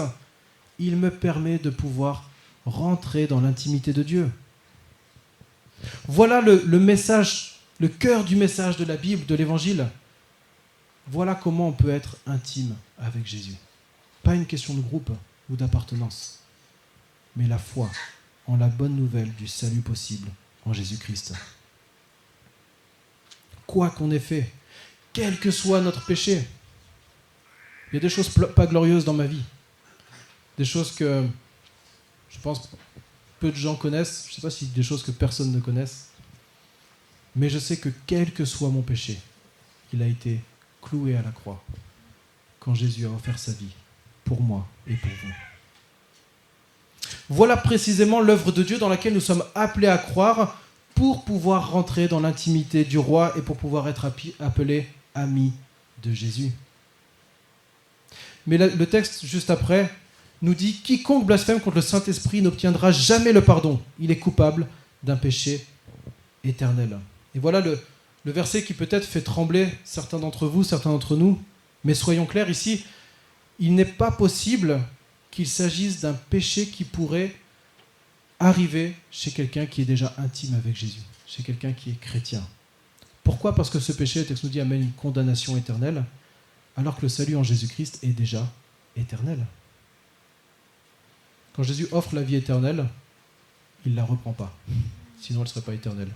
il 0.78 0.96
me 0.96 1.10
permet 1.10 1.58
de 1.58 1.70
pouvoir 1.70 2.28
rentrer 2.64 3.26
dans 3.26 3.40
l'intimité 3.40 3.92
de 3.92 4.02
Dieu. 4.02 4.30
Voilà 6.06 6.40
le, 6.40 6.78
message, 6.78 7.57
le 7.78 7.88
cœur 7.88 8.24
du 8.24 8.36
message 8.36 8.76
de 8.76 8.84
la 8.84 8.96
Bible, 8.96 9.26
de 9.26 9.34
l'Évangile. 9.34 9.88
Voilà 11.08 11.34
comment 11.34 11.68
on 11.68 11.72
peut 11.72 11.90
être 11.90 12.16
intime 12.26 12.76
avec 12.98 13.26
Jésus. 13.26 13.56
Pas 14.22 14.34
une 14.34 14.46
question 14.46 14.74
de 14.74 14.80
groupe 14.80 15.10
ou 15.48 15.56
d'appartenance, 15.56 16.40
mais 17.36 17.46
la 17.46 17.58
foi 17.58 17.90
en 18.46 18.56
la 18.56 18.68
bonne 18.68 18.96
nouvelle 18.96 19.32
du 19.34 19.46
salut 19.46 19.80
possible 19.80 20.28
en 20.64 20.72
Jésus-Christ. 20.72 21.34
Quoi 23.66 23.90
qu'on 23.90 24.10
ait 24.10 24.18
fait, 24.18 24.52
quel 25.12 25.38
que 25.38 25.50
soit 25.50 25.80
notre 25.80 26.04
péché, 26.04 26.46
il 27.90 27.94
y 27.94 27.98
a 27.98 28.00
des 28.00 28.08
choses 28.08 28.28
pas 28.28 28.66
glorieuses 28.66 29.04
dans 29.04 29.14
ma 29.14 29.26
vie. 29.26 29.42
Des 30.58 30.64
choses 30.64 30.92
que 30.94 31.24
je 32.28 32.38
pense 32.38 32.68
peu 33.40 33.50
de 33.50 33.56
gens 33.56 33.76
connaissent. 33.76 34.24
Je 34.26 34.32
ne 34.32 34.34
sais 34.34 34.42
pas 34.42 34.50
si 34.50 34.66
des 34.66 34.82
choses 34.82 35.02
que 35.02 35.10
personne 35.10 35.52
ne 35.52 35.60
connaisse. 35.60 36.07
Mais 37.38 37.48
je 37.48 37.58
sais 37.60 37.76
que 37.76 37.88
quel 38.06 38.32
que 38.32 38.44
soit 38.44 38.68
mon 38.68 38.82
péché, 38.82 39.16
il 39.92 40.02
a 40.02 40.06
été 40.06 40.40
cloué 40.82 41.16
à 41.16 41.22
la 41.22 41.30
croix 41.30 41.62
quand 42.58 42.74
Jésus 42.74 43.06
a 43.06 43.10
offert 43.10 43.38
sa 43.38 43.52
vie 43.52 43.70
pour 44.24 44.42
moi 44.42 44.66
et 44.88 44.94
pour 44.94 45.10
vous. 45.22 45.32
Voilà 47.30 47.56
précisément 47.56 48.20
l'œuvre 48.20 48.50
de 48.50 48.64
Dieu 48.64 48.78
dans 48.78 48.88
laquelle 48.88 49.14
nous 49.14 49.20
sommes 49.20 49.44
appelés 49.54 49.86
à 49.86 49.98
croire 49.98 50.60
pour 50.96 51.24
pouvoir 51.24 51.70
rentrer 51.70 52.08
dans 52.08 52.18
l'intimité 52.18 52.84
du 52.84 52.98
roi 52.98 53.32
et 53.36 53.40
pour 53.40 53.56
pouvoir 53.56 53.88
être 53.88 54.10
appelés 54.40 54.88
amis 55.14 55.52
de 56.02 56.12
Jésus. 56.12 56.50
Mais 58.48 58.58
le 58.58 58.86
texte 58.86 59.24
juste 59.24 59.50
après 59.50 59.92
nous 60.42 60.54
dit 60.54 60.80
Quiconque 60.82 61.24
blasphème 61.24 61.60
contre 61.60 61.76
le 61.76 61.82
Saint-Esprit 61.82 62.42
n'obtiendra 62.42 62.90
jamais 62.90 63.32
le 63.32 63.44
pardon. 63.44 63.80
Il 64.00 64.10
est 64.10 64.18
coupable 64.18 64.66
d'un 65.04 65.16
péché 65.16 65.64
éternel. 66.42 66.98
Et 67.38 67.40
voilà 67.40 67.60
le, 67.60 67.78
verset 68.24 68.64
qui 68.64 68.74
peut-être 68.74 69.04
fait 69.04 69.20
trembler 69.20 69.68
certains 69.84 70.18
d'entre 70.18 70.48
vous, 70.48 70.64
certains 70.64 70.90
d'entre 70.90 71.14
nous. 71.14 71.40
Mais 71.84 71.94
soyons 71.94 72.26
clairs 72.26 72.50
ici, 72.50 72.84
il 73.60 73.76
n'est 73.76 73.84
pas 73.84 74.10
possible 74.10 74.80
qu'il 75.30 75.46
s'agisse 75.46 76.00
d'un 76.00 76.14
péché 76.14 76.66
qui 76.66 76.82
pourrait 76.82 77.32
arriver 78.40 78.96
chez 79.12 79.30
quelqu'un 79.30 79.66
qui 79.66 79.82
est 79.82 79.84
déjà 79.84 80.16
intime 80.18 80.56
avec 80.56 80.74
Jésus, 80.74 81.00
chez 81.28 81.44
quelqu'un 81.44 81.72
qui 81.72 81.90
est 81.90 82.00
chrétien. 82.00 82.44
Pourquoi? 83.22 83.54
Parce 83.54 83.70
que 83.70 83.78
ce 83.78 83.92
péché, 83.92 84.18
le 84.18 84.26
texte 84.26 84.42
nous 84.42 84.50
dit, 84.50 84.60
amène 84.60 84.82
une 84.82 84.92
condamnation 84.92 85.56
éternelle, 85.56 86.04
alors 86.76 86.96
que 86.96 87.02
le 87.02 87.08
salut 87.08 87.36
en 87.36 87.44
Jésus-Christ 87.44 88.00
est 88.02 88.08
déjà 88.08 88.52
éternel. 88.96 89.46
Quand 91.54 91.62
Jésus 91.62 91.86
offre 91.92 92.16
la 92.16 92.22
vie 92.22 92.34
éternelle, 92.34 92.88
il 93.86 93.92
ne 93.92 93.96
la 93.96 94.04
reprend 94.04 94.32
pas. 94.32 94.52
Sinon, 95.20 95.40
elle 95.40 95.44
ne 95.44 95.48
serait 95.50 95.60
pas 95.60 95.74
éternelle. 95.74 96.10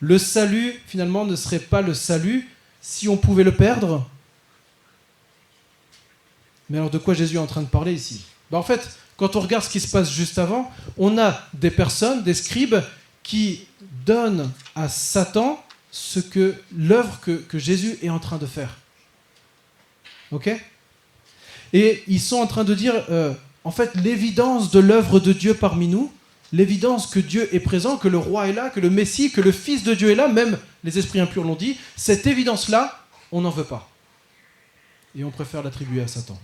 Le 0.00 0.18
salut, 0.18 0.74
finalement, 0.86 1.24
ne 1.24 1.36
serait 1.36 1.58
pas 1.58 1.82
le 1.82 1.94
salut 1.94 2.48
si 2.80 3.08
on 3.08 3.16
pouvait 3.16 3.44
le 3.44 3.54
perdre. 3.54 4.08
Mais 6.68 6.78
alors, 6.78 6.90
de 6.90 6.98
quoi 6.98 7.14
Jésus 7.14 7.36
est 7.36 7.40
en 7.40 7.46
train 7.46 7.62
de 7.62 7.66
parler 7.66 7.92
ici? 7.92 8.24
Ben, 8.50 8.58
En 8.58 8.62
fait, 8.62 8.96
quand 9.16 9.36
on 9.36 9.40
regarde 9.40 9.64
ce 9.64 9.68
qui 9.68 9.80
se 9.80 9.90
passe 9.90 10.10
juste 10.10 10.38
avant, 10.38 10.70
on 10.96 11.18
a 11.18 11.42
des 11.52 11.70
personnes, 11.70 12.22
des 12.22 12.34
scribes, 12.34 12.76
qui 13.22 13.66
donnent 14.06 14.50
à 14.74 14.88
Satan 14.88 15.62
ce 15.90 16.20
que 16.20 16.54
l'œuvre 16.74 17.20
que, 17.20 17.32
que 17.32 17.58
Jésus 17.58 17.98
est 18.02 18.08
en 18.08 18.18
train 18.18 18.38
de 18.38 18.46
faire. 18.46 18.78
Ok? 20.30 20.50
Et 21.72 22.02
ils 22.06 22.20
sont 22.20 22.36
en 22.36 22.46
train 22.46 22.64
de 22.64 22.74
dire, 22.74 22.94
euh, 23.10 23.34
en 23.64 23.70
fait, 23.70 23.94
l'évidence 23.96 24.70
de 24.70 24.78
l'œuvre 24.78 25.20
de 25.20 25.32
Dieu 25.32 25.54
parmi 25.54 25.86
nous, 25.86 26.12
l'évidence 26.52 27.06
que 27.06 27.20
Dieu 27.20 27.54
est 27.54 27.60
présent, 27.60 27.96
que 27.96 28.08
le 28.08 28.18
roi 28.18 28.48
est 28.48 28.52
là, 28.52 28.70
que 28.70 28.80
le 28.80 28.90
Messie, 28.90 29.30
que 29.30 29.40
le 29.40 29.52
Fils 29.52 29.82
de 29.82 29.94
Dieu 29.94 30.10
est 30.10 30.14
là, 30.14 30.28
même 30.28 30.58
les 30.84 30.98
esprits 30.98 31.20
impurs 31.20 31.44
l'ont 31.44 31.54
dit, 31.54 31.76
cette 31.96 32.26
évidence-là, 32.26 33.04
on 33.32 33.40
n'en 33.40 33.50
veut 33.50 33.64
pas. 33.64 33.88
Et 35.16 35.24
on 35.24 35.30
préfère 35.30 35.62
l'attribuer 35.62 36.02
à 36.02 36.08
Satan. 36.08 36.38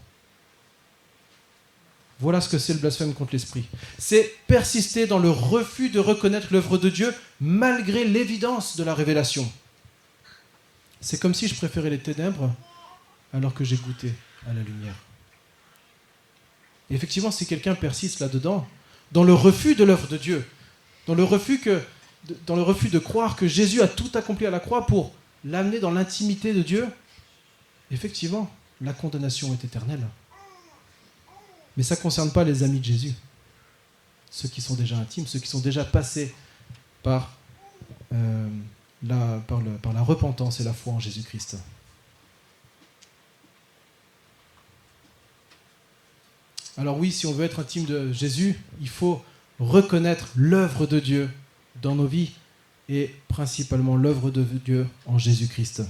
Voilà 2.18 2.40
ce 2.40 2.48
que 2.48 2.58
c'est 2.58 2.72
le 2.72 2.78
blasphème 2.78 3.12
contre 3.12 3.32
l'esprit. 3.32 3.64
C'est 3.98 4.34
persister 4.46 5.06
dans 5.06 5.18
le 5.18 5.30
refus 5.30 5.90
de 5.90 6.00
reconnaître 6.00 6.48
l'œuvre 6.50 6.78
de 6.78 6.88
Dieu 6.88 7.14
malgré 7.40 8.04
l'évidence 8.04 8.76
de 8.76 8.84
la 8.84 8.94
révélation. 8.94 9.50
C'est 11.00 11.20
comme 11.20 11.34
si 11.34 11.46
je 11.46 11.54
préférais 11.54 11.90
les 11.90 11.98
ténèbres 11.98 12.54
alors 13.34 13.52
que 13.52 13.64
j'ai 13.64 13.76
goûté 13.76 14.14
à 14.48 14.54
la 14.54 14.62
lumière. 14.62 14.94
Et 16.88 16.94
effectivement, 16.94 17.30
si 17.30 17.46
quelqu'un 17.46 17.74
persiste 17.74 18.20
là-dedans, 18.20 18.66
dans 19.12 19.24
le 19.24 19.34
refus 19.34 19.74
de 19.74 19.84
l'œuvre 19.84 20.08
de 20.08 20.16
Dieu, 20.16 20.46
dans 21.06 21.14
le 21.14 21.22
refus 21.24 21.60
de 22.88 22.98
croire 22.98 23.36
que 23.36 23.46
Jésus 23.46 23.82
a 23.82 23.88
tout 23.88 24.10
accompli 24.14 24.46
à 24.46 24.50
la 24.50 24.60
croix 24.60 24.86
pour 24.86 25.12
l'amener 25.44 25.78
dans 25.78 25.90
l'intimité 25.90 26.52
de 26.52 26.62
Dieu, 26.62 26.86
effectivement, 27.90 28.50
la 28.80 28.92
condamnation 28.92 29.52
est 29.52 29.64
éternelle. 29.64 30.04
Mais 31.76 31.82
ça 31.82 31.94
ne 31.94 32.00
concerne 32.00 32.32
pas 32.32 32.44
les 32.44 32.62
amis 32.62 32.80
de 32.80 32.84
Jésus, 32.84 33.14
ceux 34.30 34.48
qui 34.48 34.60
sont 34.60 34.74
déjà 34.74 34.96
intimes, 34.96 35.26
ceux 35.26 35.38
qui 35.38 35.48
sont 35.48 35.60
déjà 35.60 35.84
passés 35.84 36.34
par, 37.02 37.36
euh, 38.12 38.48
la 39.02 39.42
repentance 40.02 40.60
et 40.60 40.64
la 40.64 40.72
foi 40.72 40.94
en 40.94 41.00
Jésus-Christ. 41.00 41.58
Alors 46.78 46.98
oui, 46.98 47.10
si 47.10 47.26
on 47.26 47.32
veut 47.32 47.44
être 47.44 47.60
intime 47.60 47.84
de 47.84 48.12
Jésus, 48.12 48.58
il 48.80 48.88
faut 48.88 49.22
reconnaître 49.58 50.28
l'œuvre 50.36 50.86
de 50.86 51.00
Dieu 51.00 51.30
dans 51.80 51.94
nos 51.94 52.06
vies 52.06 52.32
et 52.88 53.10
principalement 53.28 53.96
l'œuvre 53.96 54.30
de 54.30 54.42
Dieu 54.42 54.86
en 55.06 55.18
Jésus-Christ. 55.18 55.82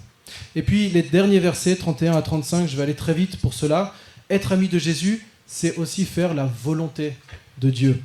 Et 0.54 0.62
puis 0.62 0.88
les 0.88 1.02
derniers 1.02 1.40
versets 1.40 1.76
31 1.76 2.16
à 2.16 2.22
35, 2.22 2.68
je 2.68 2.76
vais 2.76 2.84
aller 2.84 2.94
très 2.94 3.14
vite 3.14 3.38
pour 3.38 3.52
cela. 3.52 3.94
Être 4.30 4.52
ami 4.52 4.68
de 4.68 4.78
Jésus, 4.78 5.26
c'est 5.46 5.76
aussi 5.76 6.04
faire 6.04 6.34
la 6.34 6.46
volonté 6.46 7.14
de 7.58 7.70
Dieu. 7.70 8.00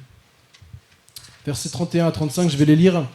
Versets 1.46 1.70
31 1.70 2.08
à 2.08 2.12
35, 2.12 2.50
je 2.50 2.58
vais 2.58 2.66
les 2.66 2.76
lire. 2.76 3.08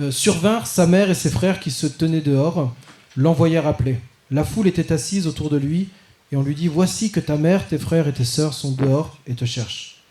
Euh, 0.00 0.10
survinrent 0.10 0.66
sa 0.66 0.88
mère 0.88 1.10
et 1.10 1.14
ses 1.14 1.30
frères 1.30 1.60
qui 1.60 1.70
se 1.70 1.86
tenaient 1.86 2.20
dehors, 2.20 2.74
l'envoyèrent 3.16 3.68
appeler. 3.68 4.00
La 4.30 4.42
foule 4.42 4.66
était 4.66 4.92
assise 4.92 5.28
autour 5.28 5.50
de 5.50 5.56
lui, 5.56 5.88
et 6.34 6.36
on 6.36 6.42
lui 6.42 6.56
dit 6.56 6.66
Voici 6.66 7.12
que 7.12 7.20
ta 7.20 7.36
mère, 7.36 7.68
tes 7.68 7.78
frères 7.78 8.08
et 8.08 8.12
tes 8.12 8.24
sœurs 8.24 8.54
sont 8.54 8.72
dehors 8.72 9.16
et 9.28 9.34
te 9.34 9.44
cherchent. 9.44 10.02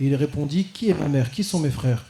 Et 0.00 0.06
il 0.06 0.14
répondit 0.14 0.64
Qui 0.64 0.88
est 0.88 0.98
ma 0.98 1.08
mère? 1.08 1.30
Qui 1.30 1.44
sont 1.44 1.60
mes 1.60 1.70
frères? 1.70 2.06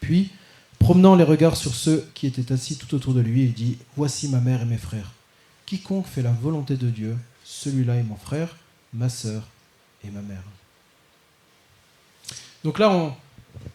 Puis, 0.00 0.30
promenant 0.78 1.14
les 1.14 1.24
regards 1.24 1.56
sur 1.56 1.74
ceux 1.74 2.06
qui 2.12 2.26
étaient 2.26 2.52
assis 2.52 2.76
tout 2.76 2.94
autour 2.94 3.14
de 3.14 3.20
lui, 3.20 3.44
il 3.44 3.54
dit 3.54 3.78
Voici 3.96 4.28
ma 4.28 4.40
mère 4.40 4.60
et 4.60 4.66
mes 4.66 4.76
frères. 4.76 5.12
Quiconque 5.64 6.06
fait 6.06 6.20
la 6.20 6.30
volonté 6.30 6.76
de 6.76 6.90
Dieu, 6.90 7.16
celui-là 7.42 7.96
est 7.96 8.02
mon 8.02 8.16
frère, 8.16 8.58
ma 8.92 9.08
sœur 9.08 9.48
ma 10.10 10.22
mère. 10.22 10.42
Donc 12.64 12.78
là, 12.78 13.14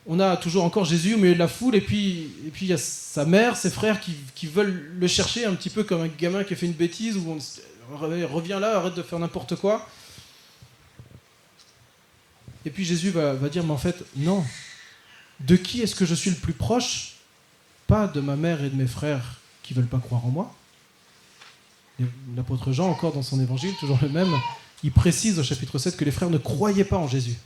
on, 0.06 0.20
a 0.20 0.38
toujours 0.38 0.64
encore 0.64 0.86
Jésus 0.86 1.16
au 1.16 1.18
milieu 1.18 1.34
de 1.34 1.40
la 1.40 1.48
foule, 1.48 1.76
et 1.76 1.82
puis, 1.82 2.32
et 2.46 2.50
puis 2.52 2.66
il 2.66 2.70
y 2.70 2.74
a 2.74 2.78
sa 2.78 3.26
mère, 3.26 3.56
ses 3.56 3.70
frères 3.70 4.00
qui, 4.00 4.48
veulent 4.48 4.92
le 4.98 5.08
chercher 5.08 5.46
un 5.46 5.54
petit 5.54 5.70
peu 5.70 5.84
comme 5.84 6.02
un 6.02 6.08
gamin 6.08 6.44
qui 6.44 6.54
a 6.54 6.56
fait 6.56 6.66
une 6.66 6.74
bêtise, 6.74 7.18
revient 7.98 8.58
là, 8.60 8.78
arrête 8.78 8.96
de 8.96 9.04
faire 9.04 9.20
n'importe 9.20 9.56
quoi. 9.56 9.88
Et 12.66 12.70
puis 12.70 12.86
Jésus 12.86 13.10
va, 13.10 13.36
dire, 13.50 13.64
mais 13.64 13.72
en 13.72 13.78
fait, 13.78 14.04
non. 14.16 14.44
De 15.40 15.56
qui 15.56 15.82
est-ce 15.82 15.96
que 15.96 16.06
je 16.06 16.14
suis 16.14 16.30
le 16.30 16.36
plus 16.36 16.54
proche? 16.54 17.16
Pas 17.88 18.08
de 18.08 18.22
ma 18.22 18.36
mère 18.36 18.64
et 18.64 18.70
de 18.70 18.76
mes 18.76 18.88
frères 18.88 19.40
qui 19.64 19.74
veulent 19.74 19.88
pas 19.88 20.00
croire 20.00 20.26
en 20.26 20.30
moi. 20.30 20.56
L'apôtre 22.36 22.72
Jean, 22.72 22.90
encore 22.90 23.14
dans 23.14 23.22
son 23.22 23.40
évangile, 23.40 23.74
toujours 23.80 24.00
le 24.02 24.10
même, 24.10 24.32
il 24.84 24.92
précise 24.92 25.40
au 25.40 25.44
chapitre 25.44 25.78
7 25.78 25.98
que 25.98 26.06
les 26.06 26.12
frères 26.12 26.30
ne 26.30 26.38
croyaient 26.38 26.86
pas 26.86 26.98
en 26.98 27.08
Jésus. 27.08 27.38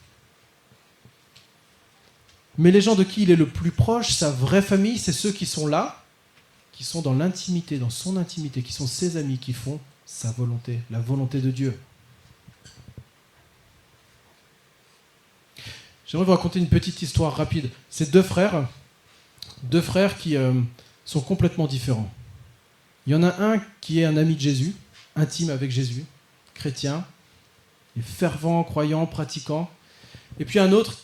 Mais 2.58 2.72
les 2.72 2.82
gens 2.82 2.96
de 2.96 3.04
qui 3.04 3.24
il 3.24 3.32
est 3.32 3.36
le 3.36 3.48
plus 3.48 3.72
proche, 3.72 4.12
sa 4.12 4.32
vraie 4.32 4.62
famille, 4.62 4.98
c'est 4.98 5.12
ceux 5.12 5.32
qui 5.32 5.46
sont 5.46 5.68
là, 5.68 6.02
qui 6.72 6.84
sont 6.84 7.02
dans 7.02 7.14
l'intimité, 7.14 7.78
dans 7.78 7.90
son 7.90 8.16
intimité, 8.18 8.62
qui 8.62 8.72
sont 8.72 8.88
ses 8.88 9.18
amis, 9.18 9.38
qui 9.38 9.54
font 9.54 9.80
sa 10.06 10.32
volonté, 10.32 10.80
la 10.92 11.00
volonté 11.00 11.42
de 11.42 11.52
Dieu. 11.52 11.78
J'aimerais 16.06 16.26
vous 16.26 16.32
raconter 16.32 16.60
une 16.60 16.70
petite 16.70 17.02
histoire 17.02 17.36
rapide. 17.36 17.70
C'est 17.90 18.12
deux 18.12 18.22
frères, 18.22 18.70
deux 19.64 19.82
frères 19.82 20.18
qui 20.18 20.36
euh, 20.36 20.54
sont 21.04 21.22
complètement 21.22 21.66
différents. 21.66 22.12
Il 23.08 23.14
y 23.14 23.16
en 23.16 23.24
a 23.24 23.44
un 23.44 23.60
qui 23.82 24.00
est 24.00 24.06
un 24.06 24.18
ami 24.18 24.36
de 24.36 24.40
Jésus, 24.40 24.74
intime 25.16 25.50
avec 25.50 25.72
Jésus, 25.72 26.06
chrétien, 26.54 27.06
fervent, 28.02 28.64
croyant, 28.64 29.06
pratiquant. 29.06 29.70
Et 30.40 30.46
puis 30.46 30.60
un 30.60 30.72
autre 30.72 31.00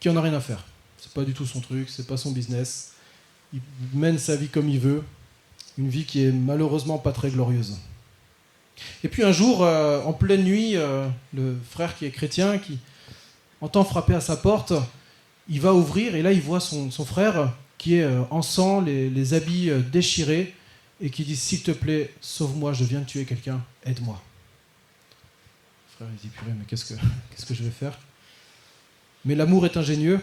qui 0.00 0.08
en 0.08 0.16
a 0.16 0.20
rien 0.20 0.34
à 0.34 0.40
faire. 0.40 0.64
C'est 0.98 1.12
pas 1.12 1.24
du 1.24 1.32
tout 1.32 1.46
son 1.46 1.60
truc, 1.60 1.88
c'est 1.88 2.06
pas 2.06 2.16
son 2.16 2.32
business. 2.32 2.92
Il 3.52 3.60
mène 3.94 4.18
sa 4.18 4.36
vie 4.36 4.48
comme 4.48 4.68
il 4.68 4.78
veut, 4.78 5.02
une 5.78 5.88
vie 5.88 6.04
qui 6.04 6.24
est 6.24 6.32
malheureusement 6.32 6.98
pas 6.98 7.12
très 7.12 7.30
glorieuse. 7.30 7.78
Et 9.04 9.08
puis 9.08 9.22
un 9.22 9.32
jour, 9.32 9.62
euh, 9.62 10.02
en 10.02 10.12
pleine 10.12 10.42
nuit, 10.42 10.76
euh, 10.76 11.08
le 11.34 11.56
frère 11.70 11.96
qui 11.96 12.04
est 12.04 12.10
chrétien, 12.10 12.58
qui 12.58 12.78
entend 13.60 13.84
frapper 13.84 14.14
à 14.14 14.20
sa 14.20 14.36
porte, 14.36 14.72
il 15.48 15.60
va 15.60 15.74
ouvrir 15.74 16.14
et 16.14 16.22
là 16.22 16.32
il 16.32 16.40
voit 16.40 16.60
son, 16.60 16.90
frère 16.90 17.54
qui 17.78 17.96
est 17.96 18.02
euh, 18.02 18.22
en 18.30 18.42
sang, 18.42 18.80
les, 18.80 19.34
habits 19.34 19.70
déchirés, 19.90 20.54
et 21.00 21.10
qui 21.10 21.24
dit 21.24 21.36
S'il 21.36 21.62
te 21.62 21.70
plaît, 21.70 22.12
sauve-moi, 22.20 22.72
je 22.72 22.84
viens 22.84 23.00
de 23.00 23.06
tuer 23.06 23.24
quelqu'un, 23.24 23.60
aide-moi 23.84 24.20
frère, 25.98 26.08
il 26.12 26.20
dit 26.20 26.28
purée, 26.28 26.52
mais 26.56 26.64
qu'est-ce 26.64 26.84
que, 26.84 26.94
qu'est-ce 27.30 27.46
que 27.46 27.54
je 27.54 27.64
vais 27.64 27.70
faire? 27.70 27.98
Mais 29.24 29.34
l'amour 29.34 29.66
est 29.66 29.76
ingénieux. 29.76 30.20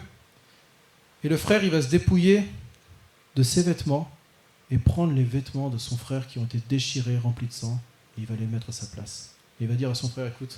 Et 1.23 1.29
le 1.29 1.37
frère, 1.37 1.63
il 1.63 1.69
va 1.69 1.81
se 1.81 1.89
dépouiller 1.89 2.43
de 3.35 3.43
ses 3.43 3.63
vêtements 3.63 4.09
et 4.71 4.77
prendre 4.77 5.13
les 5.13 5.23
vêtements 5.23 5.69
de 5.69 5.77
son 5.77 5.97
frère 5.97 6.27
qui 6.27 6.39
ont 6.39 6.45
été 6.45 6.61
déchirés, 6.69 7.17
remplis 7.17 7.47
de 7.47 7.51
sang, 7.51 7.79
il 8.17 8.25
va 8.25 8.35
les 8.35 8.45
mettre 8.45 8.69
à 8.69 8.71
sa 8.71 8.87
place. 8.87 9.35
Et 9.59 9.63
il 9.63 9.69
va 9.69 9.75
dire 9.75 9.89
à 9.89 9.95
son 9.95 10.09
frère, 10.09 10.27
écoute, 10.27 10.57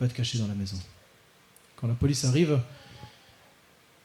va 0.00 0.08
te 0.08 0.14
cacher 0.14 0.38
dans 0.38 0.48
la 0.48 0.54
maison. 0.54 0.78
Quand 1.76 1.86
la 1.86 1.94
police 1.94 2.24
arrive, 2.24 2.60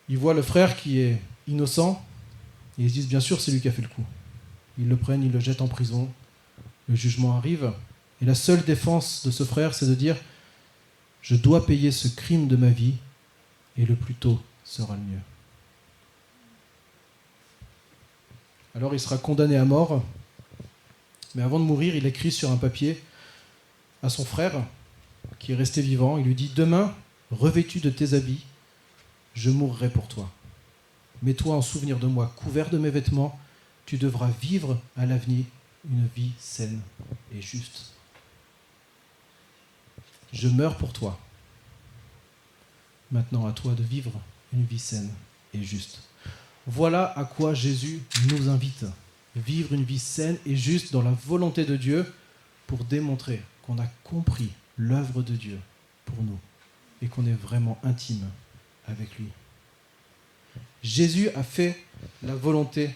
il 0.09 0.17
voit 0.17 0.33
le 0.33 0.41
frère 0.41 0.75
qui 0.75 0.99
est 0.99 1.21
innocent, 1.47 2.03
et 2.77 2.83
ils 2.83 2.89
se 2.89 2.93
disent, 2.93 3.07
bien 3.07 3.19
sûr, 3.19 3.41
c'est 3.41 3.51
lui 3.51 3.61
qui 3.61 3.67
a 3.67 3.71
fait 3.71 3.81
le 3.81 3.87
coup. 3.87 4.05
Ils 4.77 4.87
le 4.87 4.95
prennent, 4.95 5.23
ils 5.23 5.31
le 5.31 5.39
jettent 5.39 5.61
en 5.61 5.67
prison, 5.67 6.11
le 6.87 6.95
jugement 6.95 7.37
arrive, 7.37 7.71
et 8.21 8.25
la 8.25 8.35
seule 8.35 8.63
défense 8.63 9.25
de 9.25 9.31
ce 9.31 9.43
frère, 9.43 9.73
c'est 9.73 9.87
de 9.87 9.95
dire, 9.95 10.15
je 11.21 11.35
dois 11.35 11.65
payer 11.65 11.91
ce 11.91 12.07
crime 12.07 12.47
de 12.47 12.55
ma 12.55 12.69
vie, 12.69 12.95
et 13.77 13.85
le 13.85 13.95
plus 13.95 14.13
tôt 14.13 14.41
sera 14.63 14.95
le 14.95 15.01
mieux. 15.01 15.19
Alors 18.75 18.93
il 18.93 18.99
sera 18.99 19.17
condamné 19.17 19.57
à 19.57 19.65
mort, 19.65 20.03
mais 21.37 21.43
avant 21.43 21.59
de 21.59 21.63
mourir, 21.63 21.95
il 21.95 22.05
écrit 22.05 22.33
sur 22.33 22.51
un 22.51 22.57
papier 22.57 23.01
à 24.03 24.09
son 24.09 24.25
frère, 24.25 24.65
qui 25.39 25.53
est 25.53 25.55
resté 25.55 25.81
vivant, 25.81 26.17
il 26.17 26.25
lui 26.25 26.35
dit, 26.35 26.51
demain, 26.53 26.93
revêtu 27.31 27.79
de 27.79 27.89
tes 27.89 28.13
habits, 28.13 28.43
je 29.35 29.49
mourrai 29.49 29.89
pour 29.89 30.09
toi. 30.09 30.29
Mets-toi 31.23 31.55
en 31.55 31.61
souvenir 31.61 31.99
de 31.99 32.07
moi, 32.07 32.33
couvert 32.35 32.69
de 32.69 32.77
mes 32.77 32.89
vêtements, 32.89 33.39
tu 33.85 33.97
devras 33.97 34.29
vivre 34.41 34.81
à 34.97 35.05
l'avenir 35.05 35.45
une 35.89 36.07
vie 36.13 36.33
saine 36.37 36.81
et 37.33 37.41
juste 37.41 37.93
je 40.33 40.47
meurs 40.47 40.77
pour 40.77 40.93
toi. 40.93 41.19
Maintenant 43.11 43.47
à 43.47 43.51
toi 43.51 43.73
de 43.73 43.83
vivre 43.83 44.11
une 44.53 44.65
vie 44.65 44.79
saine 44.79 45.09
et 45.53 45.63
juste. 45.63 46.01
Voilà 46.65 47.17
à 47.17 47.23
quoi 47.23 47.53
Jésus 47.53 48.01
nous 48.29 48.49
invite. 48.49 48.85
Vivre 49.45 49.73
une 49.73 49.83
vie 49.83 49.99
saine 49.99 50.37
et 50.47 50.55
juste 50.55 50.91
dans 50.91 51.03
la 51.03 51.11
volonté 51.11 51.63
de 51.63 51.75
Dieu 51.75 52.11
pour 52.65 52.83
démontrer 52.83 53.39
qu'on 53.61 53.77
a 53.77 53.85
compris 54.03 54.49
l'œuvre 54.77 55.21
de 55.21 55.33
Dieu 55.33 55.59
pour 56.05 56.23
nous 56.23 56.39
et 57.03 57.07
qu'on 57.07 57.25
est 57.27 57.33
vraiment 57.33 57.77
intime 57.83 58.27
avec 58.87 59.15
lui. 59.19 59.27
Jésus 60.81 61.29
a 61.35 61.43
fait 61.43 61.77
la 62.23 62.33
volonté 62.33 62.89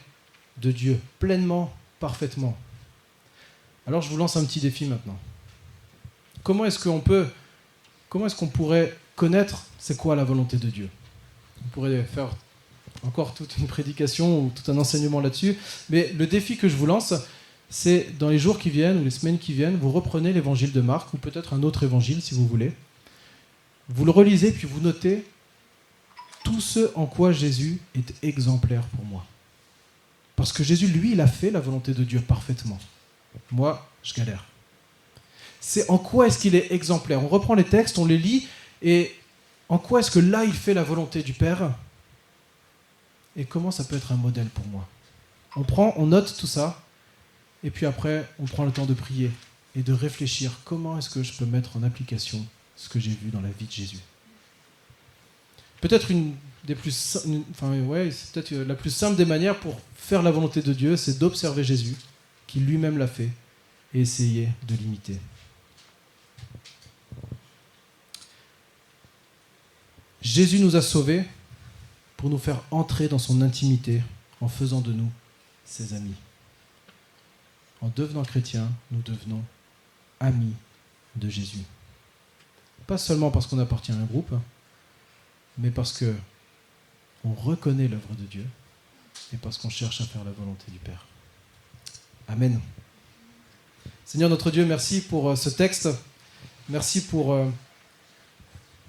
de 0.57 0.71
Dieu 0.71 0.99
pleinement, 1.19 1.71
parfaitement. 1.99 2.57
Alors 3.85 4.01
je 4.01 4.09
vous 4.09 4.17
lance 4.17 4.35
un 4.35 4.45
petit 4.45 4.59
défi 4.59 4.85
maintenant. 4.85 5.19
Comment 6.41 6.65
est-ce 6.65 6.79
qu'on 6.79 7.01
peut, 7.01 7.27
comment 8.09 8.25
est-ce 8.25 8.35
qu'on 8.35 8.47
pourrait 8.47 8.97
connaître 9.15 9.67
c'est 9.77 9.97
quoi 9.97 10.15
la 10.15 10.23
volonté 10.23 10.57
de 10.57 10.69
Dieu? 10.69 10.89
On 11.63 11.67
pourrait 11.69 12.03
faire 12.03 12.35
encore 13.03 13.33
toute 13.33 13.57
une 13.57 13.67
prédication 13.67 14.45
ou 14.45 14.51
tout 14.53 14.71
un 14.71 14.77
enseignement 14.77 15.19
là-dessus, 15.19 15.57
mais 15.89 16.13
le 16.17 16.27
défi 16.27 16.57
que 16.57 16.69
je 16.69 16.75
vous 16.75 16.85
lance, 16.85 17.13
c'est 17.69 18.17
dans 18.19 18.29
les 18.29 18.39
jours 18.39 18.59
qui 18.59 18.69
viennent 18.69 18.99
ou 18.99 19.03
les 19.03 19.11
semaines 19.11 19.39
qui 19.39 19.53
viennent, 19.53 19.77
vous 19.77 19.91
reprenez 19.91 20.33
l'évangile 20.33 20.71
de 20.71 20.81
Marc 20.81 21.13
ou 21.13 21.17
peut-être 21.17 21.53
un 21.53 21.63
autre 21.63 21.83
évangile 21.83 22.21
si 22.21 22.33
vous 22.33 22.45
voulez. 22.45 22.73
Vous 23.89 24.05
le 24.05 24.11
relisez 24.11 24.51
puis 24.51 24.67
vous 24.67 24.81
notez 24.81 25.25
tout 26.43 26.61
ce 26.61 26.91
en 26.95 27.05
quoi 27.05 27.31
Jésus 27.31 27.79
est 27.95 28.13
exemplaire 28.23 28.83
pour 28.95 29.05
moi. 29.05 29.25
Parce 30.35 30.51
que 30.51 30.63
Jésus, 30.63 30.87
lui, 30.87 31.11
il 31.11 31.21
a 31.21 31.27
fait 31.27 31.51
la 31.51 31.59
volonté 31.59 31.93
de 31.93 32.03
Dieu 32.03 32.19
parfaitement. 32.19 32.79
Moi, 33.51 33.87
je 34.03 34.13
galère. 34.13 34.45
C'est 35.59 35.89
en 35.89 35.99
quoi 35.99 36.27
est-ce 36.27 36.39
qu'il 36.39 36.55
est 36.55 36.71
exemplaire? 36.71 37.23
On 37.23 37.27
reprend 37.27 37.53
les 37.53 37.63
textes, 37.63 37.99
on 37.99 38.05
les 38.05 38.17
lit, 38.17 38.47
et 38.81 39.13
en 39.69 39.77
quoi 39.77 39.99
est-ce 39.99 40.09
que 40.09 40.19
là, 40.19 40.43
il 40.43 40.53
fait 40.53 40.73
la 40.73 40.83
volonté 40.83 41.21
du 41.21 41.33
Père? 41.33 41.71
Et 43.35 43.45
comment 43.45 43.71
ça 43.71 43.83
peut 43.83 43.95
être 43.95 44.11
un 44.11 44.17
modèle 44.17 44.47
pour 44.47 44.65
moi? 44.67 44.87
On 45.55 45.63
prend, 45.63 45.93
on 45.97 46.07
note 46.07 46.35
tout 46.37 46.47
ça, 46.47 46.83
et 47.63 47.69
puis 47.69 47.85
après, 47.85 48.27
on 48.39 48.45
prend 48.45 48.65
le 48.65 48.71
temps 48.71 48.85
de 48.85 48.93
prier 48.93 49.31
et 49.75 49.83
de 49.83 49.93
réfléchir 49.93 50.59
comment 50.65 50.97
est-ce 50.97 51.09
que 51.09 51.23
je 51.23 51.33
peux 51.33 51.45
mettre 51.45 51.77
en 51.77 51.83
application 51.83 52.45
ce 52.75 52.89
que 52.89 52.99
j'ai 52.99 53.11
vu 53.11 53.29
dans 53.29 53.41
la 53.41 53.49
vie 53.49 53.65
de 53.65 53.71
Jésus. 53.71 53.99
Peut-être 55.79 56.11
une 56.11 56.35
des 56.63 56.75
plus, 56.75 57.17
enfin 57.51 57.79
ouais, 57.81 58.09
peut-être 58.33 58.53
la 58.53 58.75
plus 58.75 58.91
simple 58.91 59.15
des 59.15 59.25
manières 59.25 59.59
pour 59.59 59.79
faire 59.95 60.21
la 60.21 60.31
volonté 60.31 60.61
de 60.61 60.73
Dieu, 60.73 60.95
c'est 60.95 61.17
d'observer 61.17 61.63
Jésus, 61.63 61.95
qui 62.47 62.59
lui-même 62.59 62.97
l'a 62.97 63.07
fait, 63.07 63.29
et 63.93 64.01
essayer 64.01 64.49
de 64.67 64.75
l'imiter. 64.75 65.19
Jésus 70.21 70.59
nous 70.59 70.75
a 70.75 70.81
sauvés 70.81 71.25
pour 72.21 72.29
nous 72.29 72.37
faire 72.37 72.61
entrer 72.69 73.07
dans 73.07 73.17
son 73.17 73.41
intimité 73.41 74.03
en 74.41 74.47
faisant 74.47 74.79
de 74.79 74.93
nous 74.93 75.09
ses 75.65 75.95
amis. 75.95 76.13
En 77.81 77.89
devenant 77.95 78.21
chrétiens, 78.21 78.69
nous 78.91 79.01
devenons 79.01 79.43
amis 80.19 80.53
de 81.15 81.29
Jésus. 81.29 81.63
Pas 82.85 82.99
seulement 82.99 83.31
parce 83.31 83.47
qu'on 83.47 83.57
appartient 83.57 83.91
à 83.91 83.95
un 83.95 84.03
groupe, 84.03 84.35
mais 85.57 85.71
parce 85.71 85.93
que 85.93 86.13
on 87.23 87.33
reconnaît 87.33 87.87
l'œuvre 87.87 88.13
de 88.13 88.25
Dieu 88.25 88.45
et 89.33 89.37
parce 89.37 89.57
qu'on 89.57 89.71
cherche 89.71 89.99
à 90.01 90.05
faire 90.05 90.23
la 90.23 90.31
volonté 90.31 90.71
du 90.71 90.77
Père. 90.77 91.07
Amen. 92.27 92.61
Seigneur 94.05 94.29
notre 94.29 94.51
Dieu, 94.51 94.63
merci 94.63 95.01
pour 95.01 95.31
euh, 95.31 95.35
ce 95.35 95.49
texte. 95.49 95.89
Merci 96.69 97.01
pour, 97.01 97.33
euh, 97.33 97.49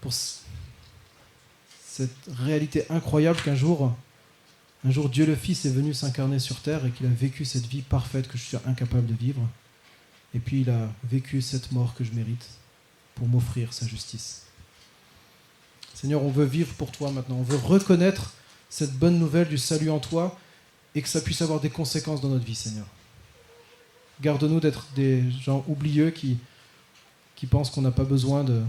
pour 0.03 0.13
cette 1.93 2.17
réalité 2.39 2.87
incroyable 2.89 3.39
qu'un 3.43 3.55
jour, 3.55 3.95
un 4.83 4.91
jour 4.91 5.11
Dieu 5.11 5.27
le 5.27 5.37
Fils 5.37 5.67
est 5.67 5.71
venu 5.71 5.93
s'incarner 5.93 6.39
sur 6.39 6.61
terre 6.61 6.87
et 6.87 6.91
qu'il 6.91 7.05
a 7.05 7.11
vécu 7.11 7.45
cette 7.45 7.67
vie 7.67 7.83
parfaite 7.83 8.29
que 8.29 8.39
je 8.39 8.45
suis 8.45 8.57
incapable 8.65 9.07
de 9.07 9.13
vivre. 9.13 9.47
Et 10.35 10.39
puis 10.39 10.63
il 10.63 10.71
a 10.71 10.89
vécu 11.05 11.43
cette 11.43 11.71
mort 11.71 11.95
que 11.95 12.03
je 12.03 12.13
mérite 12.13 12.49
pour 13.15 13.29
m'offrir 13.29 13.75
sa 13.75 13.87
justice. 13.87 14.45
Seigneur, 15.93 16.25
on 16.25 16.31
veut 16.31 16.47
vivre 16.47 16.73
pour 16.77 16.91
toi 16.91 17.11
maintenant. 17.11 17.37
On 17.37 17.43
veut 17.43 17.59
reconnaître 17.59 18.33
cette 18.71 18.95
bonne 18.95 19.19
nouvelle 19.19 19.49
du 19.49 19.59
salut 19.59 19.91
en 19.91 19.99
toi 19.99 20.39
et 20.95 21.03
que 21.03 21.11
ça 21.11 21.21
puisse 21.21 21.43
avoir 21.43 21.61
des 21.61 21.69
conséquences 21.69 22.23
dans 22.23 22.31
notre 22.31 22.47
vie, 22.47 22.55
Seigneur. 22.55 22.87
Garde-nous 24.23 24.61
d'être 24.61 24.87
des 24.97 25.31
gens 25.31 25.63
oublieux 25.69 26.11
qui, 26.11 26.39
qui 27.37 27.45
pensent 27.45 27.69
qu'on 27.69 27.83
n'a 27.83 27.91
pas 27.91 28.05
besoin 28.05 28.45
de, 28.45 28.63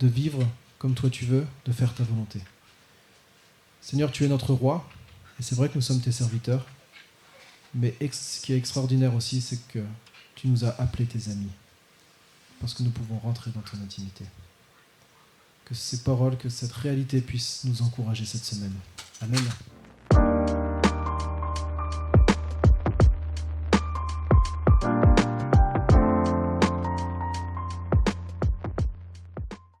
de 0.00 0.08
vivre 0.08 0.44
comme 0.82 0.94
toi 0.94 1.08
tu 1.08 1.24
veux, 1.24 1.46
de 1.64 1.70
faire 1.70 1.94
ta 1.94 2.02
volonté. 2.02 2.40
Seigneur, 3.80 4.10
tu 4.10 4.24
es 4.24 4.28
notre 4.28 4.52
roi, 4.52 4.84
et 5.38 5.42
c'est 5.44 5.54
vrai 5.54 5.68
que 5.68 5.76
nous 5.76 5.80
sommes 5.80 6.00
tes 6.00 6.10
serviteurs, 6.10 6.66
mais 7.72 7.94
ce 8.10 8.40
qui 8.40 8.52
est 8.52 8.56
extraordinaire 8.56 9.14
aussi, 9.14 9.40
c'est 9.40 9.64
que 9.68 9.78
tu 10.34 10.48
nous 10.48 10.64
as 10.64 10.70
appelés 10.80 11.06
tes 11.06 11.30
amis, 11.30 11.52
parce 12.60 12.74
que 12.74 12.82
nous 12.82 12.90
pouvons 12.90 13.18
rentrer 13.20 13.52
dans 13.52 13.60
ton 13.60 13.76
intimité. 13.76 14.24
Que 15.66 15.74
ces 15.76 15.98
paroles, 15.98 16.36
que 16.36 16.48
cette 16.48 16.72
réalité 16.72 17.20
puisse 17.20 17.62
nous 17.62 17.82
encourager 17.82 18.24
cette 18.24 18.44
semaine. 18.44 18.74
Amen. 19.20 19.40